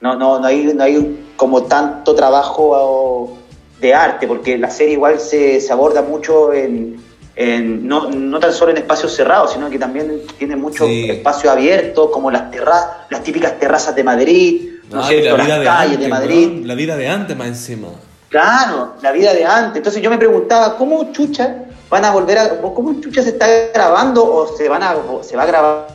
[0.00, 3.37] No, no, no hay, no hay como tanto trabajo
[3.80, 6.96] de arte, porque la serie igual se, se aborda mucho en,
[7.36, 11.08] en- no, no tan solo en espacios cerrados, sino que también tiene mucho Sí.
[11.10, 16.08] espacio abierto, como las terrazas, las típicas terrazas de Madrid, las de calles antes, de
[16.08, 16.64] Madrid.
[16.64, 17.88] La vida de antes más encima.
[18.28, 19.76] Claro, la vida de antes.
[19.76, 22.48] Entonces yo me preguntaba, ¿cómo chucha van a volver a...
[22.60, 25.86] ¿Cómo chucha se está grabando o se, van a, o se va a grabar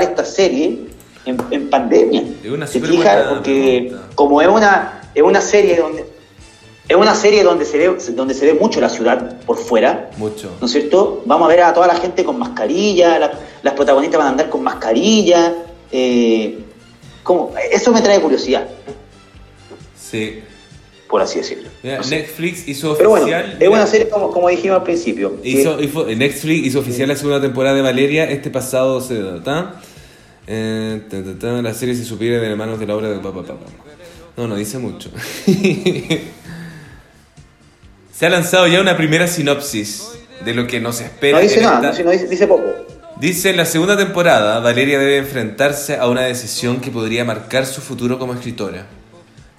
[0.00, 0.80] esta serie
[1.24, 2.24] en, en pandemia?
[2.44, 3.26] Es una ¿Se fija?
[3.30, 4.08] Porque pregunta.
[4.14, 6.17] como es una, es una serie donde...
[6.88, 10.56] Es una serie donde se, ve, donde se ve mucho la ciudad por fuera, Mucho.
[10.58, 11.22] ¿no es cierto?
[11.26, 14.48] Vamos a ver a toda la gente con mascarilla, la- las protagonistas van a andar
[14.48, 15.54] con mascarilla.
[15.92, 16.58] eh,
[17.22, 17.52] ¿cómo?
[17.72, 18.66] Eso me trae curiosidad,
[19.98, 20.40] Sí.
[21.10, 21.68] por así decirlo.
[21.82, 22.16] Mira, No sé.
[22.20, 23.56] Netflix hizo Pero bueno, oficial.
[23.60, 25.40] es una serie como, como dijimos al principio.
[25.42, 29.80] que- Hizo, hizo- Netflix hizo oficial la segunda temporada de Valeria este pasado se ta,
[30.46, 33.42] eh, ta, ta, ta, la serie se supiera de manos de la obra de papá
[33.42, 33.66] papá.
[34.38, 35.10] No, no dice mucho.
[38.18, 40.08] se ha lanzado ya una primera sinopsis
[40.44, 41.38] de lo que nos espera.
[41.38, 42.64] no dice en nada, esta- no dice, no dice- dice poco.
[43.20, 47.80] Dice, en la segunda temporada, Valeria debe enfrentarse a una decisión que podría marcar su
[47.80, 48.86] futuro como escritora.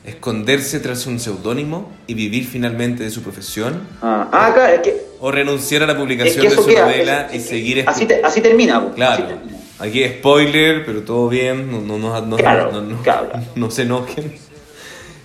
[0.05, 5.01] Esconderse tras un seudónimo y vivir finalmente de su profesión, Ah, ah, claro, es que,
[5.19, 6.81] o renunciar a la es publicación que de su queda.
[6.85, 8.81] novela es- y es seguir así, te- así termina.
[8.81, 9.57] po, Claro, así termina.
[9.79, 13.29] aquí spoiler, pero todo bien, no, no, no, no, Claro, no, no- claro.
[13.55, 14.33] no se enojen.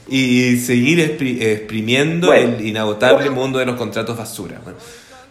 [0.08, 2.56] Y seguir expri- exprimiendo Bueno.
[2.58, 3.32] el inagotable Bueno.
[3.32, 4.60] mundo de los contratos basura.
[4.62, 4.78] Bueno,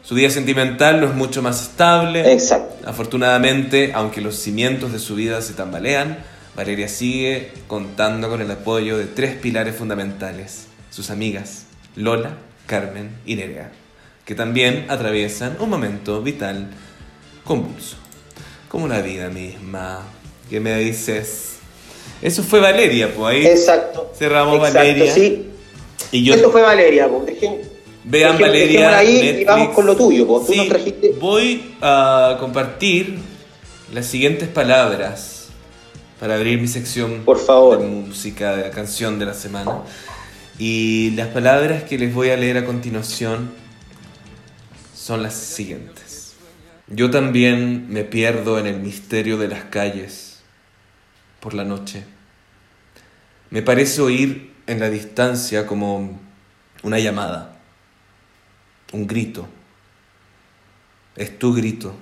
[0.03, 2.31] su vida sentimental no es mucho más estable.
[2.33, 2.87] Exacto.
[2.87, 6.17] Afortunadamente, aunque los cimientos de su vida se tambalean,
[6.55, 12.37] Valeria sigue contando con el apoyo de tres pilares fundamentales, sus amigas, Lola,
[12.67, 13.71] Carmen y Nerea,
[14.25, 16.67] que también atraviesan un momento vital
[17.43, 17.97] convulso,
[18.69, 20.01] como la vida misma.
[20.49, 21.57] ¿Qué me dices?
[22.23, 24.11] Eso fue Valeria, pues ahí Exacto.
[24.17, 25.13] cerramos Exacto, Valeria.
[25.13, 25.49] Sí.
[26.11, 27.07] Y yo Eso fue Valeria.
[27.07, 27.25] Po.
[27.25, 27.59] Dejen-
[28.05, 28.97] Vean Valeria.
[28.97, 29.47] ahí y Netflix.
[29.47, 30.25] vamos con lo tuyo.
[30.25, 30.39] Po.
[30.41, 31.13] Tú Sí, nos trajiste.
[31.19, 33.17] Voy a compartir
[33.93, 35.47] las siguientes palabras
[36.19, 37.79] para abrir mi sección Por favor.
[37.79, 39.81] de música, de la canción de la semana.
[40.57, 43.51] Y las palabras que les voy a leer a continuación
[44.95, 46.33] son las siguientes.
[46.87, 50.37] Yo también me pierdo en el misterio de las calles
[51.39, 52.03] por la noche.
[53.53, 56.19] Me parece oír en la distancia como
[56.81, 57.59] una llamada,
[58.91, 59.47] un grito.
[61.15, 61.93] Es tu grito,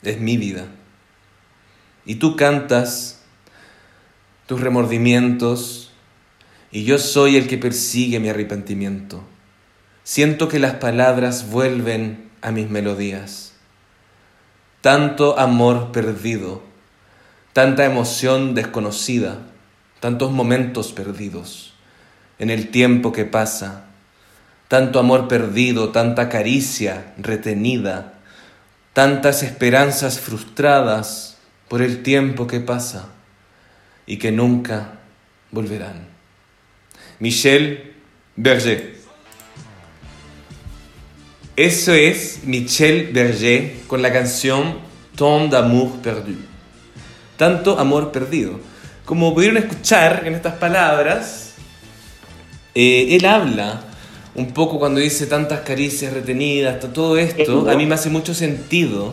[0.00, 0.68] es mi vida.
[2.06, 3.20] Y tú cantas
[4.46, 5.92] tus remordimientos
[6.70, 9.22] y yo soy el que persigue mi arrepentimiento.
[10.02, 13.52] Siento que las palabras vuelven a mis melodías.
[14.80, 16.62] Tanto amor perdido,
[17.52, 19.51] tanta emoción desconocida,
[20.02, 21.74] tantos momentos perdidos
[22.40, 23.84] en el tiempo que pasa,
[24.66, 28.14] tanto amor perdido, tanta caricia retenida,
[28.94, 31.38] tantas esperanzas frustradas
[31.68, 33.10] por el tiempo que pasa
[34.04, 34.94] y que nunca
[35.52, 36.08] volverán.
[37.20, 37.94] Michel
[38.34, 38.96] Berger.
[41.54, 44.78] Eso es Michel Berger con la canción
[45.14, 46.34] Tant d'amour perdu.
[47.36, 48.71] Tanto amor perdido.
[49.12, 51.52] Como pudieron escuchar en estas palabras,
[52.74, 53.82] eh, él habla
[54.34, 59.12] un poco cuando dice tantas caricias retenidas, todo esto, a mí me hace mucho sentido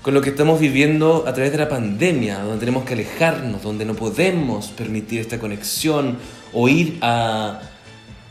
[0.00, 3.84] con lo que estamos viviendo a través de la pandemia, donde tenemos que alejarnos, donde
[3.84, 6.16] no podemos permitir esta conexión
[6.54, 7.60] o ir a,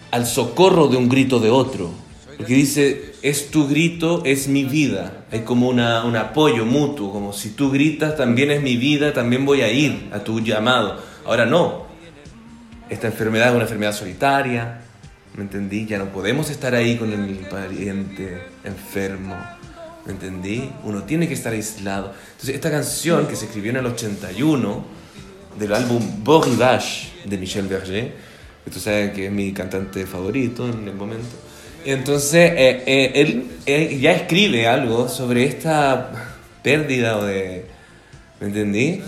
[0.10, 1.92] al socorro de un grito de otro.
[2.38, 5.26] Porque dice, es tu grito, es mi vida.
[5.32, 9.46] Hay como una, un apoyo mutuo, como si tú gritas, también es mi vida, también
[9.46, 11.02] voy a ir a tu llamado.
[11.26, 11.86] Ahora no,
[12.90, 14.82] esta enfermedad es una enfermedad solitaria,
[15.36, 15.86] ¿me entendí?
[15.86, 19.36] Ya no podemos estar ahí con el pariente enfermo,
[20.06, 20.70] ¿Me entendí?
[20.84, 22.14] Uno tiene que estar aislado.
[22.32, 24.86] Entonces, esta canción que se escribió en el 81
[25.58, 28.14] del álbum Beau Rivage de Michel Berger,
[28.66, 31.28] que tú sabes que es mi cantante favorito en el momento.
[31.86, 36.12] Entonces, eh, eh, él, ya escribe algo sobre esta
[36.62, 37.66] pérdida de...
[38.40, 39.02] ¿Me entendí?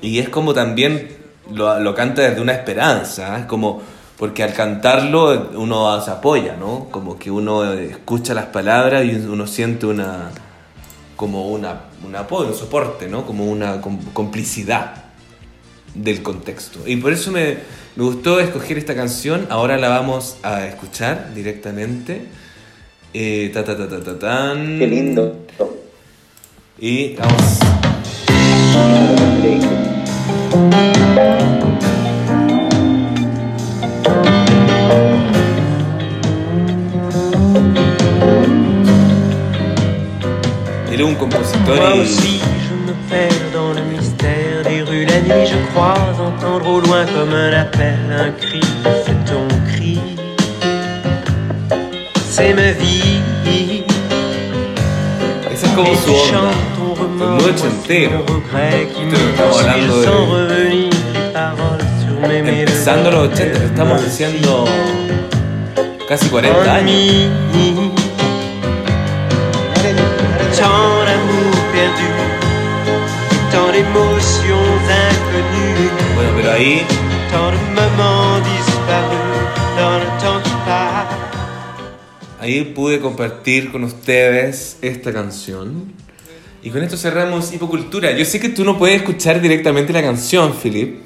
[0.00, 1.08] Y es como también
[1.50, 3.82] lo, lo canta desde una esperanza, es como
[4.18, 6.88] porque al cantarlo uno se apoya, ¿no?
[6.90, 10.30] Como que uno escucha las palabras y uno siente una
[11.16, 13.26] como una, un apoyo, un soporte, ¿no?
[13.26, 15.03] Como una com- complicidad
[15.94, 16.80] del contexto.
[16.86, 17.58] Y por eso me,
[17.96, 19.46] me gustó escoger esta canción.
[19.50, 22.22] Ahora la vamos a escuchar directamente.
[23.12, 24.78] Eh, ta, ta, ta, ta, ta, tan.
[24.78, 25.46] Qué lindo.
[26.78, 27.60] Y vamos.
[40.90, 42.33] Es un compositor y
[46.74, 48.60] au loin comme un appel, un cri.
[49.04, 49.98] C'est ton cri,
[52.30, 53.20] c'est ma vie.
[55.50, 55.90] Et tu onda.
[56.30, 62.62] chantes ton remords, mon regret qui me poursuit sans revenir les paroles sur mes mélodies.
[62.62, 64.64] Empezando los 80, estamos diciendo
[66.08, 67.30] casi 40 años.
[70.58, 72.10] Tant d'amour perdu,
[73.52, 75.73] tant d'émotions inconnues,
[76.14, 76.82] Bueno, pero ahí.
[82.40, 85.92] Ahí pude compartir con ustedes esta canción.
[86.62, 88.12] Y con esto cerramos Hipocultura.
[88.12, 91.00] Yo sé que tú no puedes escuchar directamente la canción, Philip.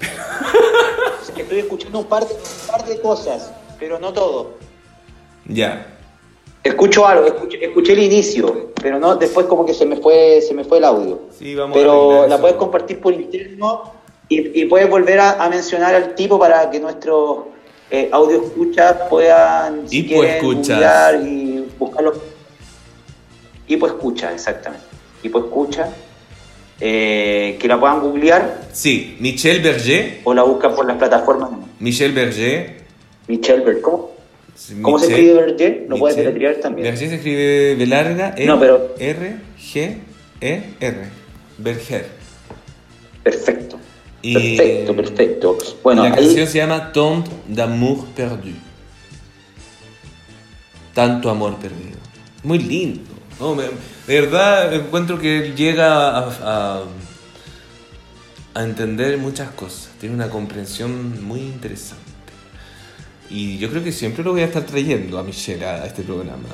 [1.36, 4.58] Estoy escuchando un par de, un par de cosas, pero no todo.
[5.46, 5.96] Ya.
[6.62, 10.54] Escucho algo, escuché, escuché el inicio, pero no después como que se me fue, se
[10.54, 11.22] me fue el audio.
[11.36, 13.99] Sí, vamos a pero la puedes compartir por interno
[14.30, 17.40] y, y puedes volver a, a mencionar al tipo para que nuestros
[17.90, 22.14] eh, audio escuchas puedan si quieren, y buscarlo.
[23.66, 24.86] Hipo escucha, exactamente.
[25.22, 25.88] Hipo escucha.
[26.80, 30.20] eh, que la puedan googlear Sí, Michel Berger.
[30.24, 31.50] o la buscan por las plataformas.
[31.78, 32.80] Michel Berger.
[33.28, 33.82] Michel Berger.
[33.82, 34.10] ¿Cómo,
[34.82, 35.84] ¿Cómo se escribe Berger?
[35.88, 36.88] ¿Lo puedes deletrear también?
[36.88, 39.96] Berger se escribe B larga, E, No, pero- R, G,
[40.40, 40.96] E, R.
[41.58, 42.06] Berger.
[43.22, 43.78] Perfecto.
[44.22, 45.58] Y Perfecto, perfecto.
[45.82, 48.52] Bueno, la ahí- canción se llama Tant d'amour perdu.
[50.94, 51.98] Tanto amor perdido.
[52.42, 53.00] Muy lindo.
[53.38, 56.82] No, me- de verdad encuentro que él llega a, a,
[58.54, 59.90] a entender muchas cosas.
[60.00, 62.02] Tiene una comprensión muy interesante.
[63.30, 66.02] Y yo creo que siempre lo voy a estar trayendo a Michelle a, a este
[66.02, 66.48] programa.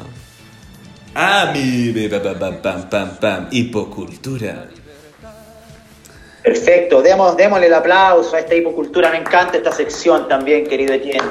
[1.15, 4.69] Ah, mi pam, pam, pam, pam, pam, pam, hipocultura.
[6.47, 9.11] Perfecto, demos, démosle el aplauso a esta hipocultura.
[9.11, 11.29] Me encanta esta sección también, querido Etienne.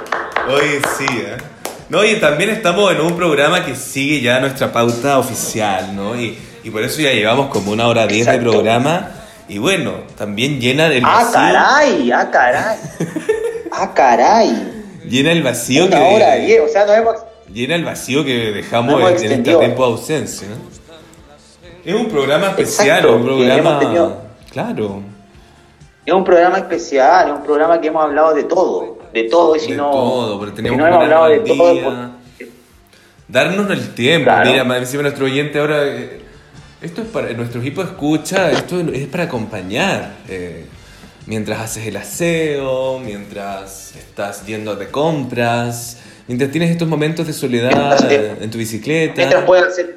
[0.50, 1.38] Oye, sí, ¿eh?
[1.88, 6.20] No, y también estamos en un programa que sigue ya nuestra pauta oficial, ¿no?
[6.20, 9.10] Y, y por eso ya llevamos como una hora diez de programa.
[9.48, 11.32] Y bueno, también llena el ¡Ah, vacío.
[11.32, 12.12] caray!
[12.12, 12.78] ¡Ah, caray!
[13.72, 14.84] ¡Ah, caray!
[15.08, 16.16] Llena el vacío Una que.
[16.16, 17.16] hora diez, o sea, nos hemos...
[17.54, 20.46] Llena el vacío que dejamos en este tiempo de ausencia.
[20.50, 20.56] ¿no?
[21.86, 24.25] Es un programa especial, Exacto, un programa.
[24.56, 25.02] Claro.
[26.06, 29.60] Es un programa especial, es un programa que hemos hablado de todo, de todo, y
[29.60, 29.92] si de no...
[29.92, 31.84] todo, si teníamos no que hemos hablado de todo, día.
[31.84, 32.52] porque-
[33.28, 34.26] Darnos el tiempo.
[34.32, 34.50] Claro.
[34.50, 35.84] Mira, más encima nuestro oyente ahora.
[35.86, 36.22] eh,
[36.82, 37.34] esto es para.
[37.34, 40.14] Nuestro equipo escucha, esto es para acompañar.
[40.30, 40.66] eh,
[41.26, 47.98] mientras haces el aseo, mientras estás yendo de compras, mientras tienes estos momentos de soledad
[48.08, 49.16] Mientras, en tu bicicleta.
[49.18, 49.94] Mientras puedan hacer...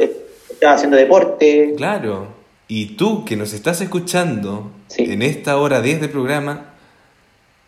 [0.00, 2.43] Eh, estás haciendo deporte, Claro.
[2.68, 5.04] Y tú que nos estás escuchando Sí.
[5.10, 6.70] en esta hora 10 de programa,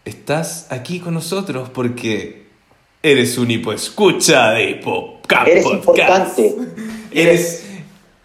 [0.05, 2.47] estás aquí con nosotros porque
[3.03, 6.39] eres un hipoescucha de Hipocap eres Podcast.
[6.39, 6.55] importante.
[7.13, 7.65] Eres, eres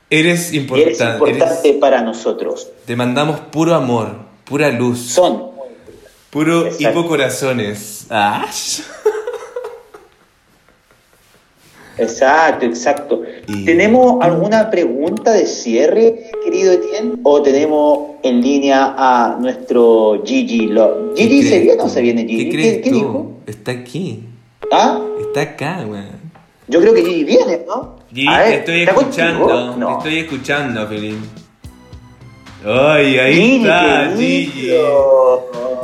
[0.09, 1.03] Eres importante.
[1.13, 2.67] importante eres- para nosotros.
[2.85, 4.15] te mandamos puro amor,
[4.45, 5.51] pura luz, Son.
[6.29, 6.99] puro Exacto.
[6.99, 8.05] hipocorazones.
[8.09, 8.45] Ah.
[12.01, 13.21] Exacto, exacto.
[13.47, 17.13] Y- ¿Tenemos alguna pregunta de cierre, querido Etienne?
[17.23, 20.67] ¿O tenemos en línea a nuestro Gigi?
[20.67, 22.45] Lo- ¿Qué ¿Gigi se viene o no se viene Gigi?
[22.45, 22.95] ¿Qué crees ¿Qué, qué tú?
[22.95, 23.31] dijo?
[23.47, 24.23] Está aquí,
[24.71, 24.99] ¿Ah?
[25.21, 26.21] está acá, weón.
[26.67, 27.95] Yo creo que Gigi viene, ¿no?
[28.13, 29.75] Gigi, A ver, te estoy ¿está escuchando?
[29.77, 29.87] No.
[29.87, 31.17] te estoy escuchando, Felipe.
[32.65, 34.11] Ay, ahí Gigi, está.
[34.15, 34.71] Gigi.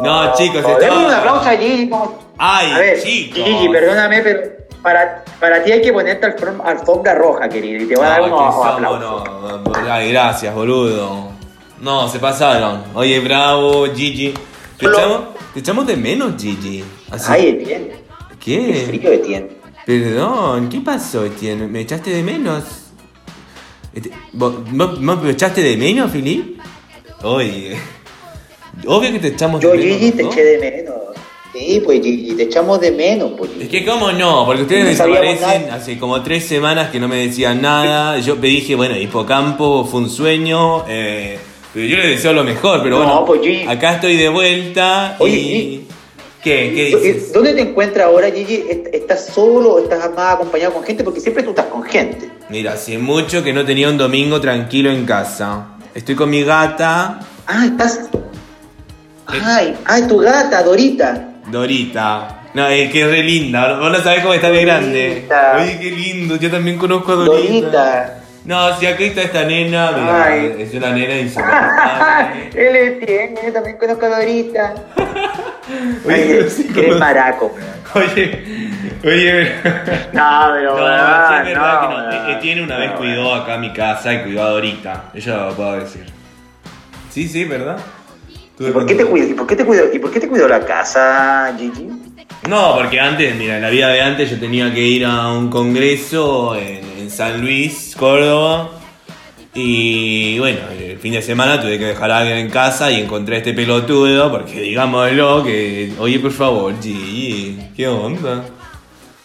[0.03, 1.89] No, chicos, Démosle estaba- un aplauso a Gigi.
[2.37, 3.43] Ay, a ver, chicos.
[3.43, 4.39] Gigi, perdóname, pero
[4.81, 8.21] para, para ti hay que ponerte alfom- alfombra roja, querido, y te voy a dar
[8.23, 9.01] unos aplausos.
[9.01, 11.29] no, ay, gracias, boludo.
[11.81, 12.83] No, se pasaron.
[12.95, 14.33] Oye, bravo, Gigi.
[14.77, 15.21] Te echamos,
[15.53, 16.83] te echamos de menos, Gigi.
[17.11, 17.91] Así- Ay, Etienne,
[18.39, 18.83] qué ¿Qué?
[18.87, 19.49] frío Etienne.
[19.85, 21.67] Perdón, ¿qué pasó, Etienne?
[21.67, 22.63] ¿Me echaste de menos?
[23.93, 26.59] Este, ¿Vos, vos- vos me echaste de menos, Filip?
[27.23, 27.77] Oye,
[28.85, 29.97] obvio que te echamos Yo, de menos.
[29.97, 30.96] Gigi, te eché de menos.
[31.57, 34.89] Sí, pues Gigi, te echamos de menos, pues Es que cómo no, porque ustedes No
[34.89, 38.19] desaparecen hace como tres semanas que no me decían nada.
[38.19, 41.39] Yo me dije, bueno, Hipocampo fue un sueño, eh,
[41.73, 43.67] pero yo les deseo lo mejor, pero No, bueno, pues, Gigi.
[43.67, 45.39] acá estoy de vuelta Oye, y...
[45.43, 45.87] Gigi.
[46.43, 46.71] ¿Qué?
[46.75, 47.33] ¿Qué ¿Dó- dices?
[47.33, 48.63] ¿Dónde te encuentras ahora, Gigi?
[48.69, 51.03] ¿Est- ¿Estás solo o estás más acompañado con gente?
[51.03, 52.29] Porque siempre tú estás con gente.
[52.49, 55.69] Mira, hace mucho que no tenía un domingo tranquilo en casa.
[55.95, 58.01] Estoy con mi gata, Ah, estás.
[59.25, 61.33] Ay, ay, tu gata, Dorita.
[61.47, 62.41] Dorita.
[62.53, 65.25] No, es que es re linda, vos no sabés cómo está de grande.
[65.59, 67.47] Oye, qué lindo, yo también conozco a Dorita.
[67.67, 68.13] Dorita.
[68.45, 72.49] No, si acá está esta nena, mira, es una nena insoportable.
[72.55, 74.73] Él es bien, yo también conozco a Dorita.
[76.05, 77.53] Oye, Ay, sí eres maraco.
[77.93, 78.69] Oye,
[79.03, 79.51] oye.
[80.13, 81.89] No, pero No, sí es verdad que no.
[81.89, 82.29] weón.
[82.29, 85.03] Eh, Tiene una vez No, cuidó acá mi casa y cuidó a Dorita.
[85.13, 86.05] Eso lo puedo decir.
[87.09, 87.77] Sí, sí, ¿verdad?
[88.59, 89.27] ¿Y por qué te cuidó?
[89.29, 89.83] ¿Y por qué te cuidó?
[89.93, 91.87] ¿Y por qué te cuidó la casa, Gigi?
[92.49, 95.49] No, porque antes, mira, en la vida de antes yo tenía que ir a un
[95.49, 98.71] congreso en, en San Luis, Córdoba.
[99.53, 103.35] Y bueno, el fin de semana tuve que dejar a alguien en casa y encontré
[103.35, 108.43] a este pelotudo, porque digámoslo, que, oye, por favor, Gigi, ¿qué onda?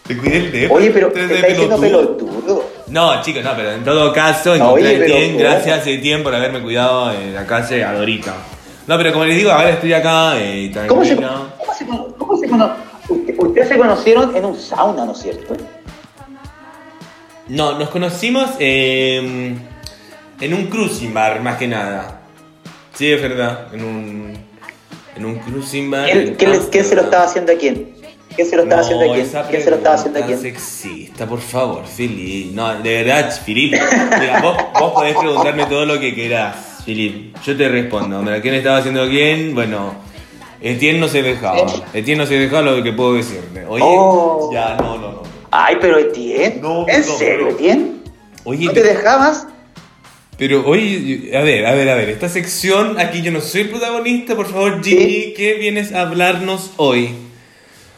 [0.06, 0.74] Te cuidé el dedo.
[0.74, 2.64] Oye, pero te está diciendo pelotudo.
[2.88, 5.50] No, chicos, no, pero en todo caso, No, encontré oye, el pero tiempo, ¿cómo?
[5.50, 8.34] gracias a tiempo por haberme cuidado en la casa de Adorita.
[8.92, 11.48] No, pero como les digo, ahora estoy acá eh, ¿Cómo se, tranquilo.
[11.58, 11.86] cómo se,
[12.18, 12.72] cómo se cono-
[13.08, 15.56] usted- Ustedes se conocieron en un sauna, ¿no es cierto?
[17.48, 19.54] No, nos conocimos eh,
[20.40, 22.20] en un cruising bar, más que nada.
[22.92, 24.34] Sí, es verdad, en un,
[25.16, 26.10] en un cruising bar.
[26.10, 26.34] ¿Quién,
[26.70, 27.94] quién se lo estaba haciendo a quién?
[28.36, 29.28] ¿Quién se lo estaba haciendo a quién?
[29.48, 30.38] ¿Quién se lo estaba haciendo a quién?
[30.38, 32.54] sexista, por favor, Filip.
[32.54, 33.72] No, de verdad, Filip.
[34.20, 37.36] Mira, vos, vos podés preguntarme todo lo que querás, Filip.
[37.44, 38.22] Yo te respondo.
[38.22, 39.54] Mira, ¿quién estaba haciendo quién?
[39.54, 39.94] Bueno,
[40.60, 41.64] Etienne no se dejaba.
[41.92, 43.64] Etienne no se dejaba lo que puedo decirle.
[43.68, 44.50] Oye, Oh.
[44.52, 45.22] ya, no, no, no.
[45.50, 46.60] Ay, pero Etienne.
[46.60, 47.92] No, ¿En no, serio, pero- Etienne?
[48.44, 49.46] Oye, ¿No te dejabas?
[50.38, 53.68] Pero oye, a ver, a ver, a ver, esta sección, aquí yo no soy el
[53.70, 55.34] protagonista, por favor, Gigi, Sí.
[55.36, 57.10] ¿qué vienes a hablarnos hoy?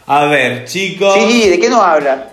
[0.07, 2.31] A ver, chicos, Sí, Gigi, ¿de qué nos habla?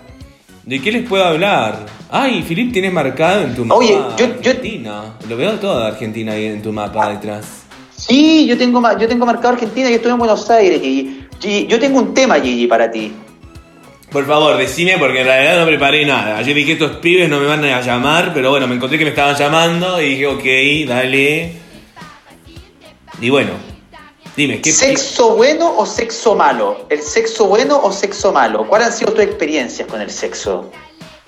[0.66, 1.86] ¿de qué les puedo hablar?
[2.10, 5.14] Ay, Filip, tienes marcado en tu mapa Oye, yo- yo- Argentina.
[5.30, 7.64] Lo veo toda Argentina ahí en tu mapa detrás.
[7.96, 11.28] Sí, yo tengo, yo tengo marcado Argentina y estoy en Buenos Aires, Gigi.
[11.40, 13.14] Gigi, yo tengo un tema, Gigi, para ti.
[14.12, 16.42] Por favor, decime, porque en realidad no preparé nada.
[16.42, 19.12] Yo dije, estos pibes no me van a llamar, pero bueno, me encontré que me
[19.12, 21.54] estaban llamando y dije, ok, dale.
[23.22, 23.52] Y bueno,
[24.36, 26.88] dime, ¿qué ¿Sexo bueno o sexo malo?
[26.90, 28.68] ¿El sexo bueno o sexo malo?
[28.68, 30.72] ¿Cuáles han sido tus experiencias con el sexo?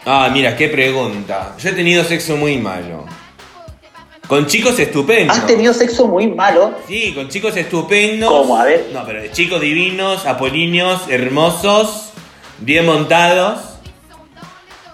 [0.06, 1.56] Ah, mira, qué pregunta.
[1.58, 3.06] Yo he tenido sexo muy malo.
[4.28, 5.38] Con chicos estupendos.
[5.38, 6.74] ¿Has tenido sexo muy malo?
[6.88, 8.30] Sí, con chicos estupendos.
[8.32, 8.58] ¿Cómo?
[8.58, 8.90] A ver.
[8.94, 12.10] No, pero de chicos divinos, apolíneos, hermosos,
[12.60, 13.60] bien montados.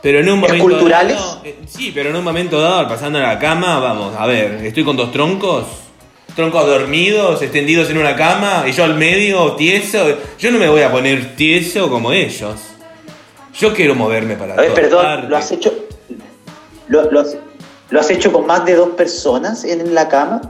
[0.01, 1.17] Pero en un momento ¿Esculturales?
[1.17, 1.41] dado.
[1.43, 4.83] eh, sí, pero en un momento dado, pasando a la cama, vamos, a ver, estoy
[4.83, 5.65] con dos troncos.
[6.35, 10.17] Troncos dormidos, extendidos en una cama, y yo al medio, tieso.
[10.39, 12.55] Yo no me voy a poner tieso como ellos.
[13.59, 15.29] Yo quiero moverme para A ver, perdón, partes.
[15.29, 15.73] ¿lo has hecho?
[16.87, 17.35] ¿Lo, lo has,
[17.89, 20.41] lo has hecho con más de dos personas en la cama?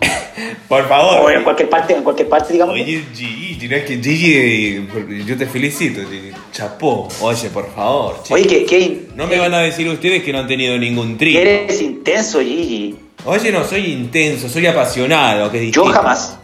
[0.68, 1.20] Por favor.
[1.24, 2.74] O en cualquier parte, en cualquier parte, digamos.
[2.74, 4.86] Oye, Gigi, no es que Gigi,
[5.26, 6.30] yo te felicito, Gigi.
[6.52, 7.08] Chapó.
[7.22, 8.22] Oye, por favor.
[8.30, 11.40] Oye, que, que, no me van a decir ustedes que no han tenido ningún trío.
[11.40, 12.96] eres intenso, Gigi.
[13.24, 16.38] Oye, no, soy intenso, soy apasionado, que Yo jamás.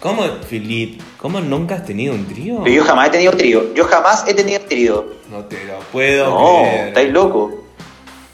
[0.00, 1.00] ¿Cómo, Filip?
[1.18, 2.64] ¿Cómo nunca has tenido un trío?
[2.66, 3.74] Yo jamás he tenido trío.
[3.74, 5.06] Yo jamás he tenido trío.
[5.30, 6.88] No te lo puedo No, creer.
[6.88, 7.63] estáis loco.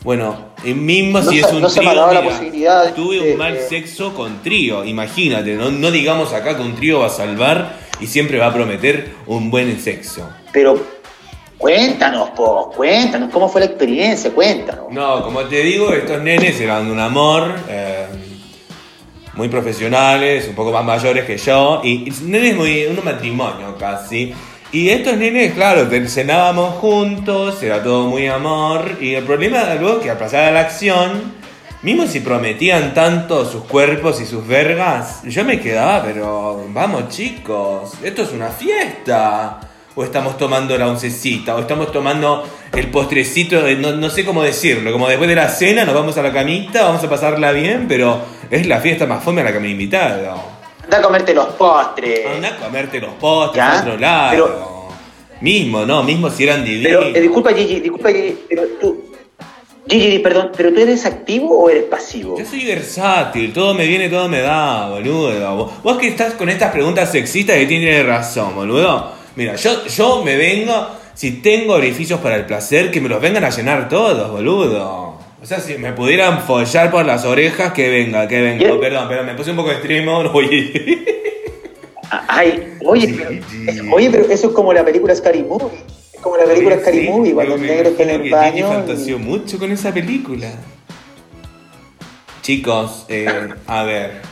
[0.02, 3.38] Bueno, y mismo No si se- es un no trío, la posibilidad tuve de- un
[3.38, 7.10] mal de- sexo con trío, imagínate, no, no digamos acá que un trío va a
[7.10, 10.26] salvar y siempre va a prometer un buen sexo.
[10.52, 10.80] Pero
[11.58, 14.30] cuéntanos, po, cuéntanos, ¿cómo fue la experiencia?
[14.32, 14.86] Cuéntanos.
[14.90, 18.06] No, como te digo, estos nenes eran de un amor, eh,
[19.34, 24.32] muy profesionales, un poco más mayores que yo, y, y nenes muy, un matrimonio casi.
[24.72, 30.10] Y estos nenes, claro, cenábamos juntos, era todo muy amor, y el problema luego que
[30.10, 31.32] al pasar a la acción,
[31.82, 37.94] mismo si prometían tanto sus cuerpos y sus vergas, yo me quedaba, pero vamos chicos,
[38.02, 39.60] esto es una fiesta.
[39.96, 44.40] o estamos tomando la oncecita, o estamos tomando el postrecito, de- no, no sé cómo
[44.44, 47.86] decirlo, como después de la cena nos vamos a la camita, vamos a pasarla bien,
[47.88, 48.20] pero
[48.52, 50.59] es la fiesta más fome a la que me he invitado.
[50.90, 52.26] Anda a comerte los postres.
[52.26, 54.30] Anda a comerte los postres Ya, a otro lado.
[54.32, 54.70] pero-
[55.40, 56.02] mismo, ¿no?
[56.02, 57.04] Mismo si eran divinos.
[57.04, 59.04] Pero, eh, disculpa Gigi, disculpa Gigi, pero tú...
[59.88, 62.36] Gigi, perdón, ¿pero tú eres activo o eres pasivo?
[62.36, 65.56] Yo soy versátil, todo me viene, todo me da, boludo.
[65.56, 69.12] Vos, vos que estás con estas preguntas sexistas que tienes razón, boludo.
[69.36, 73.44] Mira, yo, yo me vengo, si tengo orificios para el placer, que me los vengan
[73.44, 75.09] a llenar todos, boludo.
[75.42, 78.64] O sea, si me pudieran follar por las orejas, que venga, que venga.
[78.64, 78.70] ¿Qué?
[78.72, 80.22] Oh, perdón, perdón, me puse un poco extremo.
[80.30, 81.06] voy-
[82.12, 83.80] Ah, Ay, oye, Sí, pero, sí.
[83.92, 85.78] oye, pero eso es como la película Scary Movie.
[86.12, 88.68] Es como la película Sí, Scary Movie, cuando el negro está en el que baño.
[88.68, 90.50] fantaseó y- mucho con esa película.
[92.42, 94.22] Chicos, eh, a ver.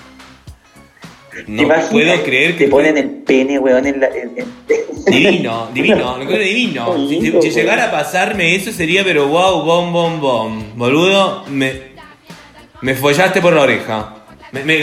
[1.30, 4.06] ¿Te No puedo creer que Te ponen el pene, weón, en la...
[4.08, 4.58] en- en-
[5.06, 7.08] Divino, divino, lo encuentro divino.
[7.08, 10.62] Si, llegara a pasarme eso sería, pero wow, bom, bom, bom.
[10.76, 11.72] Boludo, me,
[12.82, 14.14] me follaste por la oreja.
[14.52, 14.74] Me, me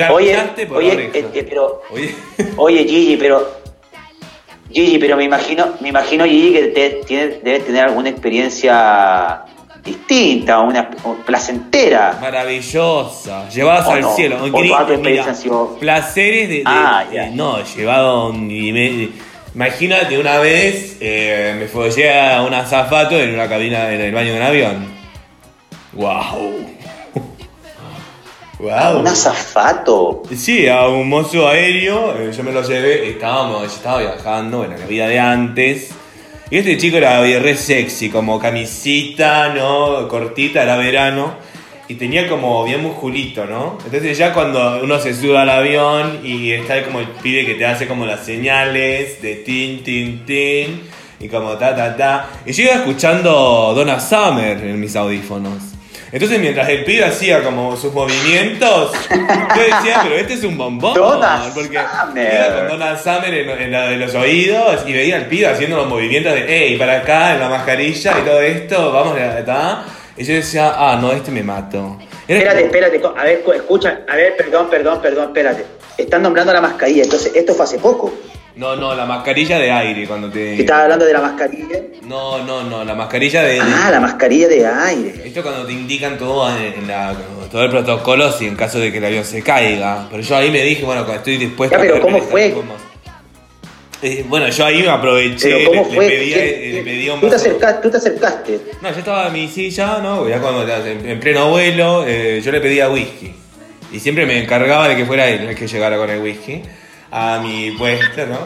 [0.67, 1.17] por la oye, oreja.
[1.19, 1.81] eh, eh, pero...
[1.91, 2.15] Oye,
[2.57, 3.47] Oye, Gigi, pero...
[4.71, 9.43] Gigi, pero me imagino, me imagino Gigi que te- tiene- debes tener alguna experiencia
[9.85, 10.89] distinta, una
[11.25, 12.17] placentera.
[12.19, 13.47] maravillosa.
[13.49, 14.37] Llevadas al no, cielo.
[14.37, 14.85] tu mira,
[15.79, 16.55] placeres de.
[16.55, 17.29] de- Ah, ya.
[17.29, 18.33] no, llevado.
[19.53, 24.33] Imagínate, una vez eh, me follé a un azafato en una cabina en el baño
[24.33, 24.87] de un avión.
[25.93, 26.65] ¡Wow!
[28.59, 28.99] ¡Wow!
[28.99, 30.23] Un azafato.
[30.35, 34.75] Sí, a un mozo aéreo, eh, yo me lo llevé, estábamos, yo estaba viajando, bueno,
[34.77, 35.91] la vida de antes.
[36.51, 40.07] Y este chico era re sexy, como camisita, ¿no?
[40.07, 41.33] Cortita, era verano.
[41.87, 43.77] Y tenía como bien musculito, ¿no?
[43.83, 47.65] Entonces ya cuando uno se sube al avión y está como el pibe que te
[47.65, 50.81] hace como las señales de tin, tin, tin.
[51.19, 52.29] Y como ta, ta, ta.
[52.45, 55.74] Y yo iba escuchando Donna Summer en mis audífonos.
[56.11, 60.93] Entonces mientras el pibe hacía como sus movimientos, yo decía, pero este es un bombón.
[60.93, 62.33] Donna porque Summer.
[62.33, 65.77] iba con Donna Summer en, en la de los oídos y veía al pibe haciendo
[65.77, 69.85] los movimientos de, hey, para acá, en la mascarilla y todo esto, vamos, ta.
[70.17, 71.97] Y yo decía, ah, no, este me mato.
[72.27, 75.65] Era Espérate, espérate, a ver, escucha, a ver, perdón, perdón, perdón, espérate.
[75.97, 78.13] Están nombrando la mascarilla, entonces esto fue hace poco.
[78.55, 80.61] No, no, la mascarilla de aire cuando te...
[80.61, 81.77] Estaba hablando de la mascarilla.
[82.03, 83.59] No, no, no, la mascarilla de...
[83.59, 85.21] Ah, la mascarilla de aire.
[85.25, 87.13] Esto cuando te indican todo en, la,
[87.51, 90.07] todo el protocolo si en caso de que el avión se caiga.
[90.09, 92.55] Pero yo ahí me dije, bueno, estoy dispuesto Ya, pero a ¿cómo fue?
[94.01, 96.07] Eh, bueno, yo ahí me aproveché, Pero ¿cómo le, fue?
[96.09, 98.59] le pedía, ¿Qué- le pedía un tú, te acercaste, tú te acercaste.
[98.81, 100.29] No, yo estaba en mi silla, ¿no?
[100.29, 103.33] Ya cuando en, en pleno vuelo, eh, yo le pedía whisky.
[103.91, 106.61] Y siempre me encargaba de que fuera él el que llegara con el whisky
[107.17, 108.37] a mi puesto, ¿no?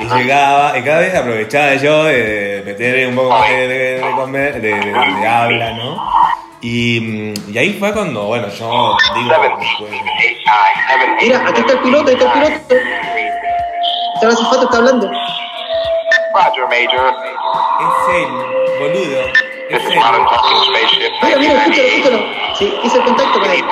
[0.00, 4.10] Y llegaba, y cada vez aprovechaba yo de meterle un poco más de, de- de
[4.16, 6.10] comer, de, de- de habla, ¿no?
[6.60, 9.90] Y, mm, y ahí fue cuando, bueno, yo digo, después
[11.22, 12.54] Mira, aquí está el piloto, ahí está el piloto.
[14.14, 15.06] Está el azafato, está hablando.
[16.34, 17.14] Roger, Major.
[17.80, 18.28] es él,
[18.80, 19.20] boludo,
[19.70, 19.98] es él.
[21.22, 21.80] Mira, mira, escúchalo, 1998.
[21.80, 22.18] escúchalo.
[22.58, 23.62] Sí, hice el contacto con él.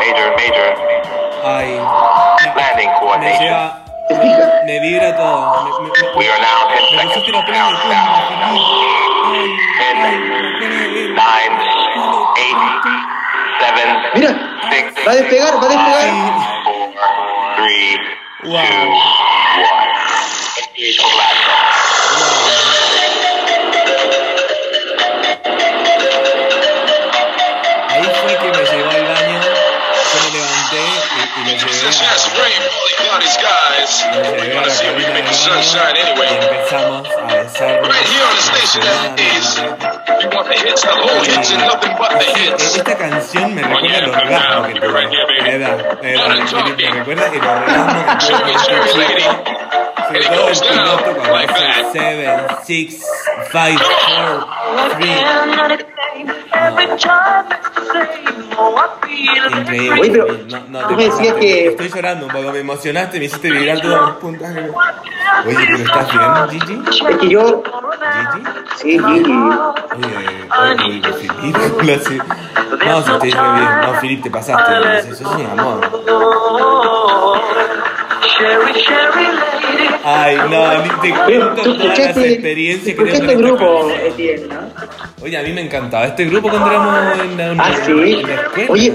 [0.00, 1.01] Major, Major.
[1.44, 1.74] Ay,
[2.56, 2.90] Landing
[4.66, 5.64] me vibra todo.
[5.64, 7.98] Me, me- me- We are now 10 me seconds pusiste los from pelos de punta,
[14.14, 14.32] Mira,
[15.06, 16.10] va a despegar, va a despegar.
[16.64, 16.92] four,
[17.56, 17.98] three,
[18.44, 18.62] Wow.
[18.62, 18.90] two,
[19.62, 19.78] one.
[20.76, 21.10] Engage for
[31.92, 32.81] y lo llevé Since
[33.12, 33.92] cloudy skies.
[34.12, 36.28] lo We llevé a wanna la see if we can make the sunshine y anyway.
[36.40, 37.88] empezamos a besarnos.
[37.88, 39.46] Right here on the station as it is.
[39.58, 40.22] apasionadamente.
[40.22, 42.76] You want the hits, the whole hits, and nothing but the hits.
[42.76, 44.78] Esta canción me recuerda down, que.
[45.52, 47.16] Edad, me recuerda el orgasmo que tuve
[48.20, 48.98] Show con me, show me, chico.
[48.98, 49.22] lady.
[50.02, 52.62] Sobre It todo el goes down piloto cuando like hace that.
[52.64, 53.02] 7, 6,
[53.52, 55.22] 5, 4, 3.
[59.58, 60.00] Increíble.
[60.00, 61.40] Oye, pero no, no, tú te me decías pasaste.
[61.40, 64.52] que- Estoy llorando un poco, me emocionaste, me hiciste vibrar todas las puntas.
[65.46, 66.82] Oye, pero ¿estás bien, Gigi?
[67.10, 67.62] Es que yo.
[68.32, 68.44] ¿Gigi?
[68.76, 69.32] Sí, Gigi.
[69.32, 70.16] Oye,
[70.86, 71.56] oye, Filip,
[72.08, 72.18] sí.
[72.84, 73.80] No, si estoy re bien.
[73.82, 74.72] No, Filip, te pasaste.
[74.98, 75.80] Eso es un amor.
[80.04, 83.88] Ay, no, ni te cuento todas las experiencias que esta grupo.
[83.90, 85.24] Etienne, ¿no?
[85.24, 87.92] Oye, a mí me encantaba este grupo cuando éramos en la, Ah, sí.
[87.92, 88.70] en la escuela.
[88.72, 88.92] Oye.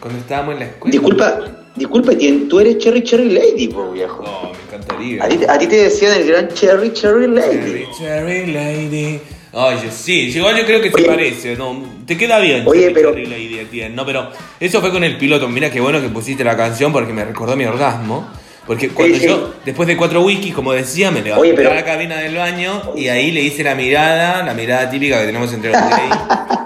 [0.00, 0.92] Cuando estábamos en la escuela.
[0.92, 1.34] Disculpa,
[1.76, 2.16] disculpe,
[2.48, 4.22] tú eres Cherry Cherry Lady, po, viejo.
[4.22, 5.24] No, me encantaría.
[5.24, 7.56] A ti, a ti te decían el gran Cherry Cherry Lady.
[7.58, 9.20] Cherry, Cherry Lady.
[9.52, 11.02] Oye, sí, igual yo creo que Oye.
[11.02, 11.82] te parece, ¿no?
[12.06, 12.64] Te queda bien.
[12.66, 14.30] Oye, Cherry, pero- Cherry Lady, bien, no, pero
[14.60, 15.48] eso fue con el piloto.
[15.48, 18.28] Mira qué bueno que pusiste la canción porque me recordó mi orgasmo.
[18.66, 19.26] Porque cuando sí.
[19.26, 22.82] yo, después de cuatro wikis, como decía, me levanté pero- a la cabina del baño
[22.96, 26.14] y ahí le hice la mirada, la mirada típica que tenemos entre los gays.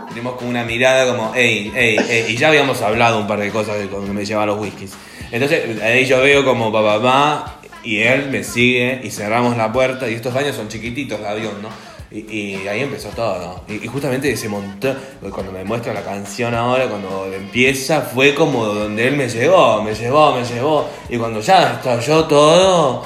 [0.09, 2.25] tenemos como una mirada como, ey, ey, ey.
[2.33, 4.93] Y ya habíamos hablado un par de cosas de cuando me llevaba los whiskies.
[5.31, 10.09] Entonces, ahí yo veo como papá, papá, y él me sigue y cerramos la puerta.
[10.09, 11.69] Y estos baños son chiquititos de avión, ¿no?
[12.13, 13.63] Y, y ahí empezó todo.
[13.69, 14.97] Y, y justamente ese montón,
[15.33, 19.95] cuando me muestra la canción ahora, cuando empieza, fue como donde él me llevó, me
[19.95, 20.89] llevó, me llevó.
[21.09, 23.05] Y cuando ya estalló todo,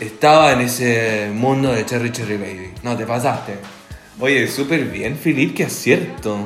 [0.00, 2.70] estaba en ese mundo de Cherry Cherry Baby.
[2.82, 3.54] No, te pasaste.
[4.20, 6.38] Oye, súper bien, Filip, qué acierto.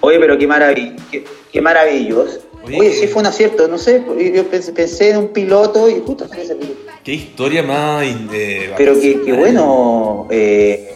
[0.00, 2.40] Oye, pero qué maravilla, qué, qué maravilloso.
[2.64, 4.02] Oye, sí fue un acierto, no sé,
[4.34, 6.80] yo pensé, pensé en un piloto y justo salió ese piloto.
[7.04, 8.04] Qué historia más.
[8.04, 9.38] eh, Pero que vacacional.
[9.40, 10.94] bueno, eh,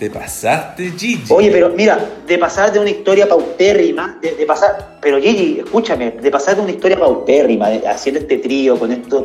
[0.00, 1.24] Te pasaste, Gigi.
[1.32, 6.10] Oye, pero mira, de pasar de una historia paupérrima, de, de pasar, pero Gigi, escúchame,
[6.12, 9.24] de pasar de una historia paupérrima, de- haciendo este trío con estos,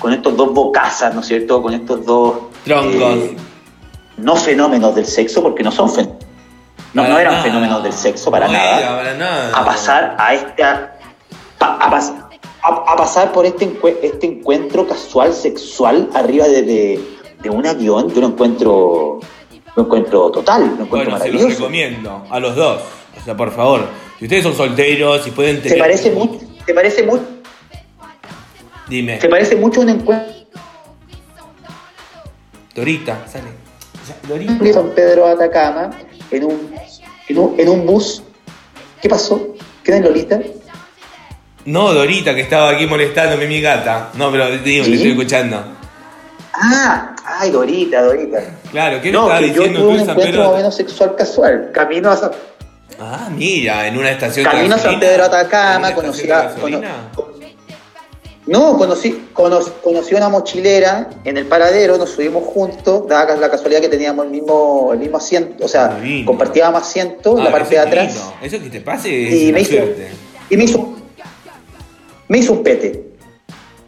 [0.00, 1.62] con estos dos bocazas, ¿no es cierto?
[1.62, 2.34] Con estos dos
[2.64, 2.94] Troncos.
[3.18, 3.36] eh,
[4.16, 6.24] no fenómenos del sexo, porque no son fenómenos.
[6.92, 7.44] No, no eran nada.
[7.44, 8.78] fenómenos del sexo para No nada.
[8.80, 9.56] era para nada.
[9.56, 10.96] A pasar a esta.
[11.60, 12.14] a, pas-
[12.62, 13.72] a- a pasar por este,
[14.02, 17.00] este encuentro casual, sexual, arriba de, de,
[17.42, 19.20] de un avión, yo lo encuentro.
[19.80, 22.82] Lo encuentro total, lo encuentro Bueno, se los recomiendo a los dos.
[23.18, 23.86] O sea, por favor,
[24.18, 25.72] si ustedes son solteros y pueden tener.
[25.72, 26.38] ¿Te parece mucho?
[26.66, 27.24] ¿Te parece mucho?
[28.88, 30.34] Dime, ¿Te parece mucho un encuentro
[32.74, 33.46] Dorita, sale.
[34.28, 34.72] Dorita.
[34.74, 35.90] San Pedro de Atacama
[36.30, 36.74] en un,
[37.28, 38.22] en un, en un bus?
[39.00, 39.54] ¿Qué pasó?
[39.82, 40.40] ¿Qué es Lolita?
[41.64, 44.10] No, Dorita, que estaba aquí molestándome, mi gata.
[44.14, 44.90] No, pero te digo, ¿Sí?
[44.90, 45.64] te estoy escuchando.
[46.52, 48.59] Ah, ay, Dorita, Dorita.
[48.70, 50.50] Claro, ¿qué No, estaba que yo diciendo tuve tú un en San encuentro más o
[50.50, 50.56] Pedro?
[50.58, 51.70] menos sexual casual.
[51.72, 52.30] Camino a San,
[53.02, 55.00] Ah, mira, en una estación camino a San.
[55.00, 56.80] Pedro de ¿En Atacama, conocí a, cono-?
[58.46, 63.50] No, conocí, cono- conocí a una mochilera en el paradero, nos subimos juntos, daba la
[63.50, 66.26] casualidad que teníamos el mismo, el mismo asiento, o sea, Divino.
[66.26, 68.08] compartíamos asiento en Ah, la parte de atrás.
[68.12, 68.34] divino.
[68.42, 70.08] Eso que te pase es Y me hizo, suerte.
[70.50, 70.94] y me hizo,
[72.28, 73.04] me hizo un pete.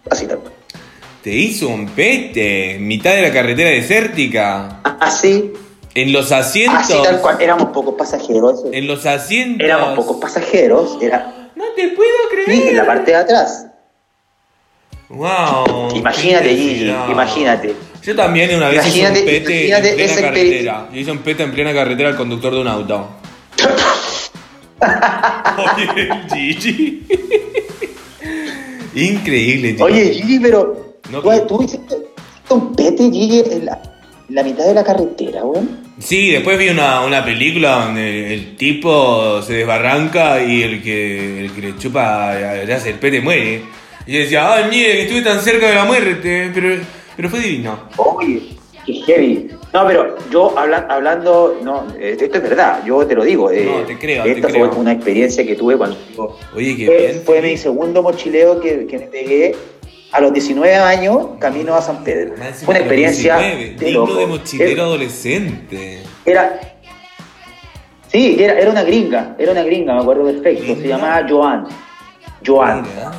[0.08, 0.51] Así tal cual.
[1.22, 4.80] Te hizo un pete en mitad de la carretera desértica.
[5.00, 5.52] Así,
[5.94, 6.80] En los asientos.
[6.80, 7.36] así tal cual.
[7.40, 8.62] Éramos pocos pasajeros.
[8.72, 9.64] En los asientos.
[9.64, 10.98] Éramos pocos pasajeros.
[11.00, 12.68] Era No te puedo creer.
[12.70, 13.66] en la parte de atrás.
[15.10, 15.94] Wow.
[15.94, 17.74] Imagínate, Gigi, imagínate.
[18.02, 20.88] Yo también una vez hice un pete en plena carretera.
[20.92, 23.08] Yo hice un pete en plena carretera al conductor de un auto.
[25.76, 27.06] Oye, Gigi.
[28.94, 29.82] Increíble, Gigi.
[29.82, 31.96] Oye, Gigi, pero No, tú, hiciste
[32.50, 33.80] un pete, Gigi, en la,
[34.28, 35.80] en la mitad de la carretera, weón.
[35.98, 41.52] Sí, después vi una, una película donde el tipo se desbarranca y el que, el
[41.52, 43.62] que le chupa le hace el pete muere.
[44.06, 46.76] Y decía, ay, mire, que estuve tan cerca de la muerte, pero,
[47.14, 47.78] pero fue divino.
[47.98, 48.42] Oye,
[48.84, 49.48] qué heavy.
[49.72, 53.50] No, pero yo habla- hablando, no, eh, esto es verdad, yo te lo digo.
[53.50, 54.70] eh, No, te creo, te Esta creo.
[54.70, 55.96] fue una experiencia que tuve cuando
[56.54, 57.22] Oye, qué fue, bien.
[57.24, 59.54] fue mi segundo mochileo que, que me pegué
[60.12, 62.34] a los 19 años camino a San Pedro.
[62.36, 64.18] Fue una experiencia 19, de digno loco.
[64.18, 66.02] de mochilero adolescente.
[66.24, 66.60] Era,
[68.08, 70.76] sí, era, era una gringa, era una gringa, me acuerdo perfecto.
[70.76, 71.66] Se llamaba Joan.
[72.46, 72.82] Joan.
[72.82, 73.10] Mira.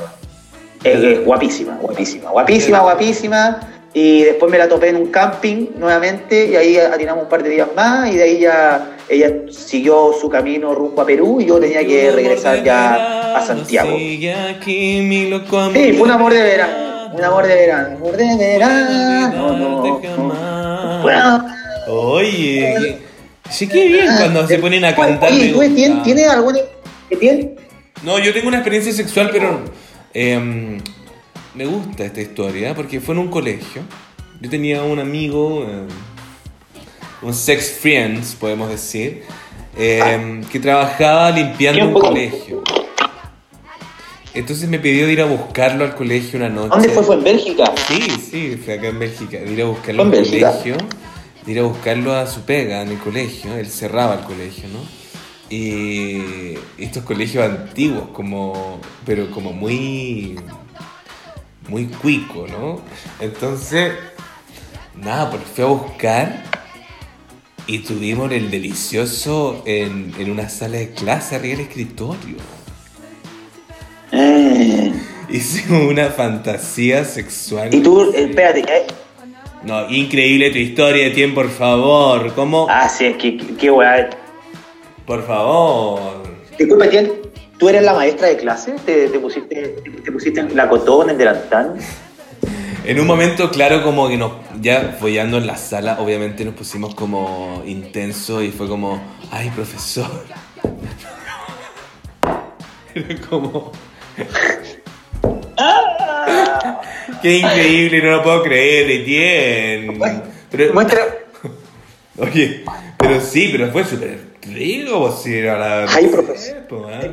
[0.84, 3.60] Eh, eh, guapísima, guapísima, guapísima, guapísima.
[3.92, 7.50] Y después me la topé en un camping nuevamente y ahí atinamos un par de
[7.50, 11.58] días más y de ahí ya ella siguió su camino rumbo a Perú y yo
[11.60, 13.96] tenía que regresar ya a Santiago.
[13.96, 21.02] Sí, fue un amor de verano, un amor de verano, amor de verano, no, no.
[21.02, 21.44] Bueno,
[21.86, 22.98] Oye,
[23.50, 25.30] sí, qué bien cuando se ponen a cantar.
[25.30, 25.74] Oye, me ¿tú gusta.
[25.74, 26.58] tienes, tienes alguna
[27.10, 27.54] que tiene?
[28.02, 29.60] No, yo tengo una experiencia sexual, pero
[30.14, 30.80] em,
[31.54, 33.82] me gusta esta historia porque fue en un colegio.
[34.40, 35.88] Yo tenía un amigo, em,
[37.24, 39.22] un sex friends, podemos decir,
[39.76, 42.62] em, que trabajaba limpiando un colegio.
[44.34, 46.70] Entonces me pidió de ir a buscarlo al colegio una noche.
[46.70, 47.04] ¿Dónde fue?
[47.04, 47.72] ¿Fue en Bélgica?
[47.88, 49.38] Sí, sí, fue acá en Bélgica.
[49.38, 50.50] De ir a buscarlo ¿En al Bélgica?
[50.50, 50.76] colegio.
[51.46, 53.54] De ir a buscarlo a su pega en el colegio.
[53.54, 54.80] Él cerraba el colegio, ¿no?
[55.50, 58.80] Y estos colegios antiguos, como.
[59.06, 60.36] pero como muy.
[61.68, 62.80] muy cuico, ¿no?
[63.20, 63.92] Entonces.
[64.96, 66.63] Nada, pues fui a buscar.
[67.66, 72.36] Y tuvimos el delicioso en, en una sala de clase arriba del escritorio.
[74.12, 74.92] Eh,
[75.30, 77.74] hicimos una fantasía sexual.
[77.74, 78.86] Y tú, eh, espérate, eh,
[79.64, 82.34] No, increíble tu historia, Tien, por favor.
[82.34, 82.66] ¿Cómo?
[82.68, 84.10] ah, sí, es que, qué weá.
[85.06, 86.22] Por favor.
[86.58, 87.10] Disculpa, Tien,
[87.58, 88.74] ¿tú eres la maestra de clase?
[88.84, 91.76] ¿Te, te pusiste, te pusiste la cotón, en delantal?
[92.86, 96.94] En un momento, claro, como que nos, ya follando en la sala, obviamente nos pusimos
[96.94, 99.00] como intenso y fue como,
[99.30, 100.10] ay, profesor.
[102.94, 103.72] Era como...
[107.22, 109.98] Qué increíble, no lo puedo creer, Etienne.
[110.50, 111.00] Pero, Muestra.
[112.18, 112.66] oye,
[112.98, 115.90] pero sí, pero fue súper rico, sí, era la...
[115.90, 116.66] Ay, profesor.
[116.90, 117.10] ¿eh?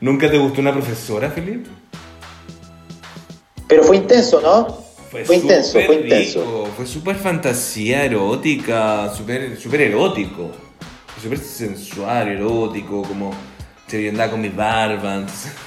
[0.00, 1.68] ¿Nunca te gustó una profesora, Felipe?
[3.68, 4.89] Pero fue intenso, ¿no?
[5.10, 6.40] Fue, intenso, fue intenso.
[6.40, 10.52] rico, Fue súper fantasía erótica, súper súper erótico.
[11.20, 13.32] Súper sensual, erótico, como
[13.88, 15.48] se andaba con mis barbas.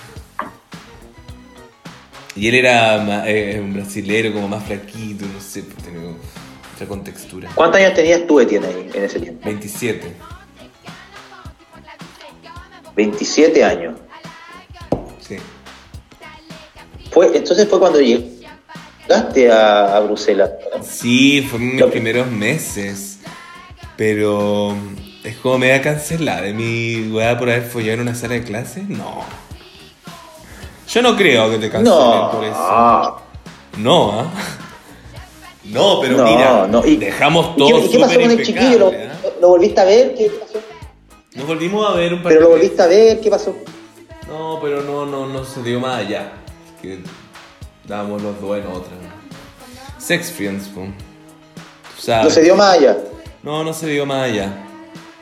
[2.36, 6.02] Y él era eh, un brasilero como más flaquito, no sé, pues, tenía
[6.74, 7.52] otra contextura.
[7.54, 9.46] ¿Cuántos años tenías tú, Etienne, ahí, en ese tiempo?
[9.46, 10.16] 27.
[12.96, 13.96] 27 años.
[15.20, 15.38] Sí.
[17.12, 18.00] Fue, entonces fue cuando
[19.08, 20.52] llegaste a, a Bruselas.
[20.78, 20.84] ¿no?
[20.84, 23.20] Sí, fue en mis primeros meses.
[23.96, 24.76] Pero
[25.24, 28.44] es como me da cancelar de mi weá por haber follado en una sala de
[28.44, 28.88] clases.
[28.90, 29.22] No.
[30.90, 32.32] Yo no creo que te cancelen No.
[32.32, 33.22] por eso.
[33.78, 34.26] No, ¿ah?
[35.66, 36.86] No, pero No, mira, no.
[36.86, 38.80] ¿Y- dejamos ¿Y todo y qué pasó con el chiquillo?
[38.80, 39.30] ¿Lo, impecable, ¿ah?
[39.40, 40.14] lo- volviste a ver?
[40.16, 40.60] ¿Qué pasó?
[41.36, 42.70] Nos volvimos a ver un par ¿Pero de lo veces.
[42.78, 43.22] volviste a ver?
[43.22, 43.56] ¿Qué pasó?
[44.28, 46.34] No, pero no, no, no se dio más allá.
[46.82, 47.00] Que
[47.88, 48.92] dábamos los dos en otra.
[49.98, 50.70] Sex friends,
[52.00, 52.26] sabes.
[52.26, 52.98] No se dio más allá.
[53.42, 54.66] No, no se dio más allá.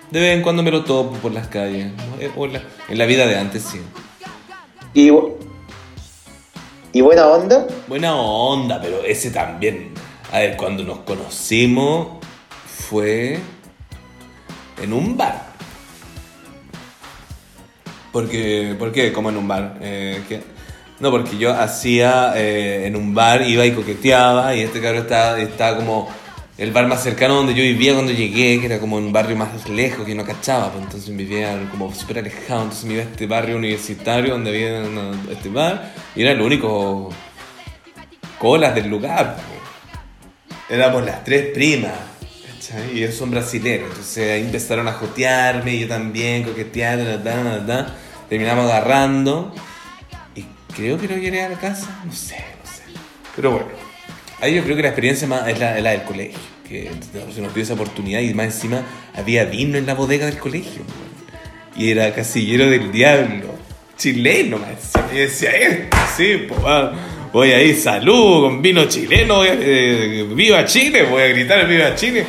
[0.10, 1.92] De vez en cuando me lo topo por las calles.
[2.20, 3.80] Eh, o en la- En la vida de antes, sí.
[4.94, 5.10] ¿Y,
[6.94, 7.66] ¿Y buena onda?
[7.88, 9.94] Buena onda, pero ese también.
[10.34, 12.08] A ver, cuando nos conocimos
[12.90, 13.40] fue
[14.82, 15.52] en un bar.
[18.12, 19.14] Porque, ¿Por qué?
[19.14, 19.78] Como en un bar.
[19.82, 20.44] Eh, ¿qué?
[21.02, 25.40] No, porque yo hacía eh, en un bar, iba y coqueteaba, y este cabrón estaba,
[25.40, 26.08] estaba como
[26.60, 29.68] el bar más cercano donde yo vivía cuando llegué, que era como un barrio más
[29.68, 33.26] lejos que no cachaba, pues entonces vivía como súper alejado, entonces me iba a este
[33.26, 37.10] barrio universitario donde había una- este bar, y era el único
[38.38, 39.38] colas del lugar.
[39.38, 40.74] po.
[40.74, 41.94] Éramos las tres primas.
[42.94, 43.90] Y ellos son brasileños.
[43.90, 47.96] Entonces ahí empezaron a jotearme, y yo también, coquetear, ta, ta, ta.
[48.30, 49.54] terminamos agarrando.
[50.76, 52.84] Creo que lo llegué a la casa, no sé, no sé.
[53.36, 53.68] Pero bueno,
[54.40, 56.40] ahí yo creo que la experiencia más es la, la del colegio.
[56.68, 56.90] Que
[57.34, 58.82] se nos dio esa oportunidad y más encima
[59.14, 60.84] había vino en la bodega del colegio.
[61.76, 63.56] Y era casillero del diablo.
[63.98, 64.92] Chileno, más.
[65.14, 66.60] Y decía, esto, sí, pues
[67.32, 72.26] voy ahí, salud, con vino chileno, eh, viva Chile, voy a gritar viva Chile.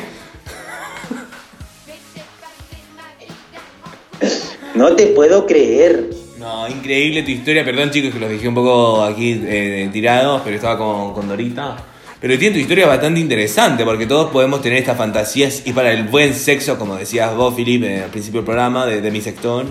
[4.75, 6.22] No te puedo creer.
[6.69, 10.77] Increíble tu historia, perdón chicos que los dejé un poco aquí eh, tirados, pero estaba
[10.77, 11.77] con, Dorita.
[12.19, 16.03] Pero tiene tu historia bastante interesante, porque todos podemos tener estas fantasías y para el
[16.03, 19.65] buen sexo, como decías vos, Felipe, al principio del programa, de, mi sector,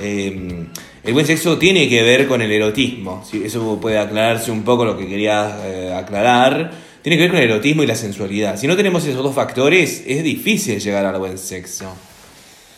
[0.00, 0.66] eh,
[1.04, 3.24] el buen sexo tiene que ver con el erotismo.
[3.28, 3.42] ¿sí?
[3.44, 6.72] Eso puede aclararse un poco lo que querías eh, aclarar.
[7.02, 8.58] Tiene que ver con el erotismo y la sensualidad.
[8.58, 11.94] Si no tenemos esos dos factores, es difícil llegar al buen sexo.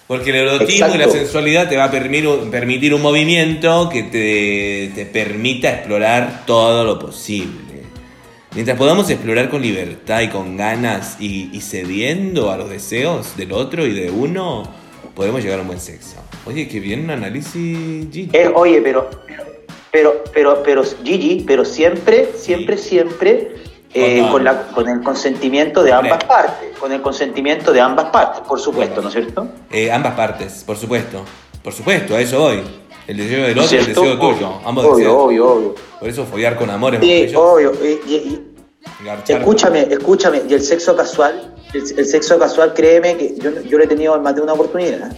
[0.07, 4.93] Porque el erotismo y la sensualidad te va a permitir, permitir un movimiento que te,
[4.95, 7.83] te permita explorar todo lo posible.
[8.55, 13.53] Mientras podamos explorar con libertad y con ganas y, y cediendo a los deseos del
[13.53, 14.63] otro y de uno,
[15.15, 16.17] podemos llegar a un buen sexo.
[16.47, 18.31] Oye, qué bien un análisis, Gigi.
[18.33, 19.11] Eh, oye, pero,
[19.91, 23.49] pero, pero, pero, Gigi, pero siempre, siempre, siempre
[23.97, 26.77] eh, con, la, con el consentimiento de ambas partes.
[26.79, 29.49] Con el consentimiento de ambas partes, por supuesto, ¿no es cierto?
[29.71, 31.23] Eh, ambas partes, por supuesto.
[31.63, 32.63] Por supuesto, a eso voy.
[33.07, 34.53] El deseo del otro y el deseo tuyo.
[34.65, 35.17] Ambos obvio, deseos.
[35.17, 35.75] obvio, obvio.
[36.01, 37.01] Por eso follar con amor es
[37.31, 37.73] Sí, obvio.
[37.83, 39.39] Y- y- y- Garchar.
[39.41, 40.43] escúchame, escúchame.
[40.49, 44.15] Y el sexo casual, el, el sexo casual, créeme que yo, yo lo he tenido
[44.17, 45.17] en más de una oportunidad.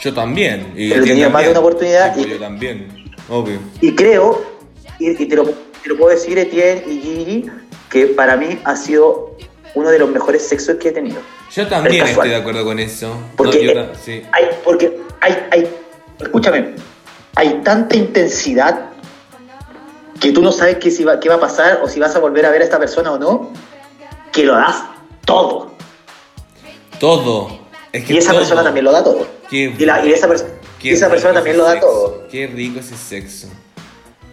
[0.00, 0.72] Yo también.
[0.76, 2.88] Y Etienne tenía más de una oportunidad Sí, y- pues yo también.
[3.28, 3.58] Obvio.
[3.80, 4.40] Y creo,
[5.00, 5.44] y, y te, lo,
[5.82, 7.50] te lo puedo decir, Etienne y Gigi,
[7.90, 9.34] que para mí ha sido
[9.74, 11.20] uno de los mejores sexos que he tenido.
[11.54, 13.14] Yo también estoy de acuerdo con eso.
[13.36, 14.22] Porque, No, yo eh, sí.
[14.32, 15.68] hay, porque hay, hay,
[16.20, 16.74] escúchame,
[17.36, 18.86] hay tanta intensidad
[20.20, 22.18] que tú no sabes qué, si va, qué va a pasar o si vas a
[22.18, 23.52] volver a ver a esta persona o no,
[24.32, 24.82] que lo das
[25.24, 25.72] todo.
[26.98, 27.48] Todo.
[27.92, 28.40] Es que Y esa todo.
[28.40, 29.26] persona también lo da todo.
[29.48, 32.26] Qué y, la- y esa, persona también lo da todo.
[32.30, 33.48] Qué rico ese sexo.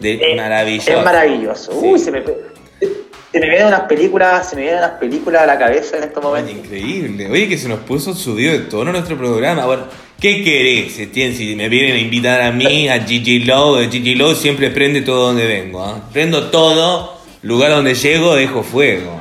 [0.00, 0.90] De, Eh, maravilloso.
[0.98, 1.72] Es maravilloso.
[1.72, 1.78] Sí.
[1.86, 5.58] Uy, se me, se me vienen unas películas, se me vienen unas películas a la
[5.58, 6.64] cabeza en estos Oye, momentos.
[6.66, 7.30] increíble.
[7.30, 9.64] Oye, que se nos puso subido de tono nuestro programa.
[9.66, 9.84] Bueno,
[10.20, 11.34] ¿qué querés, Etienne?
[11.34, 15.28] Si me vienen a invitar a mí, a Gigi Low, Gigi Low siempre prende todo
[15.28, 15.82] donde vengo.
[15.84, 16.08] ¿ah?
[16.12, 19.20] Prendo todo, lugar donde llego, dejo fuego.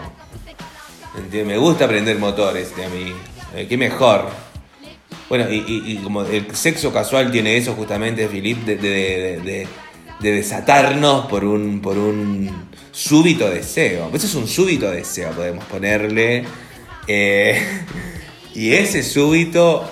[1.45, 3.13] Me gusta prender motores de a mí.
[3.55, 4.25] Eh, qué mejor.
[5.29, 9.39] Bueno, y, y- y como el sexo casual tiene eso justamente, Filip, de, de- de-
[9.41, 9.67] de-
[10.19, 12.49] de desatarnos por un, por un
[12.91, 14.09] súbito deseo.
[14.13, 16.43] Eso es un súbito deseo, podemos ponerle.
[17.07, 17.61] Eh,
[18.55, 19.83] y ese súbito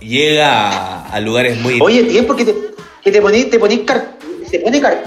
[0.00, 1.78] llega a, a lugares muy...
[1.80, 2.54] Oye, Tien, ¿por qué te,
[3.02, 4.16] que te ponís, te ponís car,
[4.50, 5.04] se pone car,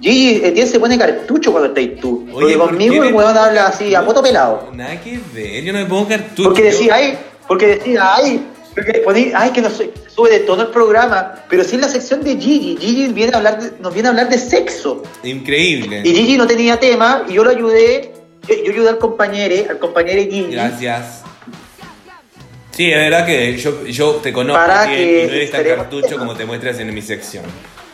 [0.00, 2.26] Gigi, Tien se pone cartucho cuando estáis tú.
[2.32, 4.70] Oye, porque ¿por conmigo el me- weón habla así, a poto pelado.
[4.74, 6.44] Nada que ver, yo no me pongo cartucho.
[6.50, 7.18] Porque decía, ay,
[7.48, 8.46] porque decía, ay,
[9.04, 12.22] poní- ay, que no soy, sube de tono el programa, pero sí en la sección
[12.22, 15.02] de Gigi, Gigi viene a hablar de- nos viene a hablar de sexo.
[15.22, 16.02] Increíble.
[16.04, 18.12] Y Gigi no tenía tema, y yo lo ayudé,
[18.48, 21.22] yo, yo ayudé al compañero, al compañero Gigi, Gracias.
[22.72, 25.64] Sí, es verdad que yo, yo te conozco Para bien, que y no eres tan
[25.64, 27.44] cartucho como te muestras en mi sección.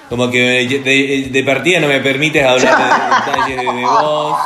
[0.09, 0.41] Como que
[0.85, 4.39] de, de partida no me permites hablar de detalles de, de vos.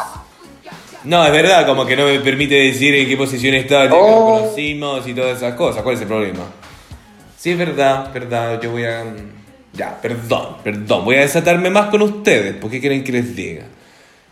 [1.07, 4.41] No, es verdad, como que no me permite decir en qué posición está, Oh.
[4.41, 5.83] conocimos y todas esas cosas.
[5.83, 6.45] ¿Cuál es el problema?
[7.39, 8.61] Sí, es verdad, verdad.
[8.61, 9.05] Yo voy a.
[9.73, 11.05] Ya, perdón, perdón.
[11.05, 12.55] Voy a desatarme más con ustedes.
[12.57, 13.65] ¿Por qué quieren que les diga?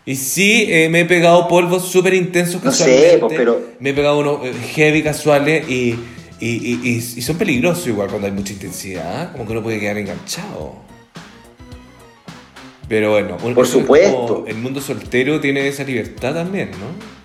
[0.05, 3.17] Y sí, eh, me he pegado polvos súper intensos No sé, casualmente.
[3.19, 5.95] pues, pero- Me he pegado unos eh, heavy casuales y,
[6.39, 6.79] y, y,
[7.15, 9.31] y- son peligrosos igual cuando hay mucha intensidad.
[9.31, 10.75] Como que uno puede quedar enganchado.
[12.87, 14.27] Pero bueno, un- Por supuesto.
[14.27, 17.15] como el mundo soltero tiene esa libertad también, ¿no?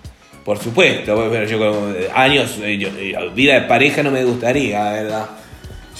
[0.43, 4.83] Por supuesto, bueno, yo con años, eh, yo- eh, vida de pareja no me gustaría,
[4.91, 5.25] verdad.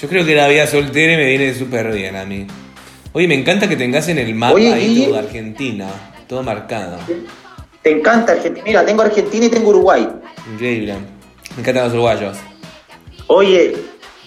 [0.00, 2.46] Yo creo que la vida soltera me viene súper bien a mí.
[3.12, 5.06] Oye, me encanta que tengas en el mapa Oye, ahí Guille.
[5.06, 5.86] todo Argentina,
[6.26, 6.98] todo marcado.
[7.82, 10.08] te encanta Argentina, mira, tengo Argentina y tengo Uruguay.
[10.52, 10.94] Increíble.
[11.54, 12.36] Me encantan los uruguayos.
[13.28, 13.74] Oye,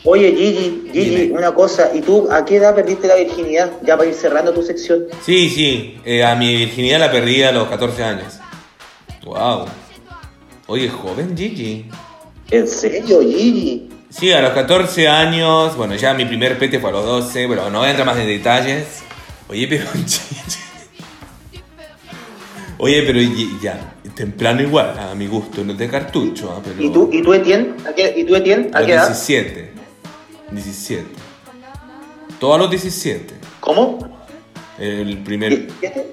[0.06, 1.38] oye Gigi, Gigi, Dime.
[1.38, 3.72] una cosa, ¿y tú a qué edad perdiste la virginidad?
[3.84, 5.06] Ya para ir cerrando tu sección.
[5.26, 8.40] Sí, sí, eh, a mi virginidad la perdí a los 14 años.
[9.26, 9.66] Wow.
[10.68, 11.86] Oye, joven Gigi.
[12.52, 13.90] ¿En serio, Gigi?
[14.10, 17.70] Sí, a los 14 años, bueno, ya mi primer pete fue a los 12, bueno,
[17.70, 19.04] no voy a entrar más en detalles.
[19.50, 20.60] Oye, pero Gigi.
[22.78, 23.20] Oye, pero
[23.62, 26.82] ya, temprano igual, a mi gusto, no es de cartucho, ah, pero...
[26.82, 27.74] ¿Y tú, y tú Etienne?
[27.88, 28.70] ¿A qué, ¿Y tú Etienne?
[28.74, 29.08] A ¿A los qué edad?
[29.08, 29.75] 17.
[30.52, 31.06] 17.
[32.40, 33.34] Todos a los 17.
[33.60, 34.00] ¿Cómo?
[34.80, 35.68] El primer...
[35.82, 36.04] ¿17?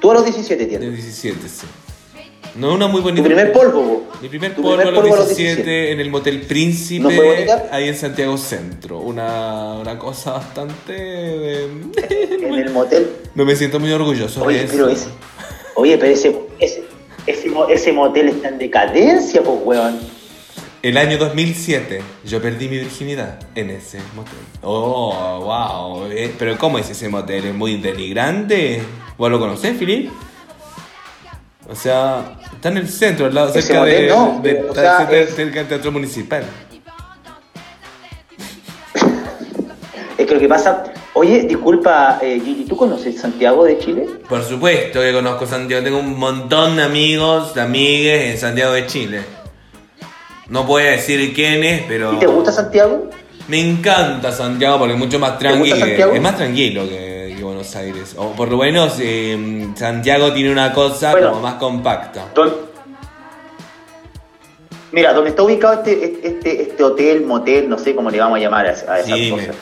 [0.00, 0.90] Tú a los 17, De Etienne.
[0.96, 1.66] 17, sí.
[2.54, 3.22] No una muy bonita...
[3.22, 4.08] Tu primer polvo.
[4.20, 5.92] Mi primer polvo, primer a los polvo a los 17, 17.
[5.92, 8.98] en el Motel Príncipe, ¿No ahí en Santiago Centro.
[8.98, 10.74] Una, una cosa bastante...
[10.94, 11.68] eh,
[12.42, 13.10] En el motel.
[13.34, 14.72] no me siento muy orgulloso de Oye, eso.
[14.74, 15.06] pero ese.
[15.76, 16.84] Oye, pero ese, ese,
[17.26, 19.98] ese, ese motel está en decadencia, pues, weón.
[20.82, 24.34] El año 2007 yo perdí mi virginidad en ese motel.
[24.62, 26.10] Oh, wow.
[26.10, 27.44] Eh, pero ¿cómo es ese motel?
[27.46, 28.82] ¿Es muy denigrante?
[29.16, 30.10] ¿Vos lo conocés, Filip?
[31.68, 34.80] O sea, está en el centro, al lado, cerca motel de, no, de- o está
[34.80, 36.44] sea, cerca, es- cerca del teatro municipal.
[40.18, 40.84] Es que lo que pasa.
[41.14, 44.06] Oye, disculpa, eh, Gigi, ¿tú conoces Santiago de Chile?
[44.28, 48.86] Por supuesto que conozco Santiago, tengo un montón de amigos, de amigues en Santiago de
[48.86, 49.20] Chile.
[50.52, 52.12] No voy a decir quiénes, pero...
[52.12, 53.08] ¿Y te gusta Santiago?
[53.48, 56.12] Me encanta Santiago porque es mucho más tranquilo.
[56.12, 58.14] Es más tranquilo que, que Buenos Aires.
[58.18, 61.30] O por lo menos eh, Santiago tiene una cosa Bueno.
[61.30, 62.26] como más compacta.
[62.34, 62.70] Don-
[64.92, 68.42] Mira, donde está ubicado este, este, este hotel, motel, no sé cómo le vamos a
[68.42, 69.52] llamar a, a esa Sí, cosa.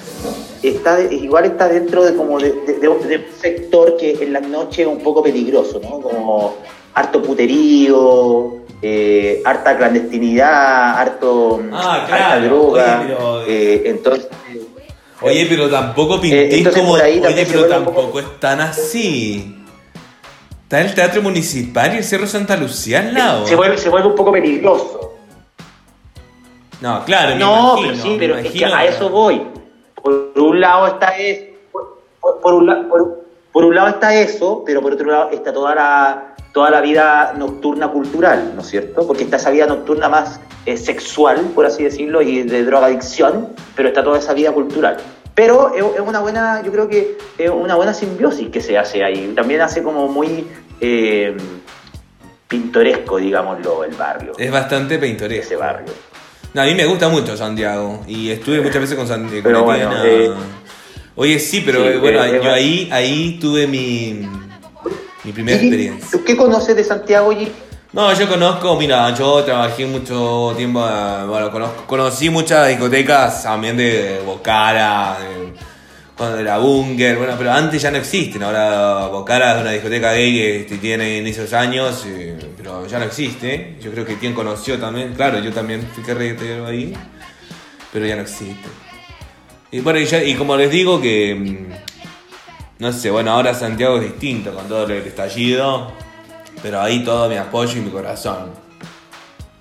[0.60, 4.32] Está, de- igual está dentro de como de, de- de- de un sector que en
[4.32, 6.00] la noche es un poco peligroso, ¿no?
[6.00, 6.56] Como
[6.94, 12.44] harto puterío, eh, harta clandestinidad, harto Ah, harta claro.
[12.46, 13.00] droga.
[13.00, 14.28] Oye, pero- eh, entonces,
[15.22, 16.94] Oye, pero tampoco pintéis entonces como.
[16.96, 19.56] ahí Oye, pero poco- tampoco es tan así.
[20.62, 23.46] Está el Teatro Municipal y el Cerro Santa Lucía al lado.
[23.46, 25.14] se, vuelve, se vuelve un poco peligroso.
[26.80, 29.42] No, claro, me No, imagino, pero sí, pero es que a eso voy.
[30.02, 33.20] Por un lado está es, por, por- por un, la- por-
[33.52, 37.32] por un lado está eso, pero por otro lado está toda la toda la vida
[37.36, 39.06] nocturna cultural, ¿no es cierto?
[39.06, 43.88] Porque está esa vida nocturna más eh, sexual, por así decirlo, y de drogadicción, pero
[43.88, 44.96] está toda esa vida cultural.
[45.34, 49.32] Pero es, una buena, yo creo que es una buena simbiosis que se hace ahí.
[49.34, 50.46] También hace como muy
[50.80, 51.36] eh,
[52.48, 55.44] pintoresco, digámoslo, el barrio, Es bastante pintoresco.
[55.44, 55.92] ese barrio.
[56.52, 59.62] No, a mí me gusta mucho Santiago y estuve muchas veces con Santiago.
[59.62, 60.30] Bueno, eh,
[61.20, 64.26] Oye, sí, pero Sí, eh, bueno, eh, yo eh, ahí, ahí tuve mi,
[65.24, 66.08] mi primera experiencia.
[66.10, 67.52] ¿Tú qué conoces de Santiago, Gigi?
[67.92, 73.76] No, yo conozco, mira, yo trabajé mucho tiempo, eh, bueno, conozco, conocí muchas discotecas también
[73.76, 75.52] de Bocara, de,
[76.16, 80.32] cuando era Bunger, bueno, pero antes ya no existen, ahora Bocara es una discoteca gay
[80.34, 84.34] que este, tiene en esos años, eh, pero ya no existe, yo creo que quien
[84.34, 86.92] conoció también, claro, yo también fui carretero ahí,
[87.92, 88.68] pero ya no existe.
[89.72, 91.89] Y bueno, y, ya- y como les digo que, mm,
[92.80, 95.92] no sé, bueno, ahora Santiago es distinto con todo el estallido,
[96.62, 98.50] pero ahí todo mi apoyo y mi corazón.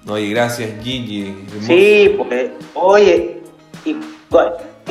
[0.08, 1.36] Oye, gracias Gigi.
[1.62, 3.42] Sí, porque, oye,
[3.86, 3.96] y,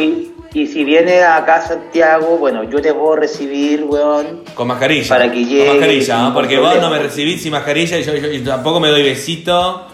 [0.00, 4.44] y, y si viene acá a Santiago, bueno, yo te puedo recibir, weón.
[4.54, 5.08] Con mascarilla.
[5.08, 6.34] Para que llegue, Con mascarilla, sin ¿no?
[6.34, 9.87] porque vos no me recibís sin mascarilla y yo, yo- y tampoco me doy besito.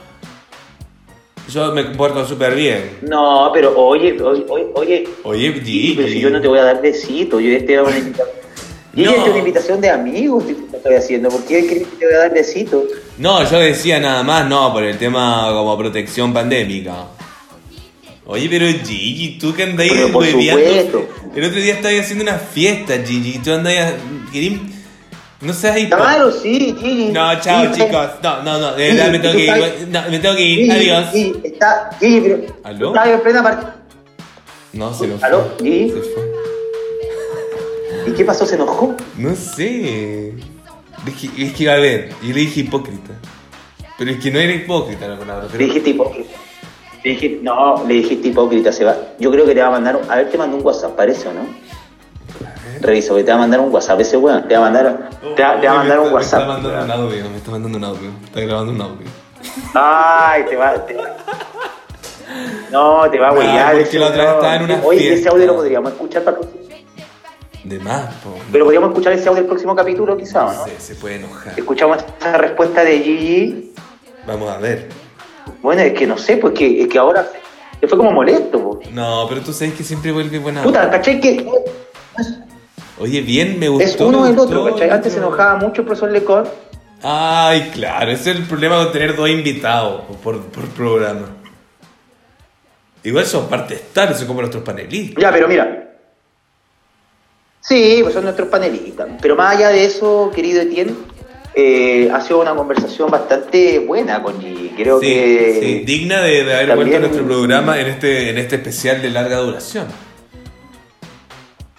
[1.55, 2.99] Yo me comporto súper bien.
[3.03, 4.45] No, pero oye, oye,
[4.75, 5.95] oye, oye, Gigi.
[5.97, 8.37] pero si yo no te voy a dar besito, yo te voy a una invitación.
[8.95, 9.13] Gigi, No.
[9.13, 11.29] es una invitación de amigos que estoy haciendo.
[11.29, 12.85] ¿Por qué crees que te voy a dar besito?
[13.19, 17.07] No, yo decía nada más, no, por el tema como protección pandémica.
[18.27, 21.07] Oye, pero Gigi, tú que andáis hueveando-.
[21.37, 23.39] El otro día estabas haciendo una fiesta, Gigi.
[23.39, 23.81] Tú andáis.
[25.45, 26.11] No seas hipócrita.
[26.11, 27.13] Claro, sí, Gigi.
[27.13, 28.09] No, chao Gigi, chicos.
[28.23, 28.73] No, no, no.
[28.73, 29.89] De Gigi, verdad me tengo que ir.
[29.89, 30.59] No, me tengo que ir.
[30.59, 31.11] Gigi, Adiós.
[31.13, 32.57] Gigi, está, Gigi, pero.
[32.65, 32.89] ¿Aló?
[32.89, 33.77] Estás en plena partida.
[34.73, 35.29] No, se nos fue.
[35.29, 35.51] ¿Aló?
[35.59, 35.91] Gigi.
[35.91, 36.35] Se fue.
[38.07, 38.47] ¿Y qué pasó?
[38.47, 38.95] ¿Se enojó?
[39.19, 40.35] No sé.
[41.05, 43.13] Dije, es que, a ver, yo le dije hipócrita.
[43.99, 45.45] Pero es que no era hipócrita la palabra.
[45.45, 45.67] Le Pero...
[45.67, 46.39] dijiste hipócrita.
[47.03, 48.97] Le dije, no, le dijiste hipócrita, se va.
[49.19, 50.11] Yo creo que te va a mandar un.
[50.11, 51.47] A ver, te mandó un WhatsApp, parece o no.
[52.85, 54.47] Revisa, que te va a mandar un WhatsApp ese weón.
[54.47, 56.41] Te va a mandar, te va, te va a mandar un Me WhatsApp.
[56.43, 58.11] está mandando un audio, me está mandando un audio.
[58.25, 59.07] Está grabando un audio.
[59.75, 60.75] Ay, te va.
[60.87, 60.97] Te...
[62.71, 63.67] No, te va a Ah, huellar.
[63.73, 64.37] porque ese la otra vez weón.
[64.45, 66.39] estaba en una Oye, ese audio lo podríamos escuchar para.
[67.65, 68.35] De más, po.
[68.53, 70.65] Pero podríamos escuchar ese audio del próximo capítulo, quizá, ¿o ¿no?
[70.67, 71.55] Se, se puede enojar.
[71.57, 73.73] Escuchamos esa respuesta de Gigi.
[74.27, 74.89] Vamos a ver.
[75.63, 77.27] Bueno, es que no sé, pues que, es que ahora
[77.81, 78.81] se fue como molesto, po.
[78.93, 80.63] No, pero tú sabes que siempre vuelve buena.
[80.63, 81.21] Puta, ¿cachai?
[81.21, 81.47] Que
[82.99, 83.85] Oye, bien, me gustó.
[83.89, 84.91] es uno me el gustó, otro, ¿cachai?
[84.91, 86.45] Antes se enojaba mucho el profesor Lecon.
[87.03, 91.29] Ay, claro, ese es el problema con tener dos invitados por, por programa.
[93.03, 95.21] Igual son parte estar, son como nuestros panelistas.
[95.23, 95.97] Ya, pero mira.
[97.61, 99.09] Sí, pues son nuestros panelistas.
[99.21, 100.95] Pero más allá de eso, querido Etienne,
[101.55, 104.71] eh, ha sido una conversación bastante buena con Gigi.
[104.77, 105.59] Creo sí, que.
[105.61, 109.11] sí, digna de, de haber vuelto a nuestro programa en este, en este especial de
[109.11, 109.87] larga duración.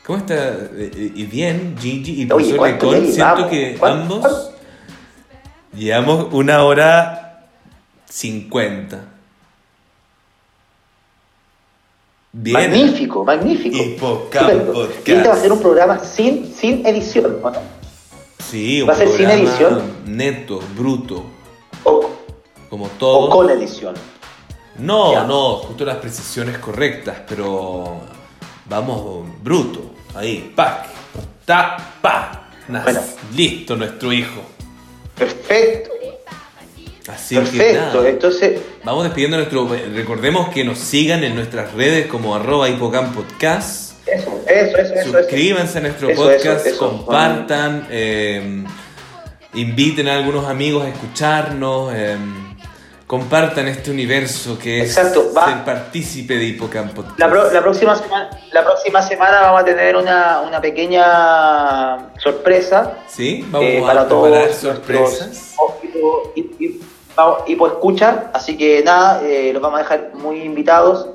[0.05, 0.35] ¿Cómo está?
[0.73, 4.15] Eh, Y bien, Gigi y profesor ¿cuánto Lecon, siento que ¿Cuánto?
[4.15, 4.49] ambos
[5.73, 7.47] llevamos una hora
[8.07, 9.05] cincuenta.
[12.31, 12.69] Bien.
[12.69, 13.77] Magnífico, magnífico.
[13.77, 14.73] Hipocampo Estupendo.
[14.73, 15.07] Podcast.
[15.07, 17.59] Y este va a ser un programa sin, sin edición, ¿o no?
[18.39, 19.81] Sí, un ¿Va a ser sin edición?
[20.05, 21.23] Neto, bruto,
[21.85, 22.09] O,
[22.69, 23.19] como todo.
[23.21, 23.95] o con edición.
[24.79, 25.23] No, Ya.
[25.23, 28.01] no, justo las precisiones correctas, pero
[28.69, 29.94] vamos bruto.
[30.15, 30.85] Ahí, pac,
[31.45, 32.47] ta, pa.
[32.69, 33.01] Nas- Bueno.
[33.35, 34.41] Listo nuestro hijo.
[35.17, 35.91] Perfecto,
[37.07, 37.97] Así que perfecto.
[37.97, 38.09] nada.
[38.09, 39.69] Entonces, Vamos despidiendo nuestro.
[39.93, 44.07] Recordemos que nos sigan en nuestras redes como arroba hipocampodcast.
[44.07, 45.11] eso, eso, eso, eso.
[45.19, 48.63] Suscríbanse a nuestro Eso, podcast, compartan, eh,
[49.53, 52.17] inviten a algunos amigos a escucharnos, eh,
[53.07, 55.45] compartan este universo que es va.
[55.45, 57.03] ser partícipe de Hipocampo.
[57.17, 62.93] La, pro- la próxima semana, la próxima semana vamos a tener una, una pequeña sorpresa
[63.07, 63.45] ¿Sí?
[63.49, 65.55] Vamos eh, a para todos sorpresas.
[67.15, 71.07] vamos- hipo escucha, así que nada, eh, los vamos a dejar muy invitados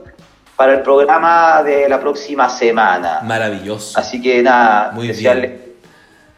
[0.56, 3.20] para el programa de la próxima semana.
[3.22, 3.98] Maravilloso.
[3.98, 5.52] Así que nada, Muy desearles,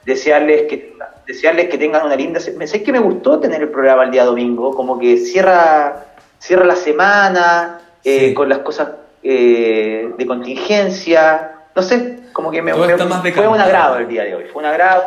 [0.04, 0.91] desearles que
[1.26, 4.24] desearles que tengan una linda se- sé que me gustó tener el programa el día
[4.24, 6.06] domingo, como que cierra
[6.38, 8.34] cierra la semana eh, Sí.
[8.34, 8.88] con las cosas
[9.22, 14.44] eh, de contingencia, no sé, como que me, fue un agrado el día de hoy,
[14.52, 15.04] fue un agrado,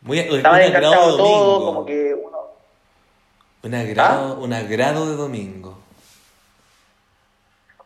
[0.00, 2.38] Muy, estaba encantado todo, como que uno
[3.62, 4.42] Un agrado, ¿Ah?
[4.42, 5.76] un agrado de domingo.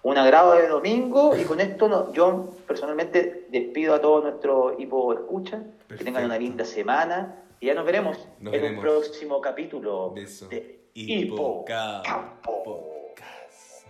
[0.03, 5.13] Un agrado de domingo y con esto no- yo personalmente despido a todos nuestros hipo
[5.13, 8.85] escucha, que tengan una linda semana y ya nos veremos Nos en veremos.
[8.85, 10.49] un próximo capítulo Beso.
[10.49, 12.03] de Hipocampo
[12.43, 12.63] Hipocampo.
[12.65, 13.87] Podcast.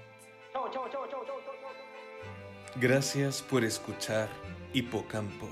[0.52, 2.80] Chao, chao, chao, chao, chao, chao, chao.
[2.80, 4.28] Gracias por escuchar
[4.72, 5.46] Hipocampo.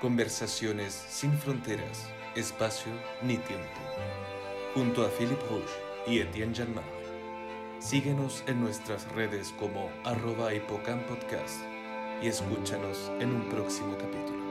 [0.00, 2.92] Conversaciones sin fronteras, espacio
[3.22, 3.80] ni tiempo.
[4.74, 5.72] Junto a Philip Rouge
[6.06, 6.84] y Etienne Janmar.
[7.84, 11.60] Síguenos en nuestras redes como arroba hipocampodcast
[12.22, 14.43] y escúchanos en un próximo capítulo.